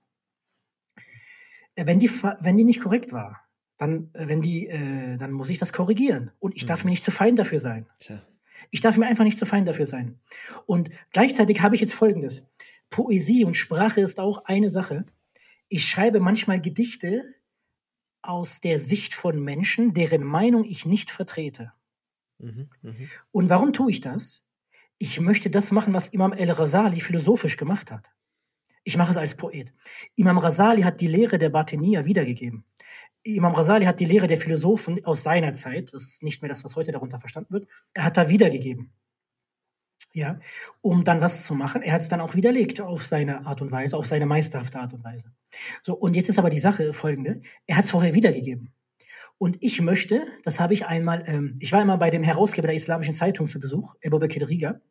Äh, 1.76 1.86
wenn 1.86 2.00
die, 2.00 2.10
wenn 2.40 2.58
die 2.58 2.64
nicht 2.64 2.82
korrekt 2.82 3.12
war, 3.12 3.42
dann, 3.78 4.10
äh, 4.14 4.28
wenn 4.28 4.42
die, 4.42 4.68
äh, 4.68 5.18
dann 5.18 5.32
muss 5.32 5.50
ich 5.50 5.58
das 5.58 5.74
korrigieren. 5.74 6.32
Und 6.40 6.56
ich 6.56 6.64
mhm. 6.64 6.68
darf 6.68 6.86
mir 6.86 6.92
nicht 6.92 7.04
zu 7.04 7.12
fein 7.12 7.36
dafür 7.36 7.60
sein. 7.60 7.88
Tja. 8.00 8.22
Ich 8.70 8.82
darf 8.82 8.98
mir 8.98 9.08
einfach 9.08 9.24
nicht 9.24 9.38
zu 9.38 9.46
fein 9.46 9.66
dafür 9.66 9.88
sein. 9.88 10.20
Und 10.66 10.90
gleichzeitig 11.12 11.62
habe 11.62 11.76
ich 11.76 11.82
jetzt 11.82 11.94
Folgendes. 11.94 12.48
Poesie 12.90 13.46
und 13.46 13.56
Sprache 13.56 14.02
ist 14.02 14.20
auch 14.20 14.46
eine 14.46 14.70
Sache. 14.70 15.06
Ich 15.70 15.88
schreibe 15.88 16.20
manchmal 16.20 16.62
Gedichte 16.62 17.24
aus 18.22 18.62
der 18.62 18.78
Sicht 18.78 19.16
von 19.16 19.44
Menschen, 19.44 19.94
deren 19.94 20.24
Meinung 20.24 20.66
ich 20.66 20.86
nicht 20.86 21.10
vertrete. 21.10 21.74
Mhm, 22.38 22.70
mh. 22.82 22.94
Und 23.32 23.50
warum 23.50 23.74
tue 23.74 23.90
ich 23.90 24.02
das? 24.02 24.46
ich 25.02 25.20
möchte 25.20 25.50
das 25.50 25.72
machen, 25.72 25.96
was 25.96 26.10
Imam 26.10 26.32
El-Rasali 26.32 27.00
philosophisch 27.00 27.58
gemacht 27.58 27.92
hat. 27.92 28.12
Ich 28.84 28.98
mache 28.98 29.12
es 29.12 29.18
als 29.18 29.36
Poet. 29.36 29.74
Imam 30.16 30.38
Rasali 30.38 30.84
hat 30.84 31.02
die 31.02 31.08
Lehre 31.08 31.40
der 31.40 31.50
Batinier 31.50 32.06
wiedergegeben. 32.06 32.64
Imam 33.24 33.54
Rasali 33.54 33.86
hat 33.86 34.00
die 34.00 34.06
Lehre 34.06 34.28
der 34.28 34.38
Philosophen 34.38 35.04
aus 35.06 35.24
seiner 35.24 35.54
Zeit, 35.54 35.94
das 35.94 36.04
ist 36.04 36.24
nicht 36.24 36.42
mehr 36.42 36.50
das, 36.50 36.64
was 36.64 36.76
heute 36.76 36.92
darunter 36.92 37.20
verstanden 37.20 37.54
wird, 37.54 37.68
er 37.94 38.06
hat 38.06 38.18
da 38.18 38.30
wiedergegeben. 38.30 38.92
Ja, 40.14 40.40
um 40.82 41.06
dann 41.06 41.22
was 41.22 41.46
zu 41.46 41.56
machen. 41.56 41.84
Er 41.84 41.94
hat 41.94 42.02
es 42.02 42.10
dann 42.10 42.20
auch 42.20 42.36
widerlegt 42.36 42.82
auf 42.82 43.06
seine 43.06 43.46
Art 43.46 43.62
und 43.62 43.72
Weise, 43.72 43.96
auf 43.96 44.08
seine 44.08 44.26
meisterhafte 44.26 44.80
Art 44.80 44.94
und 44.94 45.04
Weise. 45.06 45.32
So, 45.84 45.94
und 45.94 46.16
jetzt 46.18 46.28
ist 46.28 46.40
aber 46.40 46.50
die 46.50 46.60
Sache 46.60 46.92
folgende. 46.92 47.42
Er 47.66 47.78
hat 47.78 47.86
es 47.86 47.92
vorher 47.92 48.14
wiedergegeben. 48.14 48.74
Und 49.38 49.58
ich 49.62 49.82
möchte, 49.82 50.24
das 50.44 50.60
habe 50.60 50.74
ich 50.74 50.86
einmal, 50.86 51.24
ähm, 51.28 51.58
ich 51.60 51.72
war 51.72 51.80
einmal 51.80 51.98
bei 51.98 52.10
dem 52.10 52.24
Herausgeber 52.24 52.68
der 52.68 52.76
Islamischen 52.76 53.14
Zeitung 53.14 53.48
zu 53.48 53.60
Besuch, 53.60 53.96
Ebu 54.02 54.20
Bekir 54.20 54.48
Riga. 54.50 54.82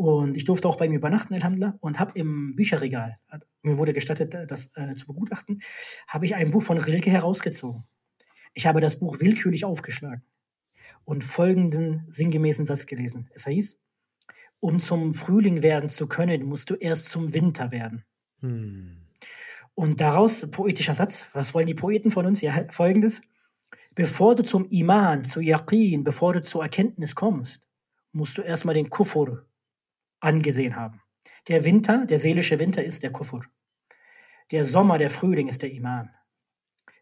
Und 0.00 0.34
ich 0.38 0.46
durfte 0.46 0.66
auch 0.66 0.76
bei 0.76 0.86
ihm 0.86 0.94
übernachten, 0.94 1.34
Alhamdulillah, 1.34 1.76
und 1.80 2.00
habe 2.00 2.18
im 2.18 2.56
Bücherregal, 2.56 3.18
mir 3.60 3.76
wurde 3.76 3.92
gestattet, 3.92 4.34
das 4.48 4.70
äh, 4.74 4.94
zu 4.94 5.06
begutachten, 5.06 5.60
habe 6.08 6.24
ich 6.24 6.34
ein 6.34 6.50
Buch 6.50 6.62
von 6.62 6.78
Rilke 6.78 7.10
herausgezogen. 7.10 7.84
Ich 8.54 8.64
habe 8.64 8.80
das 8.80 8.98
Buch 8.98 9.20
willkürlich 9.20 9.66
aufgeschlagen 9.66 10.22
und 11.04 11.22
folgenden 11.22 12.06
sinngemäßen 12.08 12.64
Satz 12.64 12.86
gelesen. 12.86 13.28
Es 13.34 13.44
hieß, 13.44 13.76
um 14.58 14.80
zum 14.80 15.12
Frühling 15.12 15.62
werden 15.62 15.90
zu 15.90 16.06
können, 16.06 16.44
musst 16.44 16.70
du 16.70 16.76
erst 16.76 17.10
zum 17.10 17.34
Winter 17.34 17.70
werden. 17.70 18.02
Hm. 18.40 19.02
Und 19.74 20.00
daraus, 20.00 20.50
poetischer 20.50 20.94
Satz, 20.94 21.26
was 21.34 21.52
wollen 21.52 21.66
die 21.66 21.74
Poeten 21.74 22.10
von 22.10 22.24
uns? 22.24 22.40
Ja, 22.40 22.64
folgendes. 22.70 23.20
Bevor 23.94 24.34
du 24.34 24.44
zum 24.44 24.66
Iman, 24.70 25.24
zu 25.24 25.42
Yaqin, 25.42 26.04
bevor 26.04 26.32
du 26.32 26.40
zur 26.40 26.62
Erkenntnis 26.62 27.14
kommst, 27.14 27.68
musst 28.12 28.38
du 28.38 28.40
erstmal 28.40 28.74
den 28.74 28.88
Kufur 28.88 29.44
angesehen 30.20 30.76
haben. 30.76 31.00
Der 31.48 31.64
Winter, 31.64 32.06
der 32.06 32.20
seelische 32.20 32.58
Winter 32.58 32.84
ist 32.84 33.02
der 33.02 33.10
Kufur. 33.10 33.44
Der 34.50 34.64
Sommer, 34.64 34.98
der 34.98 35.10
Frühling 35.10 35.48
ist 35.48 35.62
der 35.62 35.72
Iman. 35.72 36.10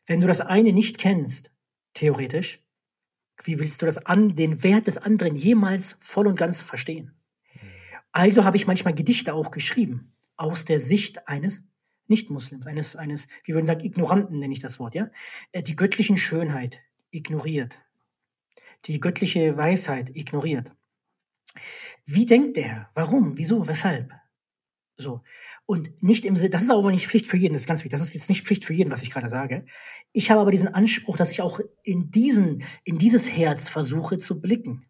Wenn 0.07 0.21
du 0.21 0.27
das 0.27 0.41
eine 0.41 0.73
nicht 0.73 0.99
kennst, 0.99 1.53
theoretisch, 1.95 2.65
wie 3.45 3.59
willst 3.61 3.83
du 3.83 3.87
das 3.87 3.99
an, 3.99 4.37
den 4.37 4.63
Wert 4.63 4.87
des 4.87 4.99
anderen 4.99 5.37
jemals 5.37 5.97
voll 6.01 6.27
und 6.27 6.37
ganz 6.37 6.63
verstehen? 6.63 7.15
Also 8.13 8.45
habe 8.45 8.57
ich 8.57 8.67
manchmal 8.67 8.95
Gedichte 8.95 9.35
auch 9.35 9.51
geschrieben, 9.51 10.13
aus 10.37 10.65
der 10.65 10.81
Sicht 10.81 11.29
eines 11.29 11.63
Nicht-Muslims, 12.07 12.67
eines, 12.67 12.97
eines, 12.97 13.29
wie 13.45 13.55
würden 13.55 13.67
sagen, 13.67 13.85
Ignoranten 13.85 14.39
nenne 14.39 14.53
ich 14.53 14.61
das 14.61 14.79
Wort, 14.81 14.95
ja? 14.95 15.11
Äh, 15.53 15.63
die 15.63 15.77
göttlichen 15.77 16.17
Schönheit 16.17 16.81
ignoriert. 17.11 17.79
Die 18.87 19.01
göttliche 19.01 19.57
Weisheit 19.57 20.17
ignoriert. 20.17 20.73
Wie 22.11 22.25
denkt 22.25 22.57
er? 22.57 22.89
Warum? 22.95 23.37
Wieso? 23.37 23.69
Weshalb? 23.69 24.15
So. 24.97 25.21
Und 25.67 26.03
nicht 26.03 26.25
im 26.25 26.39
Sinne, 26.39 26.49
das 26.49 26.63
ist 26.63 26.71
aber 26.71 26.91
nicht 26.91 27.07
Pflicht 27.07 27.27
für 27.27 27.37
jeden, 27.37 27.53
das 27.53 27.63
ist 27.63 27.69
ganz 27.69 27.81
wichtig. 27.81 27.93
Das 27.93 28.01
ist 28.01 28.15
jetzt 28.15 28.31
nicht 28.31 28.47
Pflicht 28.47 28.65
für 28.65 28.73
jeden, 28.73 28.91
was 28.91 29.03
ich 29.03 29.11
gerade 29.11 29.29
sage. 29.29 29.67
Ich 30.13 30.31
habe 30.31 30.41
aber 30.41 30.51
diesen 30.51 30.69
Anspruch, 30.69 31.19
dass 31.19 31.31
ich 31.31 31.43
auch 31.43 31.61
in 31.83 32.11
diesen, 32.11 32.65
in 32.85 32.97
dieses 32.97 33.31
Herz 33.31 33.69
versuche 33.69 34.17
zu 34.17 34.41
blicken. 34.41 34.87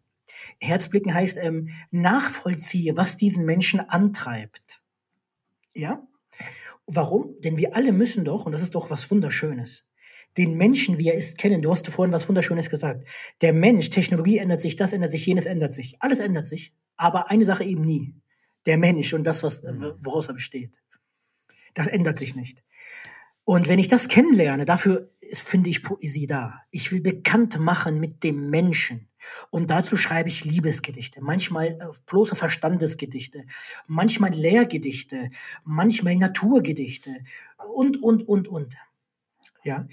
Herzblicken 0.61 1.13
heißt, 1.13 1.39
ähm, 1.41 1.71
nachvollziehe, 1.91 2.95
was 2.95 3.17
diesen 3.17 3.43
Menschen 3.43 3.81
antreibt. 3.81 4.81
Ja? 5.73 6.07
Warum? 6.87 7.35
Denn 7.41 7.57
wir 7.57 7.75
alle 7.75 7.91
müssen 7.91 8.23
doch, 8.23 8.45
und 8.45 8.53
das 8.53 8.61
ist 8.61 8.75
doch 8.75 8.89
was 8.89 9.11
Wunderschönes, 9.11 9.88
den 10.39 10.55
Menschen, 10.55 10.97
wie 10.97 11.09
er 11.09 11.15
ist, 11.15 11.37
kennen. 11.37 11.61
Du 11.61 11.69
hast 11.69 11.85
vorhin 11.89 12.13
was 12.13 12.29
Wunderschönes 12.29 12.69
gesagt. 12.69 13.05
Der 13.41 13.51
Mensch, 13.51 13.89
Technologie 13.89 14.37
ändert 14.37 14.61
sich, 14.61 14.77
das 14.77 14.93
ändert 14.93 15.11
sich, 15.11 15.25
jenes 15.25 15.45
ändert 15.45 15.73
sich. 15.73 15.97
Alles 15.99 16.21
ändert 16.21 16.47
sich. 16.47 16.73
Aber 16.95 17.29
eine 17.29 17.43
Sache 17.43 17.65
eben 17.65 17.81
nie. 17.81 18.15
Der 18.65 18.77
Mensch 18.77 19.13
und 19.13 19.25
das, 19.25 19.43
was, 19.43 19.61
mhm. 19.63 19.95
woraus 20.01 20.29
er 20.29 20.33
besteht. 20.33 20.81
Das 21.73 21.87
ändert 21.87 22.17
sich 22.17 22.35
nicht. 22.35 22.63
Und 23.43 23.67
wenn 23.67 23.79
ich 23.79 23.89
das 23.89 24.07
kennenlerne, 24.07 24.63
dafür 24.63 25.11
finde 25.33 25.69
ich 25.69 25.83
Poesie 25.83 26.25
da. 26.25 26.61
Ich 26.71 26.91
will 26.93 27.01
bekannt 27.01 27.59
machen 27.59 27.99
mit 27.99 28.23
dem 28.23 28.49
Menschen. 28.49 29.09
Und 29.49 29.69
dazu 29.69 29.97
schreibe 29.97 30.29
ich 30.29 30.45
Liebesgedichte, 30.45 31.19
manchmal 31.21 31.67
äh, 31.67 31.87
bloße 32.05 32.37
Verstandesgedichte, 32.37 33.43
manchmal 33.87 34.31
Lehrgedichte, 34.31 35.31
manchmal 35.65 36.15
Naturgedichte 36.15 37.11
und, 37.73 38.01
und, 38.01 38.25
und, 38.25 38.47
und. 38.47 38.77
Ja, 39.63 39.85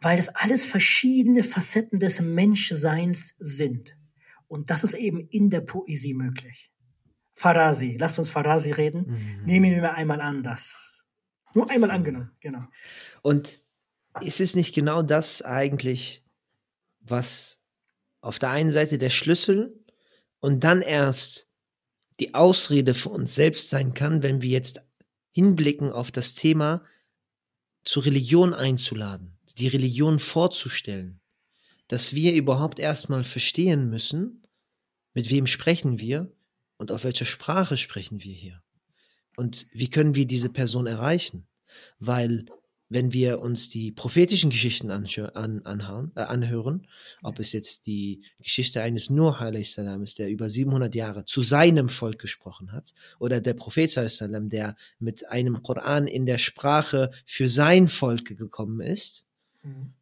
weil 0.00 0.16
das 0.16 0.28
alles 0.28 0.64
verschiedene 0.64 1.42
Facetten 1.42 1.98
des 1.98 2.20
Menschseins 2.20 3.34
sind. 3.38 3.96
Und 4.46 4.70
das 4.70 4.84
ist 4.84 4.94
eben 4.94 5.20
in 5.20 5.50
der 5.50 5.60
Poesie 5.60 6.14
möglich. 6.14 6.72
Farasi, 7.34 7.96
lasst 7.98 8.18
uns 8.18 8.30
Farasi 8.30 8.72
reden. 8.72 9.06
Mhm. 9.06 9.44
Nehmen 9.44 9.76
wir 9.76 9.94
einmal 9.94 10.20
an 10.20 10.42
das. 10.42 11.02
Nur 11.54 11.70
einmal 11.70 11.90
angenommen, 11.90 12.30
genau. 12.40 12.64
Und 13.22 13.62
ist 14.20 14.40
es 14.40 14.54
nicht 14.54 14.74
genau 14.74 15.02
das 15.02 15.42
eigentlich, 15.42 16.24
was 17.00 17.62
auf 18.20 18.38
der 18.38 18.50
einen 18.50 18.72
Seite 18.72 18.98
der 18.98 19.10
Schlüssel 19.10 19.84
und 20.40 20.64
dann 20.64 20.82
erst 20.82 21.48
die 22.20 22.34
Ausrede 22.34 22.94
für 22.94 23.10
uns 23.10 23.34
selbst 23.34 23.70
sein 23.70 23.94
kann, 23.94 24.22
wenn 24.22 24.42
wir 24.42 24.50
jetzt 24.50 24.84
hinblicken 25.30 25.92
auf 25.92 26.10
das 26.10 26.34
Thema, 26.34 26.84
zur 27.84 28.04
Religion 28.04 28.54
einzuladen, 28.54 29.37
die 29.54 29.68
Religion 29.68 30.18
vorzustellen, 30.18 31.20
dass 31.88 32.14
wir 32.14 32.34
überhaupt 32.34 32.78
erstmal 32.78 33.24
verstehen 33.24 33.88
müssen, 33.88 34.46
mit 35.14 35.30
wem 35.30 35.46
sprechen 35.46 35.98
wir 35.98 36.32
und 36.76 36.92
auf 36.92 37.04
welcher 37.04 37.24
Sprache 37.24 37.76
sprechen 37.76 38.22
wir 38.22 38.34
hier. 38.34 38.62
Und 39.36 39.66
wie 39.72 39.88
können 39.88 40.14
wir 40.14 40.26
diese 40.26 40.50
Person 40.50 40.86
erreichen? 40.86 41.46
Weil 41.98 42.46
wenn 42.88 43.12
wir 43.12 43.40
uns 43.40 43.68
die 43.68 43.92
prophetischen 43.92 44.50
Geschichten 44.50 44.90
an, 44.90 45.06
anhauen, 45.64 46.12
äh, 46.16 46.20
anhören, 46.20 46.86
ob 47.22 47.38
es 47.38 47.52
jetzt 47.52 47.86
die 47.86 48.22
Geschichte 48.38 48.82
eines 48.82 49.10
Nur 49.10 49.38
salam 49.62 50.02
ist, 50.02 50.18
der 50.18 50.28
über 50.28 50.48
700 50.48 50.94
Jahre 50.94 51.24
zu 51.24 51.42
seinem 51.42 51.88
Volk 51.88 52.18
gesprochen 52.18 52.72
hat, 52.72 52.94
oder 53.18 53.40
der 53.40 53.54
Prophet 53.54 53.90
salam, 53.90 54.48
der 54.48 54.76
mit 54.98 55.28
einem 55.28 55.62
Koran 55.62 56.06
in 56.06 56.26
der 56.26 56.38
Sprache 56.38 57.10
für 57.26 57.48
sein 57.48 57.88
Volk 57.88 58.36
gekommen 58.36 58.80
ist, 58.80 59.27
mhm. 59.68 59.92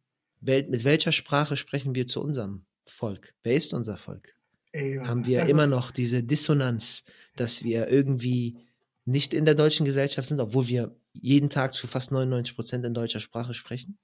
mit 0.69 0.83
welcher 0.83 1.11
Sprache 1.11 1.57
sprechen 1.57 1.95
wir 1.95 2.07
zu 2.07 2.21
unserem 2.21 2.65
Volk? 2.83 3.33
Wer 3.43 3.53
ist 3.53 3.73
unser 3.73 3.97
Volk? 3.97 4.35
Ey, 4.71 4.97
Haben 4.97 5.25
wir 5.25 5.45
immer 5.45 5.67
noch 5.67 5.91
diese 5.91 6.23
Dissonanz, 6.23 7.05
dass 7.35 7.63
wir 7.63 7.87
irgendwie 7.87 8.57
nicht 9.05 9.33
in 9.33 9.45
der 9.45 9.55
deutschen 9.55 9.85
Gesellschaft 9.85 10.27
sind, 10.27 10.39
obwohl 10.39 10.67
wir 10.67 10.95
jeden 11.13 11.49
Tag 11.49 11.73
zu 11.73 11.87
fast 11.87 12.11
99 12.11 12.55
Prozent 12.55 12.85
in 12.85 12.93
deutscher 12.93 13.19
Sprache 13.19 13.53
sprechen. 13.53 13.97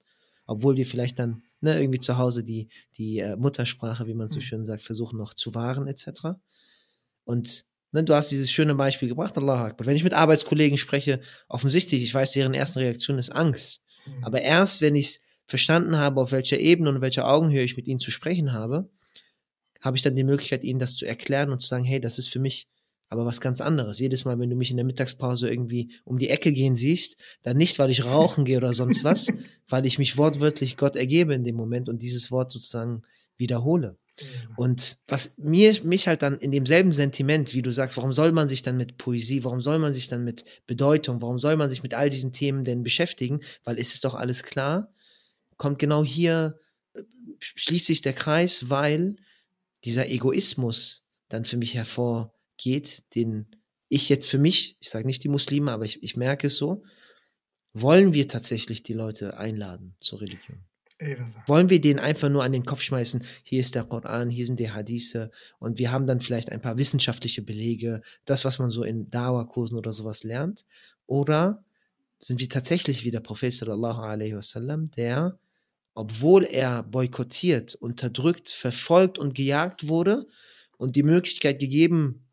Obwohl 0.46 0.76
wir 0.76 0.86
vielleicht 0.86 1.18
dann 1.18 1.42
ne, 1.60 1.78
irgendwie 1.78 1.98
zu 1.98 2.18
Hause 2.18 2.44
die, 2.44 2.68
die 2.96 3.18
äh, 3.18 3.36
Muttersprache, 3.36 4.06
wie 4.06 4.14
man 4.14 4.28
so 4.28 4.38
mhm. 4.38 4.42
schön 4.42 4.64
sagt, 4.64 4.82
versuchen 4.82 5.18
noch 5.18 5.34
zu 5.34 5.54
wahren, 5.54 5.86
etc. 5.86 6.36
Und 7.24 7.66
ne, 7.92 8.04
du 8.04 8.14
hast 8.14 8.30
dieses 8.30 8.50
schöne 8.50 8.74
Beispiel 8.74 9.08
gebracht, 9.08 9.36
Allah 9.38 9.66
Akbar. 9.66 9.86
Wenn 9.86 9.96
ich 9.96 10.04
mit 10.04 10.12
Arbeitskollegen 10.12 10.76
spreche, 10.76 11.20
offensichtlich, 11.48 12.02
ich 12.02 12.12
weiß, 12.12 12.32
deren 12.32 12.54
erste 12.54 12.80
Reaktion 12.80 13.18
ist 13.18 13.30
Angst. 13.30 13.82
Mhm. 14.06 14.24
Aber 14.24 14.42
erst, 14.42 14.80
wenn 14.80 14.94
ich 14.94 15.06
es 15.06 15.20
verstanden 15.46 15.96
habe, 15.96 16.20
auf 16.20 16.32
welcher 16.32 16.58
Ebene 16.58 16.90
und 16.90 17.00
welcher 17.00 17.28
Augenhöhe 17.28 17.64
ich 17.64 17.76
mit 17.76 17.86
ihnen 17.86 17.98
zu 17.98 18.10
sprechen 18.10 18.52
habe, 18.52 18.90
habe 19.80 19.96
ich 19.96 20.02
dann 20.02 20.16
die 20.16 20.24
Möglichkeit, 20.24 20.64
ihnen 20.64 20.78
das 20.78 20.96
zu 20.96 21.04
erklären 21.06 21.50
und 21.50 21.60
zu 21.60 21.68
sagen, 21.68 21.84
hey, 21.84 22.00
das 22.00 22.18
ist 22.18 22.28
für 22.28 22.38
mich 22.38 22.68
aber 23.10 23.26
was 23.26 23.40
ganz 23.40 23.60
anderes. 23.60 24.00
Jedes 24.00 24.24
Mal, 24.24 24.38
wenn 24.40 24.50
du 24.50 24.56
mich 24.56 24.70
in 24.70 24.76
der 24.76 24.86
Mittagspause 24.86 25.48
irgendwie 25.48 25.92
um 26.04 26.18
die 26.18 26.30
Ecke 26.30 26.52
gehen 26.52 26.74
siehst, 26.74 27.16
dann 27.42 27.56
nicht, 27.56 27.78
weil 27.78 27.90
ich 27.90 28.04
rauchen 28.04 28.44
gehe 28.44 28.56
oder 28.56 28.72
sonst 28.72 29.04
was, 29.04 29.28
weil 29.68 29.86
ich 29.86 29.98
mich 29.98 30.16
wortwörtlich 30.16 30.76
Gott 30.76 30.96
ergebe 30.96 31.34
in 31.34 31.44
dem 31.44 31.54
Moment 31.54 31.88
und 31.88 32.02
dieses 32.02 32.30
Wort 32.30 32.50
sozusagen 32.50 33.02
wiederhole. 33.36 33.98
Und 34.56 34.98
was 35.06 35.36
mir, 35.38 35.76
mich 35.82 36.06
halt 36.06 36.22
dann 36.22 36.38
in 36.38 36.52
demselben 36.52 36.92
Sentiment, 36.92 37.52
wie 37.52 37.62
du 37.62 37.72
sagst, 37.72 37.96
warum 37.96 38.12
soll 38.12 38.30
man 38.32 38.48
sich 38.48 38.62
dann 38.62 38.76
mit 38.76 38.96
Poesie, 38.96 39.42
warum 39.42 39.60
soll 39.60 39.80
man 39.80 39.92
sich 39.92 40.08
dann 40.08 40.22
mit 40.22 40.44
Bedeutung, 40.66 41.20
warum 41.20 41.40
soll 41.40 41.56
man 41.56 41.68
sich 41.68 41.82
mit 41.82 41.94
all 41.94 42.10
diesen 42.10 42.32
Themen 42.32 42.62
denn 42.62 42.84
beschäftigen? 42.84 43.40
Weil 43.64 43.78
ist 43.78 43.92
es 43.92 44.00
doch 44.00 44.14
alles 44.14 44.44
klar, 44.44 44.93
kommt 45.56 45.78
genau 45.78 46.04
hier, 46.04 46.58
äh, 46.94 47.02
schließt 47.38 47.86
sich 47.86 48.02
der 48.02 48.12
Kreis, 48.12 48.70
weil 48.70 49.16
dieser 49.84 50.08
Egoismus 50.08 51.06
dann 51.28 51.44
für 51.44 51.56
mich 51.56 51.74
hervor 51.74 52.34
geht, 52.56 53.14
den 53.14 53.46
ich 53.88 54.08
jetzt 54.08 54.26
für 54.26 54.38
mich, 54.38 54.76
ich 54.80 54.90
sage 54.90 55.06
nicht 55.06 55.24
die 55.24 55.28
Muslime, 55.28 55.72
aber 55.72 55.84
ich, 55.84 56.02
ich 56.02 56.16
merke 56.16 56.46
es 56.46 56.56
so, 56.56 56.84
wollen 57.72 58.14
wir 58.14 58.28
tatsächlich 58.28 58.82
die 58.82 58.92
Leute 58.92 59.36
einladen 59.36 59.96
zur 60.00 60.20
Religion? 60.20 60.64
Wollen 61.46 61.70
wir 61.70 61.80
denen 61.80 61.98
einfach 61.98 62.28
nur 62.28 62.44
an 62.44 62.52
den 62.52 62.64
Kopf 62.64 62.80
schmeißen, 62.80 63.24
hier 63.42 63.60
ist 63.60 63.74
der 63.74 63.84
Koran, 63.84 64.30
hier 64.30 64.46
sind 64.46 64.60
die 64.60 64.70
Hadithe 64.70 65.30
und 65.58 65.78
wir 65.78 65.90
haben 65.90 66.06
dann 66.06 66.20
vielleicht 66.20 66.50
ein 66.50 66.60
paar 66.60 66.78
wissenschaftliche 66.78 67.42
Belege, 67.42 68.00
das, 68.24 68.44
was 68.44 68.58
man 68.58 68.70
so 68.70 68.84
in 68.84 69.10
Dawa-Kursen 69.10 69.76
oder 69.76 69.92
sowas 69.92 70.22
lernt? 70.22 70.64
Oder 71.06 71.64
sind 72.20 72.40
wir 72.40 72.48
tatsächlich 72.48 73.04
wie 73.04 73.10
der 73.10 73.20
Prophet 73.20 73.52
sallallahu 73.52 74.00
alaihi 74.00 74.36
wasallam, 74.36 74.90
der, 74.92 75.38
obwohl 75.94 76.44
er 76.44 76.82
boykottiert, 76.82 77.74
unterdrückt, 77.74 78.50
verfolgt 78.50 79.18
und 79.18 79.34
gejagt 79.34 79.88
wurde 79.88 80.26
und 80.76 80.96
die 80.96 81.02
Möglichkeit 81.02 81.58
gegeben 81.60 82.26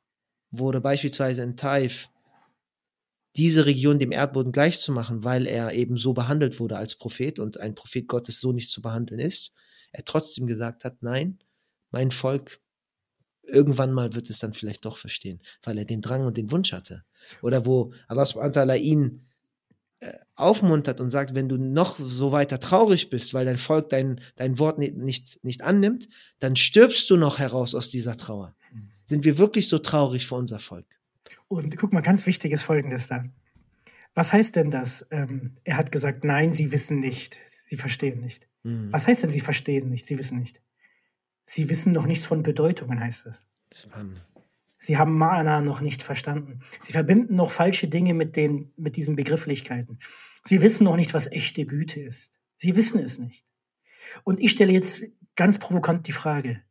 wurde 0.50 0.82
beispielsweise 0.82 1.44
in 1.44 1.56
Taif 1.56 2.10
diese 3.38 3.66
Region 3.66 4.00
dem 4.00 4.12
Erdboden 4.12 4.52
gleichzumachen, 4.52 5.24
weil 5.24 5.48
er 5.48 5.74
eben 5.74 5.98
so 5.98 6.14
behandelt 6.14 6.60
wurde 6.60 6.78
als 6.78 6.96
Prophet 6.96 7.40
und 7.40 7.60
ein 7.60 7.76
Prophet 7.76 8.08
Gottes 8.08 8.42
so 8.42 8.52
nicht 8.52 8.72
zu 8.72 8.82
behandeln 8.82 9.22
ist, 9.22 9.54
er 9.94 10.04
trotzdem 10.04 10.48
gesagt 10.48 10.84
hat, 10.84 11.02
nein, 11.02 11.40
mein 11.92 12.12
Volk, 12.12 12.60
irgendwann 13.44 13.94
mal 13.94 14.14
wird 14.14 14.30
es 14.30 14.40
dann 14.40 14.54
vielleicht 14.54 14.86
doch 14.86 14.98
verstehen, 14.98 15.42
weil 15.64 15.78
er 15.78 15.86
den 15.86 16.02
Drang 16.02 16.26
und 16.26 16.38
den 16.38 16.52
Wunsch 16.52 16.74
hatte. 16.74 17.04
Oder 17.42 17.66
wo 17.66 17.94
Allah 18.08 18.76
ihn 18.76 19.22
äh, 19.28 19.31
aufmuntert 20.36 21.00
und 21.00 21.10
sagt, 21.10 21.36
wenn 21.36 21.48
du 21.48 21.58
noch 21.58 22.00
so 22.00 22.32
weiter 22.32 22.60
traurig 22.60 23.10
bist, 23.10 23.34
weil 23.34 23.46
dein 23.46 23.58
Volk 23.58 23.90
dein, 23.90 24.20
dein 24.36 24.58
Wort 24.58 24.80
nicht, 24.80 25.44
nicht, 25.44 25.62
annimmt, 25.62 26.10
dann 26.40 26.56
stirbst 26.56 27.10
du 27.10 27.18
noch 27.18 27.38
heraus 27.40 27.76
aus 27.76 27.90
dieser 27.90 28.18
Trauer. 28.18 28.56
Sind 29.06 29.26
wir 29.26 29.38
wirklich 29.38 29.68
so 29.70 29.78
traurig 29.78 30.26
für 30.26 30.36
unser 30.36 30.60
Volk? 30.60 30.86
Und 31.48 31.76
guck 31.78 31.94
mal, 31.94 32.02
ganz 32.02 32.26
wichtiges 32.26 32.64
Folgendes 32.64 33.08
da. 33.08 33.26
Was 34.16 34.34
heißt 34.34 34.56
denn 34.56 34.72
das? 34.72 35.08
Ähm, 35.12 35.58
er 35.64 35.78
hat 35.78 35.92
gesagt, 35.92 36.24
nein, 36.24 36.52
sie 36.52 36.72
wissen 36.72 37.00
nicht, 37.00 37.38
sie 37.68 37.78
verstehen 37.78 38.22
nicht. 38.22 38.48
Mhm. 38.64 38.92
Was 38.92 39.08
heißt 39.08 39.24
denn, 39.24 39.32
sie 39.32 39.40
verstehen 39.40 39.90
nicht, 39.90 40.06
sie 40.06 40.18
wissen 40.18 40.40
nicht? 40.40 40.62
Sie 41.46 41.70
wissen 41.70 41.92
noch 41.92 42.06
nichts 42.06 42.26
von 42.26 42.44
Bedeutungen, 42.44 43.00
heißt 43.00 43.28
es. 43.28 43.46
Sie 44.84 44.98
haben 44.98 45.16
Mana 45.16 45.62
noch 45.62 45.80
nicht 45.80 46.02
verstanden. 46.02 46.62
Sie 46.84 46.92
verbinden 46.92 47.36
noch 47.36 47.52
falsche 47.52 47.88
Dinge 47.88 48.16
mit, 48.16 48.36
den, 48.36 48.74
mit 48.78 48.96
diesen 48.96 49.16
Begrifflichkeiten. 49.16 50.00
Sie 50.44 50.64
wissen 50.64 50.86
noch 50.86 50.96
nicht, 50.96 51.14
was 51.14 51.32
echte 51.32 51.68
Güte 51.68 52.02
ist. 52.02 52.40
Sie 52.58 52.76
wissen 52.76 53.00
es 53.00 53.20
nicht. 53.20 53.46
Und 54.24 54.40
ich 54.40 54.52
stelle 54.52 54.74
jetzt 54.74 55.04
ganz 55.36 55.60
provokant 55.60 56.08
die 56.08 56.12
Frage, 56.12 56.64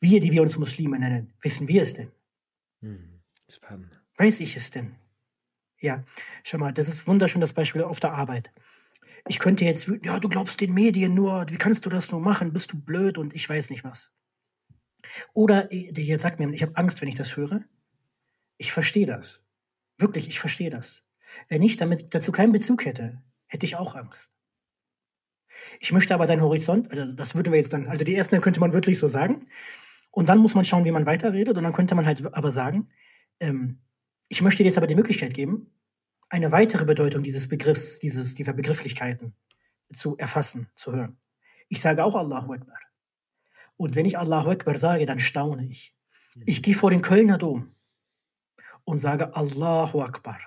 wir, 0.00 0.18
die 0.18 0.32
wir 0.32 0.42
uns 0.42 0.58
Muslime 0.58 0.98
nennen, 0.98 1.34
wissen 1.40 1.68
wir 1.68 1.82
es 1.82 1.94
denn? 1.94 2.10
Hm. 2.80 3.22
Weiß 4.16 4.40
ich 4.40 4.56
es 4.56 4.72
denn? 4.72 4.96
Ja, 5.78 6.04
schau 6.42 6.58
mal, 6.58 6.72
das 6.72 6.88
ist 6.88 7.06
wunderschön 7.06 7.40
das 7.40 7.52
Beispiel 7.52 7.82
auf 7.82 8.00
der 8.00 8.12
Arbeit. 8.12 8.52
Ich 9.28 9.38
könnte 9.38 9.64
jetzt, 9.64 9.90
ja, 10.02 10.18
du 10.18 10.28
glaubst 10.28 10.60
den 10.60 10.74
Medien 10.74 11.14
nur, 11.14 11.46
wie 11.48 11.58
kannst 11.58 11.86
du 11.86 11.90
das 11.90 12.10
nur 12.10 12.20
machen? 12.20 12.52
Bist 12.52 12.72
du 12.72 12.80
blöd 12.80 13.18
und 13.18 13.34
ich 13.34 13.48
weiß 13.48 13.70
nicht 13.70 13.84
was. 13.84 14.12
Oder 15.34 15.64
der 15.64 16.04
hier 16.04 16.18
sagt 16.18 16.38
mir, 16.38 16.50
ich 16.52 16.62
habe 16.62 16.76
Angst, 16.76 17.00
wenn 17.00 17.08
ich 17.08 17.14
das 17.14 17.36
höre. 17.36 17.64
Ich 18.56 18.72
verstehe 18.72 19.06
das. 19.06 19.44
Wirklich, 19.98 20.28
ich 20.28 20.40
verstehe 20.40 20.70
das. 20.70 21.04
Wenn 21.48 21.62
ich 21.62 21.76
damit 21.76 22.14
dazu 22.14 22.32
keinen 22.32 22.52
Bezug 22.52 22.84
hätte, 22.84 23.22
hätte 23.46 23.66
ich 23.66 23.76
auch 23.76 23.94
Angst. 23.94 24.32
Ich 25.80 25.92
möchte 25.92 26.14
aber 26.14 26.26
deinen 26.26 26.40
Horizont, 26.40 26.90
also 26.90 27.12
das 27.12 27.34
würden 27.34 27.52
wir 27.52 27.58
jetzt 27.58 27.72
dann, 27.72 27.86
also 27.88 28.04
die 28.04 28.14
ersten 28.14 28.40
könnte 28.40 28.60
man 28.60 28.72
wirklich 28.72 28.98
so 28.98 29.08
sagen. 29.08 29.48
Und 30.10 30.28
dann 30.28 30.38
muss 30.38 30.54
man 30.54 30.64
schauen, 30.64 30.84
wie 30.84 30.90
man 30.90 31.06
weiterredet. 31.06 31.56
Und 31.56 31.64
dann 31.64 31.72
könnte 31.72 31.94
man 31.94 32.06
halt 32.06 32.24
aber 32.34 32.50
sagen, 32.50 32.90
ähm, 33.40 33.80
ich 34.28 34.42
möchte 34.42 34.62
dir 34.62 34.68
jetzt 34.68 34.78
aber 34.78 34.86
die 34.86 34.94
Möglichkeit 34.94 35.34
geben, 35.34 35.70
eine 36.28 36.52
weitere 36.52 36.84
Bedeutung 36.84 37.22
dieses 37.22 37.48
Begriffs, 37.48 37.98
dieses, 37.98 38.34
dieser 38.34 38.52
Begrifflichkeiten 38.52 39.34
zu 39.94 40.16
erfassen, 40.16 40.68
zu 40.74 40.92
hören. 40.92 41.18
Ich 41.68 41.80
sage 41.80 42.04
auch 42.04 42.14
Allahu 42.14 42.52
Akbar. 42.52 42.78
Und 43.82 43.96
wenn 43.96 44.06
ich 44.06 44.16
Allahu 44.16 44.48
Akbar 44.48 44.78
sage, 44.78 45.06
dann 45.06 45.18
staune 45.18 45.66
ich. 45.66 45.92
Ich 46.46 46.62
gehe 46.62 46.72
vor 46.72 46.90
den 46.90 47.02
Kölner 47.02 47.36
Dom 47.36 47.74
und 48.84 48.98
sage 48.98 49.34
Allahu 49.34 50.02
Akbar. 50.02 50.38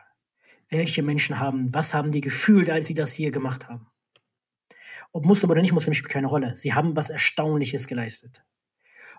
Welche 0.70 1.04
Menschen 1.04 1.38
haben, 1.38 1.74
was 1.74 1.94
haben 1.94 2.14
die 2.14 2.22
gefühlt, 2.22 2.70
als 2.70 2.88
sie 2.88 2.94
das 2.94 3.12
hier 3.12 3.32
gemacht 3.32 3.68
haben? 3.68 3.88
Ob 5.12 5.26
Muslim 5.26 5.52
oder 5.52 5.62
nicht 5.62 5.74
Muslim 5.74 5.94
spielt 5.94 6.14
keine 6.14 6.28
Rolle. 6.28 6.56
Sie 6.56 6.74
haben 6.74 6.96
was 6.96 7.10
Erstaunliches 7.10 7.88
geleistet. 7.88 8.46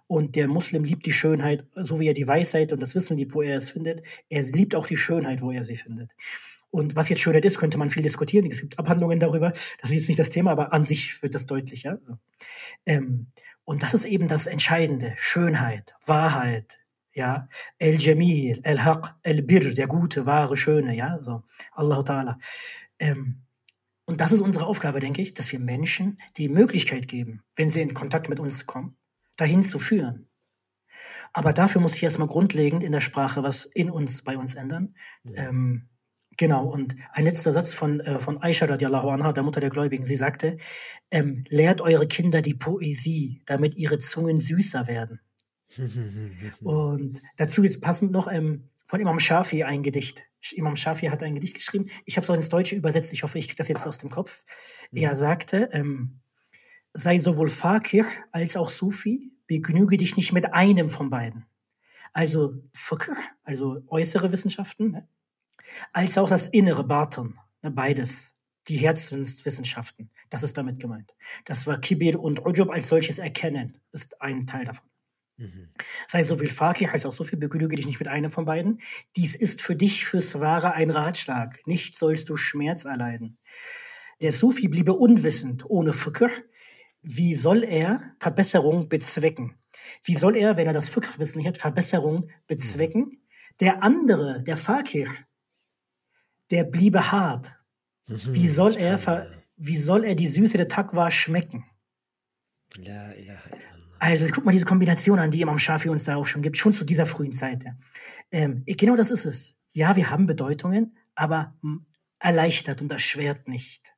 Und 0.06 0.34
der 0.34 0.48
Muslim 0.48 0.84
liebt 0.84 1.04
die 1.04 1.12
Schönheit, 1.12 1.66
so 1.74 2.00
wie 2.00 2.08
er 2.08 2.14
die 2.14 2.26
Weisheit 2.26 2.72
und 2.72 2.80
das 2.80 2.94
Wissen 2.94 3.18
liebt, 3.18 3.34
wo 3.34 3.42
er 3.42 3.58
es 3.58 3.68
findet. 3.68 4.02
Er 4.30 4.44
liebt 4.44 4.74
auch 4.74 4.86
die 4.86 4.96
Schönheit, 4.96 5.42
wo 5.42 5.50
er 5.50 5.64
sie 5.64 5.76
findet. 5.76 6.12
Und 6.70 6.96
was 6.96 7.08
jetzt 7.08 7.20
Schönheit 7.20 7.44
ist, 7.44 7.58
könnte 7.58 7.78
man 7.78 7.90
viel 7.90 8.02
diskutieren. 8.02 8.46
Es 8.50 8.60
gibt 8.60 8.78
Abhandlungen 8.78 9.18
darüber. 9.18 9.50
Das 9.80 9.90
ist 9.90 9.92
jetzt 9.92 10.08
nicht 10.08 10.18
das 10.18 10.30
Thema, 10.30 10.50
aber 10.50 10.72
an 10.72 10.84
sich 10.84 11.22
wird 11.22 11.34
das 11.34 11.46
deutlich. 11.46 11.84
Ja? 11.84 11.98
Ähm, 12.84 13.28
und 13.64 13.82
das 13.82 13.94
ist 13.94 14.04
eben 14.04 14.28
das 14.28 14.46
Entscheidende. 14.46 15.14
Schönheit, 15.16 15.94
Wahrheit, 16.04 16.80
ja. 17.12 17.48
El-Jamil, 17.78 18.60
El-Haq, 18.62 19.14
El-Bir, 19.22 19.74
der 19.74 19.86
gute, 19.86 20.26
wahre, 20.26 20.56
schöne, 20.56 20.94
ja. 20.94 21.18
So, 21.22 21.42
Allah 21.72 22.00
Ta'ala. 22.00 22.36
Ähm, 22.98 23.42
und 24.04 24.20
das 24.20 24.32
ist 24.32 24.40
unsere 24.40 24.66
Aufgabe, 24.66 25.00
denke 25.00 25.22
ich, 25.22 25.34
dass 25.34 25.50
wir 25.50 25.58
Menschen 25.58 26.20
die 26.36 26.48
Möglichkeit 26.48 27.08
geben, 27.08 27.42
wenn 27.56 27.70
sie 27.70 27.80
in 27.80 27.94
Kontakt 27.94 28.28
mit 28.28 28.38
uns 28.38 28.66
kommen, 28.66 28.96
dahin 29.36 29.64
zu 29.64 29.78
führen. 29.78 30.28
Aber 31.32 31.52
dafür 31.52 31.80
muss 31.80 31.94
ich 31.94 32.02
erstmal 32.02 32.28
grundlegend 32.28 32.82
in 32.82 32.92
der 32.92 33.00
Sprache 33.00 33.42
was 33.42 33.64
in 33.66 33.90
uns, 33.90 34.22
bei 34.22 34.38
uns 34.38 34.54
ändern. 34.54 34.94
Ja. 35.24 35.48
Ähm, 35.48 35.88
genau, 36.36 36.66
und 36.66 36.96
ein 37.12 37.24
letzter 37.24 37.52
Satz 37.52 37.74
von, 37.74 38.00
äh, 38.00 38.20
von 38.20 38.42
Aisha 38.42 38.66
radiallahu 38.66 39.08
anha, 39.08 39.32
der 39.32 39.42
Mutter 39.42 39.60
der 39.60 39.70
Gläubigen. 39.70 40.06
Sie 40.06 40.16
sagte, 40.16 40.58
ähm, 41.10 41.44
lehrt 41.48 41.80
eure 41.80 42.06
Kinder 42.06 42.42
die 42.42 42.54
Poesie, 42.54 43.42
damit 43.46 43.76
ihre 43.76 43.98
Zungen 43.98 44.40
süßer 44.40 44.86
werden. 44.86 45.20
und 46.62 47.22
dazu 47.36 47.64
jetzt 47.64 47.80
passend 47.80 48.12
noch 48.12 48.30
ähm, 48.30 48.68
von 48.86 49.00
Imam 49.00 49.18
Shafi 49.18 49.64
ein 49.64 49.82
Gedicht. 49.82 50.24
Imam 50.52 50.76
Shafi 50.76 51.06
hat 51.06 51.22
ein 51.22 51.34
Gedicht 51.34 51.56
geschrieben. 51.56 51.86
Ich 52.04 52.16
habe 52.16 52.24
es 52.24 52.30
auch 52.30 52.34
ins 52.34 52.48
Deutsche 52.48 52.76
übersetzt. 52.76 53.12
Ich 53.12 53.22
hoffe, 53.24 53.38
ich 53.38 53.48
kriege 53.48 53.58
das 53.58 53.68
jetzt 53.68 53.86
aus 53.86 53.98
dem 53.98 54.10
Kopf. 54.10 54.44
Mhm. 54.92 54.98
Er 54.98 55.16
sagte, 55.16 55.68
ähm, 55.72 56.20
sei 56.92 57.18
sowohl 57.18 57.48
Fakir 57.48 58.06
als 58.30 58.56
auch 58.56 58.70
Sufi, 58.70 59.32
begnüge 59.46 59.96
dich 59.96 60.16
nicht 60.16 60.32
mit 60.32 60.54
einem 60.54 60.88
von 60.88 61.10
beiden. 61.10 61.46
Also 62.12 62.54
Fakir, 62.72 63.16
also 63.42 63.82
äußere 63.88 64.32
Wissenschaften, 64.32 64.90
ne? 64.92 65.08
Als 65.92 66.18
auch 66.18 66.28
das 66.28 66.48
innere 66.48 66.84
Baton, 66.84 67.38
ne? 67.62 67.70
beides, 67.70 68.34
die 68.68 68.78
Herzenswissenschaften. 68.78 70.10
Das 70.28 70.42
ist 70.42 70.56
damit 70.58 70.80
gemeint. 70.80 71.14
Das 71.44 71.66
war 71.66 71.80
Kibir 71.80 72.20
und 72.20 72.44
Ujub 72.44 72.70
als 72.70 72.88
solches 72.88 73.18
erkennen, 73.18 73.78
ist 73.92 74.20
ein 74.20 74.46
Teil 74.46 74.64
davon. 74.64 74.88
Mhm. 75.36 75.68
Sei 76.08 76.24
so 76.24 76.38
viel 76.38 76.48
Fakir, 76.48 76.92
heißt 76.92 77.06
auch 77.06 77.12
so 77.12 77.22
viel, 77.22 77.38
begnüge 77.38 77.76
dich 77.76 77.86
nicht 77.86 77.98
mit 77.98 78.08
einem 78.08 78.30
von 78.30 78.46
beiden. 78.46 78.80
Dies 79.16 79.34
ist 79.34 79.60
für 79.60 79.76
dich 79.76 80.06
fürs 80.06 80.40
Wahre 80.40 80.72
ein 80.72 80.90
Ratschlag. 80.90 81.60
Nicht 81.66 81.96
sollst 81.96 82.28
du 82.28 82.36
Schmerz 82.36 82.84
erleiden. 82.84 83.38
Der 84.22 84.32
Sufi 84.32 84.68
bliebe 84.68 84.94
unwissend, 84.94 85.68
ohne 85.68 85.92
Fikr, 85.92 86.30
wie 87.02 87.34
soll 87.34 87.62
er 87.64 88.14
Verbesserung 88.18 88.88
bezwecken? 88.88 89.56
Wie 90.02 90.16
soll 90.16 90.36
er, 90.36 90.56
wenn 90.56 90.66
er 90.66 90.72
das 90.72 90.88
Fiqh-Wissen 90.88 91.38
nicht 91.38 91.46
hat, 91.46 91.58
Verbesserung 91.58 92.30
bezwecken? 92.46 93.22
Der 93.60 93.82
andere, 93.82 94.42
der 94.42 94.56
Fakir, 94.56 95.08
der 96.50 96.64
bliebe 96.64 97.12
hart. 97.12 97.52
Mhm, 98.06 98.34
wie 98.34 98.48
soll 98.48 98.76
er, 98.76 99.28
wie 99.56 99.76
soll 99.76 100.04
er 100.04 100.14
die 100.14 100.28
Süße 100.28 100.56
der 100.56 100.68
Taqwa 100.68 101.10
schmecken? 101.10 101.64
Also 103.98 104.26
guck 104.30 104.44
mal 104.44 104.52
diese 104.52 104.66
Kombination 104.66 105.18
an, 105.18 105.30
die 105.30 105.40
Imam 105.40 105.58
Shafi 105.58 105.88
uns 105.88 106.04
da 106.04 106.16
auch 106.16 106.26
schon 106.26 106.42
gibt, 106.42 106.56
schon 106.56 106.72
zu 106.72 106.84
dieser 106.84 107.06
frühen 107.06 107.32
Zeit. 107.32 107.64
Ja. 107.64 107.72
Ähm, 108.30 108.62
genau 108.66 108.96
das 108.96 109.10
ist 109.10 109.24
es. 109.24 109.58
Ja, 109.70 109.96
wir 109.96 110.10
haben 110.10 110.26
Bedeutungen, 110.26 110.96
aber 111.14 111.54
erleichtert 112.18 112.82
und 112.82 112.92
erschwert 112.92 113.48
nicht 113.48 113.96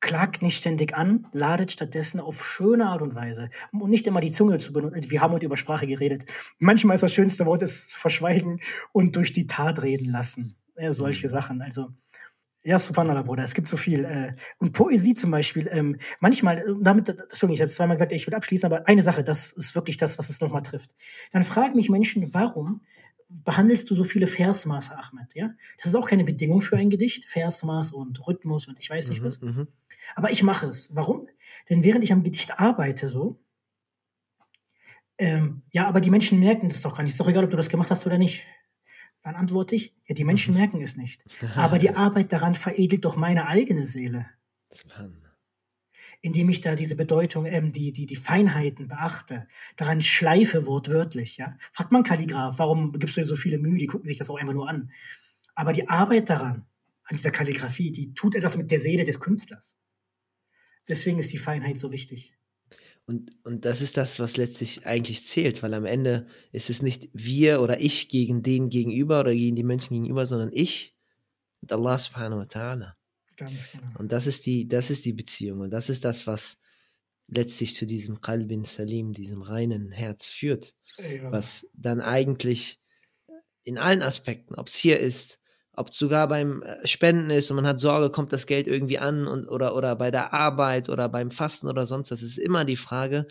klagt 0.00 0.42
nicht 0.42 0.56
ständig 0.56 0.96
an, 0.96 1.26
ladet 1.32 1.72
stattdessen 1.72 2.20
auf 2.20 2.44
schöne 2.44 2.86
Art 2.86 3.02
und 3.02 3.14
Weise 3.14 3.50
und 3.72 3.90
nicht 3.90 4.06
immer 4.06 4.20
die 4.20 4.30
Zunge 4.30 4.58
zu 4.58 4.72
benutzen. 4.72 5.10
Wir 5.10 5.20
haben 5.20 5.32
heute 5.32 5.46
über 5.46 5.56
Sprache 5.56 5.86
geredet. 5.86 6.24
Manchmal 6.58 6.94
ist 6.94 7.02
das 7.02 7.12
schönste 7.12 7.46
Wort 7.46 7.62
es 7.62 7.88
zu 7.88 8.00
verschweigen 8.00 8.60
und 8.92 9.16
durch 9.16 9.32
die 9.32 9.46
Tat 9.46 9.82
reden 9.82 10.10
lassen. 10.10 10.56
Ja, 10.78 10.92
solche 10.92 11.26
mhm. 11.26 11.30
Sachen. 11.32 11.62
Also 11.62 11.88
ja, 12.64 12.78
subhanallah, 12.78 13.22
Bruder, 13.22 13.44
es 13.44 13.54
gibt 13.54 13.68
so 13.68 13.76
viel. 13.76 14.04
Äh, 14.04 14.34
und 14.58 14.72
Poesie 14.72 15.14
zum 15.14 15.30
Beispiel, 15.30 15.68
ähm, 15.70 15.96
manchmal, 16.20 16.58
äh, 16.58 16.74
damit, 16.80 17.08
Entschuldigung, 17.08 17.54
ich 17.54 17.60
habe 17.60 17.70
zweimal 17.70 17.96
gesagt, 17.96 18.12
ich 18.12 18.26
will 18.26 18.34
abschließen, 18.34 18.66
aber 18.66 18.86
eine 18.86 19.02
Sache, 19.02 19.22
das 19.22 19.52
ist 19.52 19.74
wirklich 19.74 19.96
das, 19.96 20.18
was 20.18 20.28
es 20.28 20.40
nochmal 20.40 20.62
trifft. 20.62 20.90
Dann 21.32 21.44
fragen 21.44 21.76
mich 21.76 21.88
Menschen, 21.88 22.34
warum 22.34 22.82
behandelst 23.28 23.88
du 23.90 23.94
so 23.94 24.04
viele 24.04 24.26
Versmaße, 24.26 24.98
Ahmed? 24.98 25.34
Ja, 25.34 25.50
das 25.76 25.86
ist 25.86 25.94
auch 25.94 26.08
keine 26.08 26.24
Bedingung 26.24 26.60
für 26.60 26.76
ein 26.76 26.90
Gedicht, 26.90 27.26
Versmaß 27.26 27.92
und 27.92 28.26
Rhythmus 28.26 28.66
und 28.66 28.78
ich 28.78 28.90
weiß 28.90 29.08
nicht 29.10 29.22
mhm, 29.22 29.26
was. 29.26 29.40
Mhm. 29.40 29.68
Aber 30.16 30.30
ich 30.30 30.42
mache 30.42 30.66
es. 30.66 30.94
Warum? 30.94 31.28
Denn 31.70 31.84
während 31.84 32.02
ich 32.02 32.12
am 32.12 32.24
Gedicht 32.24 32.58
arbeite, 32.58 33.08
so, 33.08 33.38
ähm, 35.18 35.62
ja, 35.70 35.86
aber 35.86 36.00
die 36.00 36.10
Menschen 36.10 36.38
merken 36.38 36.66
es 36.66 36.82
doch 36.82 36.96
gar 36.96 37.02
nicht. 37.02 37.12
Ist 37.12 37.20
doch 37.20 37.28
egal, 37.28 37.44
ob 37.44 37.50
du 37.50 37.56
das 37.56 37.68
gemacht 37.68 37.90
hast 37.90 38.06
oder 38.06 38.18
nicht. 38.18 38.46
Dann 39.28 39.36
antworte 39.36 39.76
ich, 39.76 39.94
ja, 40.06 40.14
die 40.14 40.24
Menschen 40.24 40.54
merken 40.54 40.80
es 40.80 40.96
nicht. 40.96 41.22
Aber 41.54 41.76
die 41.76 41.90
Arbeit 41.90 42.32
daran 42.32 42.54
veredelt 42.54 43.04
doch 43.04 43.16
meine 43.16 43.46
eigene 43.46 43.84
Seele. 43.84 44.24
Indem 46.22 46.48
ich 46.48 46.62
da 46.62 46.74
diese 46.74 46.96
Bedeutung, 46.96 47.44
ähm, 47.44 47.70
die, 47.70 47.92
die, 47.92 48.06
die 48.06 48.16
Feinheiten 48.16 48.88
beachte, 48.88 49.46
daran 49.76 50.00
schleife 50.00 50.64
wortwörtlich, 50.64 51.36
ja. 51.36 51.58
Fragt 51.74 51.92
man 51.92 52.04
Kalligraph, 52.04 52.58
warum 52.58 52.92
gibst 52.92 53.18
du 53.18 53.20
dir 53.20 53.26
so 53.26 53.36
viele 53.36 53.58
Mühe, 53.58 53.76
die 53.76 53.86
gucken 53.86 54.08
sich 54.08 54.16
das 54.16 54.30
auch 54.30 54.38
einfach 54.38 54.54
nur 54.54 54.66
an. 54.66 54.90
Aber 55.54 55.72
die 55.72 55.90
Arbeit 55.90 56.30
daran, 56.30 56.64
an 57.04 57.16
dieser 57.18 57.30
Kalligrafie, 57.30 57.92
die 57.92 58.14
tut 58.14 58.34
etwas 58.34 58.56
mit 58.56 58.70
der 58.70 58.80
Seele 58.80 59.04
des 59.04 59.20
Künstlers. 59.20 59.76
Deswegen 60.88 61.18
ist 61.18 61.34
die 61.34 61.38
Feinheit 61.38 61.76
so 61.76 61.92
wichtig. 61.92 62.34
Und, 63.08 63.32
und 63.42 63.64
das 63.64 63.80
ist 63.80 63.96
das, 63.96 64.18
was 64.18 64.36
letztlich 64.36 64.86
eigentlich 64.86 65.24
zählt, 65.24 65.62
weil 65.62 65.72
am 65.72 65.86
Ende 65.86 66.26
ist 66.52 66.68
es 66.68 66.82
nicht 66.82 67.08
wir 67.14 67.62
oder 67.62 67.80
ich 67.80 68.10
gegen 68.10 68.42
den 68.42 68.68
gegenüber 68.68 69.20
oder 69.20 69.34
gegen 69.34 69.56
die 69.56 69.64
Menschen 69.64 69.94
gegenüber, 69.94 70.26
sondern 70.26 70.50
ich 70.52 70.94
und 71.62 71.72
Allah 71.72 71.96
subhanahu 71.96 72.40
wa 72.40 72.44
ta'ala. 72.44 72.92
Ganz 73.34 73.72
genau. 73.72 73.98
Und 73.98 74.12
das 74.12 74.26
ist 74.26 74.44
die, 74.44 74.68
das 74.68 74.90
ist 74.90 75.06
die 75.06 75.14
Beziehung 75.14 75.60
und 75.60 75.70
das 75.70 75.88
ist 75.88 76.04
das, 76.04 76.26
was 76.26 76.60
letztlich 77.28 77.74
zu 77.74 77.86
diesem 77.86 78.20
Qalbin 78.20 78.64
Salim, 78.64 79.14
diesem 79.14 79.40
reinen 79.40 79.90
Herz 79.90 80.28
führt, 80.28 80.76
ja. 80.98 81.32
was 81.32 81.70
dann 81.72 82.02
eigentlich 82.02 82.78
in 83.64 83.78
allen 83.78 84.02
Aspekten, 84.02 84.54
ob 84.54 84.66
es 84.66 84.74
hier 84.74 85.00
ist, 85.00 85.40
ob 85.78 85.94
sogar 85.94 86.28
beim 86.28 86.62
äh, 86.62 86.86
Spenden 86.86 87.30
ist 87.30 87.50
und 87.50 87.56
man 87.56 87.66
hat 87.66 87.80
Sorge, 87.80 88.10
kommt 88.10 88.32
das 88.32 88.46
Geld 88.46 88.66
irgendwie 88.66 88.98
an 88.98 89.26
und, 89.26 89.46
oder, 89.46 89.74
oder 89.74 89.94
bei 89.96 90.10
der 90.10 90.32
Arbeit 90.32 90.88
oder 90.88 91.08
beim 91.08 91.30
Fasten 91.30 91.68
oder 91.68 91.86
sonst 91.86 92.10
was, 92.10 92.22
ist 92.22 92.38
immer 92.38 92.64
die 92.64 92.76
Frage, 92.76 93.26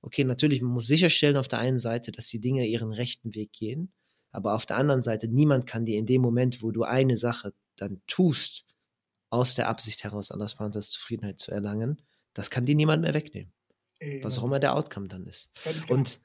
okay, 0.00 0.24
natürlich, 0.24 0.62
man 0.62 0.72
muss 0.72 0.86
sicherstellen 0.86 1.36
auf 1.36 1.48
der 1.48 1.58
einen 1.58 1.78
Seite, 1.78 2.10
dass 2.12 2.28
die 2.28 2.40
Dinge 2.40 2.66
ihren 2.66 2.92
rechten 2.92 3.34
Weg 3.34 3.52
gehen, 3.52 3.92
aber 4.32 4.54
auf 4.54 4.66
der 4.66 4.76
anderen 4.76 5.02
Seite, 5.02 5.28
niemand 5.28 5.66
kann 5.66 5.84
dir 5.84 5.98
in 5.98 6.06
dem 6.06 6.22
Moment, 6.22 6.62
wo 6.62 6.70
du 6.70 6.84
eine 6.84 7.16
Sache 7.16 7.52
dann 7.76 8.00
tust, 8.06 8.64
aus 9.28 9.54
der 9.54 9.68
Absicht 9.68 10.02
heraus, 10.02 10.30
anders 10.30 10.56
Panzers 10.56 10.90
Zufriedenheit 10.90 11.38
zu 11.38 11.52
erlangen, 11.52 12.02
das 12.34 12.50
kann 12.50 12.64
dir 12.64 12.74
niemand 12.74 13.02
mehr 13.02 13.14
wegnehmen. 13.14 13.52
Ey, 14.00 14.24
was 14.24 14.38
auch 14.38 14.44
immer 14.44 14.58
der 14.58 14.74
Outcome 14.74 15.08
dann 15.08 15.26
ist. 15.26 15.52
Genau. 15.64 15.94
Und 15.94 16.20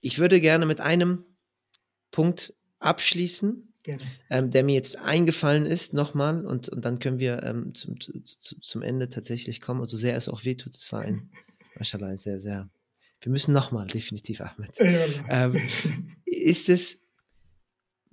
ich 0.00 0.18
würde 0.18 0.40
gerne 0.40 0.66
mit 0.66 0.80
einem 0.80 1.24
Punkt 2.10 2.54
abschließen, 2.80 3.71
ähm, 4.30 4.50
der 4.50 4.64
mir 4.64 4.74
jetzt 4.74 4.98
eingefallen 4.98 5.66
ist, 5.66 5.94
nochmal, 5.94 6.44
und, 6.44 6.68
und 6.68 6.84
dann 6.84 6.98
können 6.98 7.18
wir 7.18 7.42
ähm, 7.42 7.74
zum, 7.74 8.00
zu, 8.00 8.12
zum 8.60 8.82
Ende 8.82 9.08
tatsächlich 9.08 9.60
kommen. 9.60 9.80
Also 9.80 9.96
sehr 9.96 10.16
es 10.16 10.28
auch 10.28 10.44
wehtut, 10.44 10.74
es 10.74 10.90
war 10.92 11.00
ein, 11.00 11.30
Maschallah, 11.78 12.16
sehr, 12.18 12.40
sehr. 12.40 12.70
Wir 13.20 13.32
müssen 13.32 13.52
nochmal, 13.52 13.86
definitiv, 13.86 14.40
Ahmed. 14.40 14.72
Ähm, 15.28 15.56
ist 16.24 16.68
es, 16.68 17.06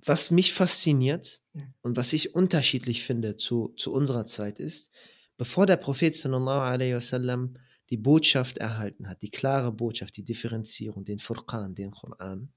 was 0.04 0.30
mich 0.30 0.52
fasziniert 0.52 1.42
ja. 1.52 1.62
und 1.82 1.96
was 1.96 2.12
ich 2.12 2.34
unterschiedlich 2.34 3.04
finde 3.04 3.36
zu, 3.36 3.74
zu 3.76 3.92
unserer 3.92 4.26
Zeit 4.26 4.58
ist, 4.58 4.92
bevor 5.36 5.66
der 5.66 5.76
Prophet 5.76 6.14
sallallahu 6.14 6.60
alaihi 6.60 6.94
wasallam 6.94 7.56
die 7.90 7.96
Botschaft 7.96 8.58
erhalten 8.58 9.08
hat, 9.08 9.20
die 9.22 9.30
klare 9.30 9.72
Botschaft, 9.72 10.16
die 10.16 10.24
Differenzierung, 10.24 11.04
den 11.04 11.18
Furqan, 11.18 11.74
den 11.74 11.90
Koran, 11.90 12.52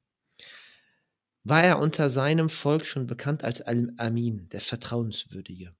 war 1.43 1.63
er 1.63 1.79
unter 1.79 2.09
seinem 2.09 2.49
Volk 2.49 2.85
schon 2.85 3.07
bekannt 3.07 3.43
als 3.43 3.61
Al-Amin, 3.61 4.47
der 4.49 4.61
Vertrauenswürdige. 4.61 5.75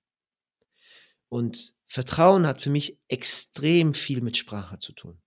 Und 1.30 1.74
Vertrauen 1.88 2.46
hat 2.46 2.62
für 2.62 2.70
mich 2.70 3.00
extrem 3.08 3.94
viel 3.94 4.22
mit 4.22 4.38
Sprache 4.38 4.80
zu 4.80 4.94
tun, 4.94 5.22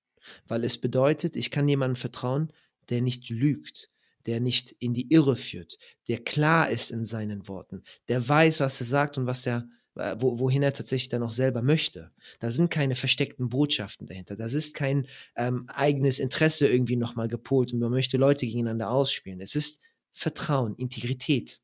weil 0.46 0.64
es 0.64 0.78
bedeutet, 0.78 1.36
ich 1.36 1.50
kann 1.50 1.68
jemandem 1.68 1.96
vertrauen, 1.96 2.52
der 2.88 3.00
nicht 3.00 3.30
lügt, 3.30 3.90
der 4.26 4.40
nicht 4.40 4.72
in 4.78 4.94
die 4.94 5.12
Irre 5.12 5.36
führt, 5.36 5.78
der 6.08 6.22
klar 6.22 6.70
ist 6.70 6.90
in 6.90 7.04
seinen 7.04 7.48
Worten, 7.48 7.82
der 8.08 8.28
weiß, 8.28 8.60
was 8.60 8.80
er 8.80 8.86
sagt 8.86 9.18
und 9.18 9.26
was 9.26 9.46
er, 9.46 9.68
äh, 9.94 10.16
wo, 10.18 10.38
wohin 10.38 10.62
er 10.62 10.72
tatsächlich 10.72 11.08
dann 11.08 11.22
auch 11.22 11.32
selber 11.32 11.62
möchte. 11.62 12.08
Da 12.40 12.50
sind 12.50 12.70
keine 12.70 12.94
versteckten 12.94 13.48
Botschaften 13.48 14.06
dahinter. 14.06 14.36
Das 14.36 14.52
ist 14.52 14.74
kein 14.74 15.06
ähm, 15.36 15.64
eigenes 15.68 16.18
Interesse 16.18 16.68
irgendwie 16.68 16.96
nochmal 16.96 17.28
gepolt 17.28 17.72
und 17.72 17.78
man 17.78 17.90
möchte 17.90 18.16
Leute 18.16 18.46
gegeneinander 18.46 18.90
ausspielen. 18.90 19.40
Es 19.40 19.54
ist 19.54 19.80
Vertrauen, 20.16 20.74
Integrität. 20.76 21.60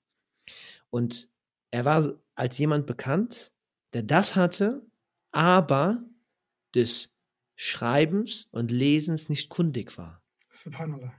Und 0.90 1.28
er 1.70 1.86
war 1.86 2.12
als 2.34 2.59
jemand 2.59 2.86
bekannt, 2.86 3.55
der 3.94 4.03
das 4.03 4.36
hatte, 4.36 4.86
aber 5.30 6.05
des 6.74 7.16
Schreibens 7.57 8.48
und 8.53 8.70
Lesens 8.70 9.30
nicht 9.30 9.48
kundig 9.48 9.96
war. 9.96 10.22
Subhanallah. 10.50 11.14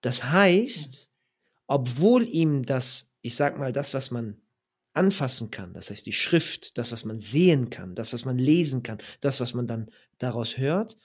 Das 0.00 0.24
heißt, 0.24 1.10
obwohl 1.66 2.26
ihm 2.26 2.64
das, 2.64 3.14
ich 3.20 3.36
sag 3.36 3.58
mal, 3.58 3.74
das, 3.74 3.92
was 3.92 4.10
man 4.10 4.40
anfassen 4.94 5.50
kann, 5.50 5.74
das 5.74 5.90
heißt 5.90 6.06
die 6.06 6.14
Schrift, 6.14 6.78
das, 6.78 6.92
was 6.92 7.04
man 7.04 7.20
sehen 7.20 7.68
kann, 7.68 7.94
das, 7.94 8.14
was 8.14 8.24
man 8.24 8.38
lesen 8.38 8.82
kann, 8.82 8.98
das, 9.20 9.38
was 9.38 9.52
man 9.52 9.66
dann 9.66 9.90
daraus 10.16 10.56
hört, 10.56 10.96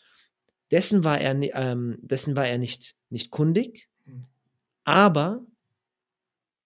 dessen 0.72 1.04
war 1.04 1.20
er, 1.20 1.36
ähm, 1.54 1.98
dessen 2.02 2.38
war 2.38 2.48
er 2.48 2.60
nicht, 2.60 2.96
nicht 3.10 3.30
kundig, 3.30 3.90
hm. 4.06 4.26
aber 4.86 5.46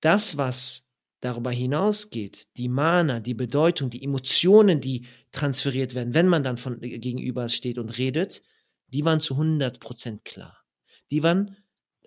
das, 0.02 0.38
was 0.38 0.86
darüber 1.22 1.52
hinausgeht, 1.52 2.48
die 2.58 2.70
Mana, 2.70 3.20
die 3.20 3.34
Bedeutung, 3.34 3.90
die 3.90 4.04
Emotionen, 4.04 4.80
die 4.80 5.06
transferiert 5.32 5.94
werden, 5.94 6.14
wenn 6.14 6.28
man 6.28 6.44
dann 6.44 6.58
von 6.58 6.82
äh, 6.82 6.98
gegenüber 7.00 7.50
steht 7.50 7.78
und 7.78 7.98
redet, 7.98 8.42
die 8.88 9.06
waren 9.06 9.20
zu 9.20 9.34
100 9.36 9.80
Prozent 9.80 10.26
klar. 10.26 10.66
Die 11.12 11.22
waren, 11.24 11.58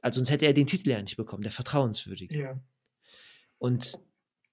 also 0.01 0.19
sonst 0.19 0.31
hätte 0.31 0.47
er 0.47 0.55
den 0.55 0.67
Titel 0.67 0.91
ja 0.91 1.03
nicht 1.03 1.17
bekommen, 1.17 1.43
der 1.43 1.53
Vertrauenswürdige. 1.53 2.39
Ja. 2.39 2.61
Und 3.59 3.99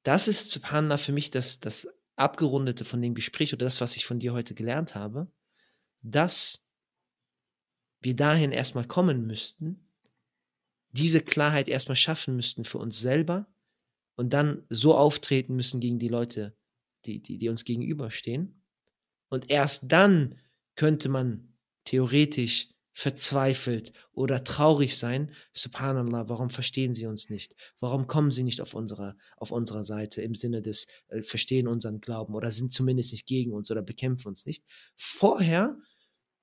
das 0.04 0.28
ist, 0.28 0.52
Subhanallah, 0.52 0.98
für 0.98 1.12
mich 1.12 1.30
das, 1.30 1.60
das 1.60 1.88
Abgerundete 2.16 2.86
von 2.86 3.02
dem 3.02 3.16
Gespräch 3.16 3.54
oder 3.54 3.66
das, 3.66 3.82
was 3.82 3.96
ich 3.96 4.06
von 4.06 4.20
dir 4.20 4.34
heute 4.34 4.54
gelernt 4.54 4.94
habe, 4.94 5.32
dass 6.02 6.68
wir 8.02 8.16
dahin 8.16 8.52
erstmal 8.52 8.86
kommen 8.86 9.26
müssten, 9.26 9.89
diese 10.92 11.22
Klarheit 11.22 11.68
erstmal 11.68 11.96
schaffen 11.96 12.36
müssten 12.36 12.64
für 12.64 12.78
uns 12.78 13.00
selber 13.00 13.48
und 14.16 14.32
dann 14.32 14.66
so 14.70 14.96
auftreten 14.96 15.56
müssen 15.56 15.80
gegen 15.80 16.00
die 16.00 16.08
Leute, 16.08 16.56
die, 17.06 17.22
die, 17.22 17.38
die 17.38 17.50
uns 17.50 17.64
gegenüberstehen. 17.64 18.64
Und 19.30 19.50
erst 19.50 19.92
dann 19.92 20.36
könnte 20.76 21.10
man 21.10 21.54
theoretisch 21.86 22.70
verzweifelt 23.00 23.94
oder 24.12 24.44
traurig 24.44 24.98
sein. 24.98 25.34
Subhanallah, 25.54 26.28
warum 26.28 26.50
verstehen 26.50 26.94
sie 26.94 27.06
uns 27.06 27.30
nicht? 27.30 27.56
Warum 27.80 28.08
kommen 28.08 28.32
sie 28.32 28.44
nicht 28.44 28.60
auf 28.60 28.74
unserer, 28.74 29.16
auf 29.38 29.52
unserer 29.52 29.86
Seite 29.86 30.22
im 30.22 30.36
Sinne 30.36 30.62
des 30.62 30.88
äh, 31.08 31.22
verstehen 31.22 31.68
unseren 31.68 32.02
Glauben 32.02 32.36
oder 32.36 32.52
sind 32.52 32.74
zumindest 32.74 33.14
nicht 33.14 33.26
gegen 33.26 33.54
uns 33.54 33.72
oder 33.72 33.82
bekämpfen 33.82 34.28
uns 34.28 34.46
nicht? 34.46 34.66
Vorher 34.98 35.78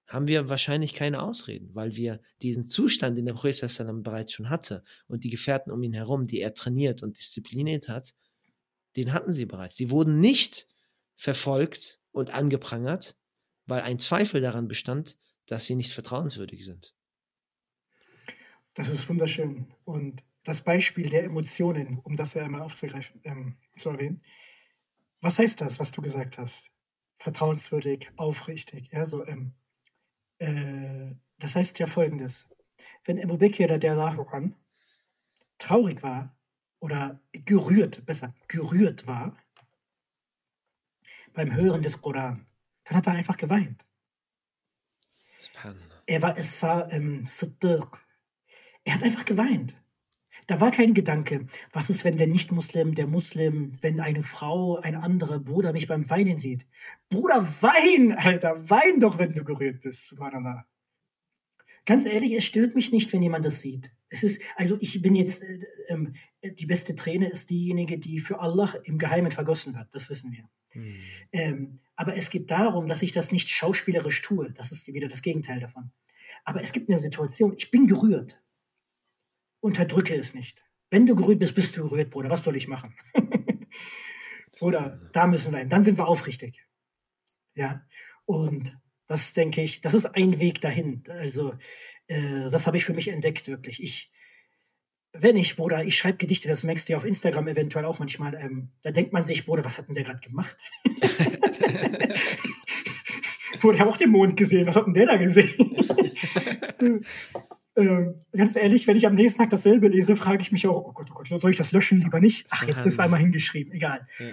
haben 0.07 0.29
wir 0.29 0.49
wahrscheinlich 0.49 0.95
keine 0.95 1.23
Ausreden, 1.23 1.75
weil 1.75 1.97
wir 1.97 2.21
diesen 2.43 2.65
Zustand, 2.65 3.19
den 3.19 3.27
der 3.27 3.35
Prophet 3.35 4.03
bereits 4.03 4.33
schon 4.33 4.51
hatte 4.51 4.85
und 5.09 5.25
die 5.25 5.31
Gefährten 5.31 5.73
um 5.73 5.83
ihn 5.83 5.93
herum, 5.93 6.27
die 6.27 6.41
er 6.41 6.55
trainiert 6.55 7.03
und 7.03 7.19
diszipliniert 7.19 7.89
hat, 7.89 8.15
den 8.97 9.13
hatten 9.13 9.33
sie 9.33 9.47
bereits. 9.47 9.77
Sie 9.77 9.91
wurden 9.91 10.19
nicht 10.19 10.69
verfolgt 11.17 12.01
und 12.13 12.31
angeprangert, 12.31 13.17
weil 13.67 13.83
ein 13.83 13.99
Zweifel 13.99 14.41
daran 14.41 14.69
bestand, 14.69 15.19
dass 15.47 15.67
sie 15.67 15.75
nicht 15.75 15.93
vertrauenswürdig 15.93 16.65
sind. 16.65 16.95
Das 18.75 18.89
ist 18.89 19.09
wunderschön. 19.09 19.73
Und 19.85 20.23
das 20.45 20.63
Beispiel 20.63 21.09
der 21.09 21.25
Emotionen, 21.25 21.99
um 21.99 22.17
das 22.17 22.35
ja 22.35 22.45
einmal 22.45 22.63
aufzugreifen, 22.63 23.21
ähm, 23.25 23.57
zu 23.77 23.91
erwähnen. 23.91 24.23
Was 25.21 25.39
heißt 25.39 25.61
das, 25.61 25.81
was 25.81 25.93
du 25.93 26.03
gesagt 26.03 26.39
hast? 26.39 26.71
Vertrauenswürdig, 27.19 28.11
aufrichtig, 28.17 28.93
ja, 28.93 29.07
so 29.07 29.27
ähm, 29.27 29.55
äh, 30.39 31.15
das 31.39 31.57
heißt 31.57 31.79
ja 31.79 31.87
folgendes. 31.87 32.49
Wenn 33.05 33.23
Abu 33.23 33.39
Bakr 33.39 33.71
an 34.33 34.55
traurig 35.59 36.03
war 36.03 36.37
oder 36.81 37.21
gerührt, 37.33 38.05
besser, 38.07 38.35
gerührt 38.49 39.07
war 39.07 39.37
beim 41.33 41.55
Hören 41.55 41.83
des 41.83 42.01
Koran, 42.01 42.47
dann 42.85 42.97
hat 42.97 43.07
er 43.07 43.15
einfach 43.15 43.37
geweint. 43.37 43.85
Er 46.07 46.23
war 46.23 46.37
es 46.37 46.63
ähm, 46.91 47.27
Er 48.85 48.95
hat 48.95 49.03
einfach 49.03 49.25
geweint. 49.25 49.77
Da 50.47 50.61
war 50.61 50.71
kein 50.71 50.95
Gedanke, 50.95 51.47
was 51.73 51.91
ist, 51.91 52.05
wenn 52.05 52.19
der 52.19 52.29
Nicht-Muslim, 52.29 52.95
der 52.95 53.09
Muslim, 53.09 53.73
wenn 53.81 53.99
eine 53.99 54.23
Frau, 54.23 54.77
ein 54.77 54.95
anderer 54.95 55.41
Bruder 55.41 55.73
mich 55.73 55.89
beim 55.89 56.09
Weinen 56.09 56.39
sieht. 56.39 56.67
Bruder, 57.09 57.43
wein, 57.63 58.13
Alter, 58.13 58.71
wein 58.71 59.01
doch, 59.01 59.19
wenn 59.19 59.35
du 59.35 59.43
gerührt 59.43 59.81
bist, 59.81 60.07
subhanallah. 60.09 60.65
Ganz 61.85 62.07
ehrlich, 62.07 62.33
es 62.33 62.45
stört 62.45 62.77
mich 62.77 62.93
nicht, 62.93 63.13
wenn 63.13 63.23
jemand 63.23 63.45
das 63.45 63.61
sieht. 63.61 63.93
Es 64.09 64.23
ist, 64.23 64.41
also 64.55 64.77
ich 64.81 65.03
bin 65.03 65.17
jetzt, 65.17 65.43
äh, 65.43 65.59
äh, 65.89 66.53
die 66.53 66.67
beste 66.67 66.95
Träne 66.95 67.29
ist 67.29 67.51
diejenige, 67.51 67.99
die 67.99 68.21
für 68.21 68.41
Allah 68.41 68.73
im 68.85 68.99
Geheimen 68.99 69.33
vergossen 69.33 69.75
wird, 69.75 69.93
das 69.93 70.09
wissen 70.11 70.31
wir. 70.31 70.49
Hm. 70.71 70.97
Ähm, 71.33 71.81
aber 71.97 72.17
es 72.17 72.31
geht 72.31 72.51
darum, 72.53 72.87
dass 72.87 73.03
ich 73.03 73.11
das 73.11 73.33
nicht 73.33 73.49
schauspielerisch 73.49 74.23
tue. 74.23 74.53
Das 74.53 74.71
ist 74.71 74.87
wieder 74.87 75.09
das 75.09 75.23
Gegenteil 75.23 75.59
davon. 75.59 75.91
Aber 76.45 76.63
es 76.63 76.73
gibt 76.73 76.89
eine 76.89 77.01
Situation, 77.01 77.55
ich 77.57 77.71
bin 77.71 77.89
gerührt 77.89 78.43
unterdrücke 79.67 80.15
es 80.15 80.33
nicht. 80.33 80.65
Wenn 80.91 81.07
du 81.07 81.17
gerührt 81.17 81.41
bist, 81.41 81.55
bist 81.55 81.77
du 81.77 81.89
gerührt, 81.89 82.11
Bruder. 82.11 82.31
Was 82.31 82.45
soll 82.45 82.57
ich 82.57 82.69
machen? 82.69 82.95
Bruder, 84.59 85.01
da 85.13 85.27
müssen 85.27 85.53
wir 85.53 85.59
hin. 85.59 85.69
Dann 85.69 85.85
sind 85.85 85.99
wir 85.99 86.07
aufrichtig. 86.07 86.65
Ja. 87.55 87.85
Und 88.25 88.77
das 89.07 89.35
denke 89.35 89.63
ich, 89.63 89.81
das 89.81 89.95
ist 89.95 90.07
ein 90.07 90.41
Weg 90.41 90.61
dahin. 90.61 91.03
Also, 91.09 91.55
äh, 92.07 92.49
das 92.49 92.67
habe 92.67 92.77
ich 92.77 92.85
für 92.85 92.95
mich 92.95 93.09
entdeckt, 93.09 93.49
wirklich. 93.49 93.83
Ich, 93.83 94.11
wenn 95.13 95.37
ich, 95.37 95.57
Bruder, 95.57 95.85
ich 95.85 95.97
schreibe 95.97 96.19
Gedichte, 96.19 96.49
das 96.49 96.65
merkst 96.65 96.89
du 96.89 96.93
ja 96.93 96.97
auf 96.97 97.05
Instagram 97.05 97.49
eventuell 97.49 97.85
auch 97.85 97.99
manchmal, 97.99 98.35
ähm, 98.35 98.71
da 98.83 98.93
denkt 98.93 99.13
man 99.13 99.25
sich, 99.25 99.45
Bruder, 99.45 99.65
was 99.65 99.79
hat 99.79 99.89
denn 99.89 99.95
der 99.95 100.05
gerade 100.05 100.21
gemacht? 100.21 100.57
ich 103.73 103.81
habe 103.81 103.91
auch 103.91 103.97
den 103.97 104.11
Mond 104.11 104.37
gesehen. 104.37 104.67
Was 104.67 104.77
hat 104.77 104.87
denn 104.87 104.95
der 104.95 105.07
da 105.07 105.17
gesehen? 105.17 105.85
Äh, 107.77 108.15
ganz 108.37 108.57
ehrlich, 108.57 108.87
wenn 108.87 108.97
ich 108.97 109.07
am 109.07 109.15
nächsten 109.15 109.41
Tag 109.41 109.51
dasselbe 109.51 109.89
lese, 109.89 110.17
frage 110.17 110.43
ich 110.43 110.51
mich 110.51 110.67
auch, 110.67 110.85
oh 110.85 110.93
Gott, 110.93 111.09
oh 111.11 111.15
Gott, 111.15 111.29
soll 111.29 111.51
ich 111.51 111.57
das 111.57 111.73
löschen? 111.73 112.01
Lieber 112.01 112.21
nicht. 112.21 112.47
Ach, 112.51 112.67
jetzt 112.67 112.87
ist 112.87 112.99
einmal 112.99 113.21
hingeschrieben. 113.21 113.73
Egal. 113.73 114.07
Ja. 114.19 114.27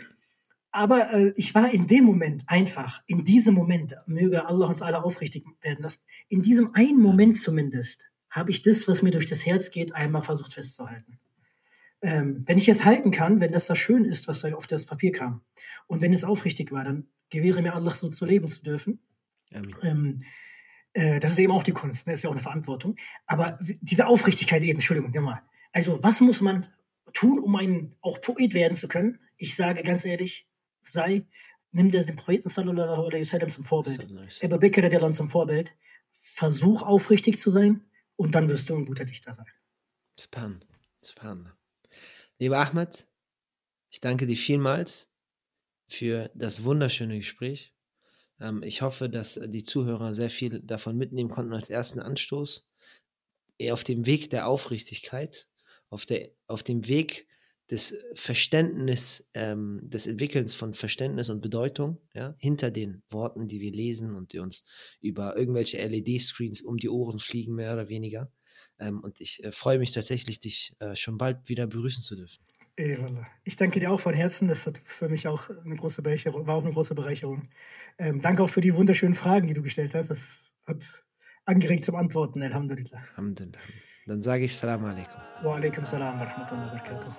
Aber 0.72 1.14
äh, 1.14 1.34
ich 1.36 1.54
war 1.54 1.72
in 1.72 1.86
dem 1.86 2.04
Moment 2.04 2.44
einfach, 2.48 3.04
in 3.06 3.24
diesem 3.24 3.54
Moment, 3.54 3.96
möge 4.08 4.48
Allah 4.48 4.68
uns 4.68 4.82
alle 4.82 5.04
aufrichtig 5.04 5.46
werden 5.62 5.84
lassen, 5.84 6.02
in 6.30 6.41
diesem 6.41 6.74
einen 6.74 7.00
Moment 7.00 7.38
zumindest, 7.38 8.08
habe 8.32 8.50
ich 8.50 8.64
das, 8.64 8.88
was 8.88 9.04
mir 9.04 9.12
durch 9.12 9.28
das 9.28 9.46
Herz 9.46 9.70
geht, 9.70 9.94
einmal 9.94 10.24
versucht 10.24 10.54
festzuhalten. 10.54 11.20
Ähm, 12.02 12.44
wenn 12.48 12.58
ich 12.58 12.68
es 12.68 12.86
halten 12.86 13.12
kann, 13.12 13.39
wenn 13.39 13.52
das 13.52 13.68
da 13.68 13.76
schön 13.76 14.04
ist, 14.04 14.28
was 14.28 14.41
da 14.41 14.52
auf 14.54 14.66
das 14.66 14.88
Papier 14.88 15.12
kam, 15.12 15.41
und 15.86 16.02
wenn 16.02 16.12
es 16.12 16.24
aufrichtig 16.24 16.72
war, 16.72 16.84
dann 16.84 17.08
gewähre 17.30 17.62
mir 17.62 17.76
Allah 17.76 17.91
so 17.91 18.10
zu 18.10 18.26
leben 18.26 18.48
zu 18.48 18.64
dürfen. 18.64 19.00
Ähm, 19.84 20.24
äh, 20.94 21.20
das 21.20 21.34
ist 21.34 21.39
eben 21.39 21.52
auch 21.52 21.64
die 21.64 21.72
Kunst, 21.72 22.08
ne? 22.08 22.14
das 22.14 22.20
ist 22.20 22.24
ja 22.24 22.30
auch 22.30 22.34
eine 22.34 22.41
Verantwortung. 22.41 22.96
Aber 23.26 23.60
diese 23.62 24.08
Aufrichtigkeit 24.08 24.62
eben, 24.64 24.78
Entschuldigung, 24.78 25.12
nochmal. 25.12 25.41
Also 25.72 26.02
was 26.04 26.22
muss 26.22 26.41
man 26.41 26.68
tun, 27.14 27.39
um 27.39 27.56
ein 27.56 27.96
auch 28.02 28.22
Poet 28.22 28.54
werden 28.54 28.76
zu 28.76 28.88
können? 28.88 29.20
Ich 29.38 29.56
sage 29.56 29.84
ganz 29.84 30.06
ehrlich, 30.06 30.48
sei, 30.84 31.26
nimm 31.72 31.89
dir 31.89 32.04
den 32.04 32.16
Propheten 32.16 32.50
sallallahu 32.50 33.08
alaihi 33.08 33.22
wasallam 33.22 33.50
zum 33.50 33.64
Vorbild. 33.64 34.08
Ebu 34.41 34.58
Bekr 34.58 34.88
der 34.88 35.12
zum 35.12 35.30
Vorbild. 35.30 35.76
Versuch 36.12 36.84
aufrichtig 36.84 37.39
zu 37.39 37.52
sein 37.52 37.82
und 38.16 38.36
dann 38.36 38.48
wirst 38.50 38.70
du 38.70 38.76
ein 38.76 38.86
guter 38.86 39.06
Dichter 39.06 39.34
sein. 39.34 39.46
Span, 40.20 40.64
span. 41.04 41.52
Lieber 42.38 42.60
Ahmed, 42.60 43.08
ich 43.89 44.00
danke 44.00 44.28
dir 44.28 44.38
vielmals 44.38 45.10
für 45.88 46.30
das 46.34 46.64
wunderschöne 46.64 47.18
Gespräch. 47.18 47.72
Ähm, 48.44 48.62
ich 48.62 48.82
hoffe, 48.82 49.10
dass 49.10 49.39
die 49.44 49.64
Zuhörer 49.64 50.14
sehr 50.14 50.30
viel 50.30 50.60
davon 50.60 50.98
mitnehmen 50.98 51.30
konnten 51.30 51.54
als 51.54 51.70
ersten 51.70 52.00
Anstoß. 52.00 52.68
Auf 53.72 53.84
dem 53.84 54.06
Weg 54.06 54.30
der 54.30 54.48
Aufrichtigkeit, 54.48 55.48
auf, 55.89 56.06
der, 56.06 56.32
auf 56.48 56.64
dem 56.64 56.88
Weg 56.88 57.28
des 57.72 57.98
Verständnis, 58.14 59.30
ähm, 59.34 59.80
des 59.84 60.06
Entwickelns 60.06 60.54
von 60.54 60.74
Verständnis 60.74 61.30
und 61.30 61.41
Bedeutung, 61.41 61.98
ja, 62.14 62.36
hinter 62.38 62.72
den 62.72 63.04
Worten, 63.10 63.48
die 63.48 63.62
wir 63.62 63.72
lesen 63.72 64.16
und 64.16 64.34
die 64.34 64.39
uns 64.39 64.66
über 65.00 65.38
irgendwelche 65.38 65.82
LED-Screens 65.88 66.62
um 66.62 66.78
die 66.78 66.89
Ohren 66.89 67.20
fliegen, 67.20 67.56
mehr 67.56 67.74
oder 67.74 67.88
weniger. 67.88 68.32
Ähm, 68.80 69.00
und 69.00 69.22
ich 69.22 69.44
äh, 69.44 69.52
freue 69.54 69.80
mich 69.80 69.91
tatsächlich, 69.91 70.39
dich 70.39 70.76
äh, 70.80 70.96
schon 70.96 71.18
bald 71.18 71.48
wieder 71.48 71.68
begrüßen 71.68 72.04
zu 72.04 72.16
dürfen. 72.16 72.44
Ich 72.76 73.55
danke 73.55 73.80
dir 73.80 73.91
auch 73.91 73.99
von 73.99 74.13
Herzen. 74.13 74.47
Das 74.47 74.65
hat 74.65 74.82
für 74.84 75.09
mich 75.09 75.28
auch 75.28 75.49
eine 75.63 75.76
große 75.76 76.01
Bereicherung, 76.01 76.47
war 76.47 76.55
auch 76.55 76.63
eine 76.63 76.74
große 76.74 76.95
Bereicherung. 76.95 77.49
Ähm, 77.99 78.21
danke 78.21 78.41
auch 78.43 78.49
für 78.49 78.61
die 78.61 78.74
wunderschönen 78.74 79.13
Fragen, 79.13 79.47
die 79.47 79.53
du 79.53 79.61
gestellt 79.61 79.93
hast. 79.93 80.09
Das 80.09 80.51
hat 80.65 81.03
angeregt 81.45 81.84
zum 81.84 81.95
Antworten. 81.95 82.41
Alhamdulillah. 82.41 83.03
Alhamdulillah. 83.11 83.59
Dann 84.05 84.21
sage 84.21 84.45
ich 84.45 84.55
Salam 84.55 84.84
alaikum. 84.86 85.21
Wa 85.43 85.55
alaikum 85.55 85.86
salam 85.86 86.19
wa 86.19 86.24
rahmatullahi 86.24 86.67
wa 86.67 86.71
barakatuh. 86.71 87.13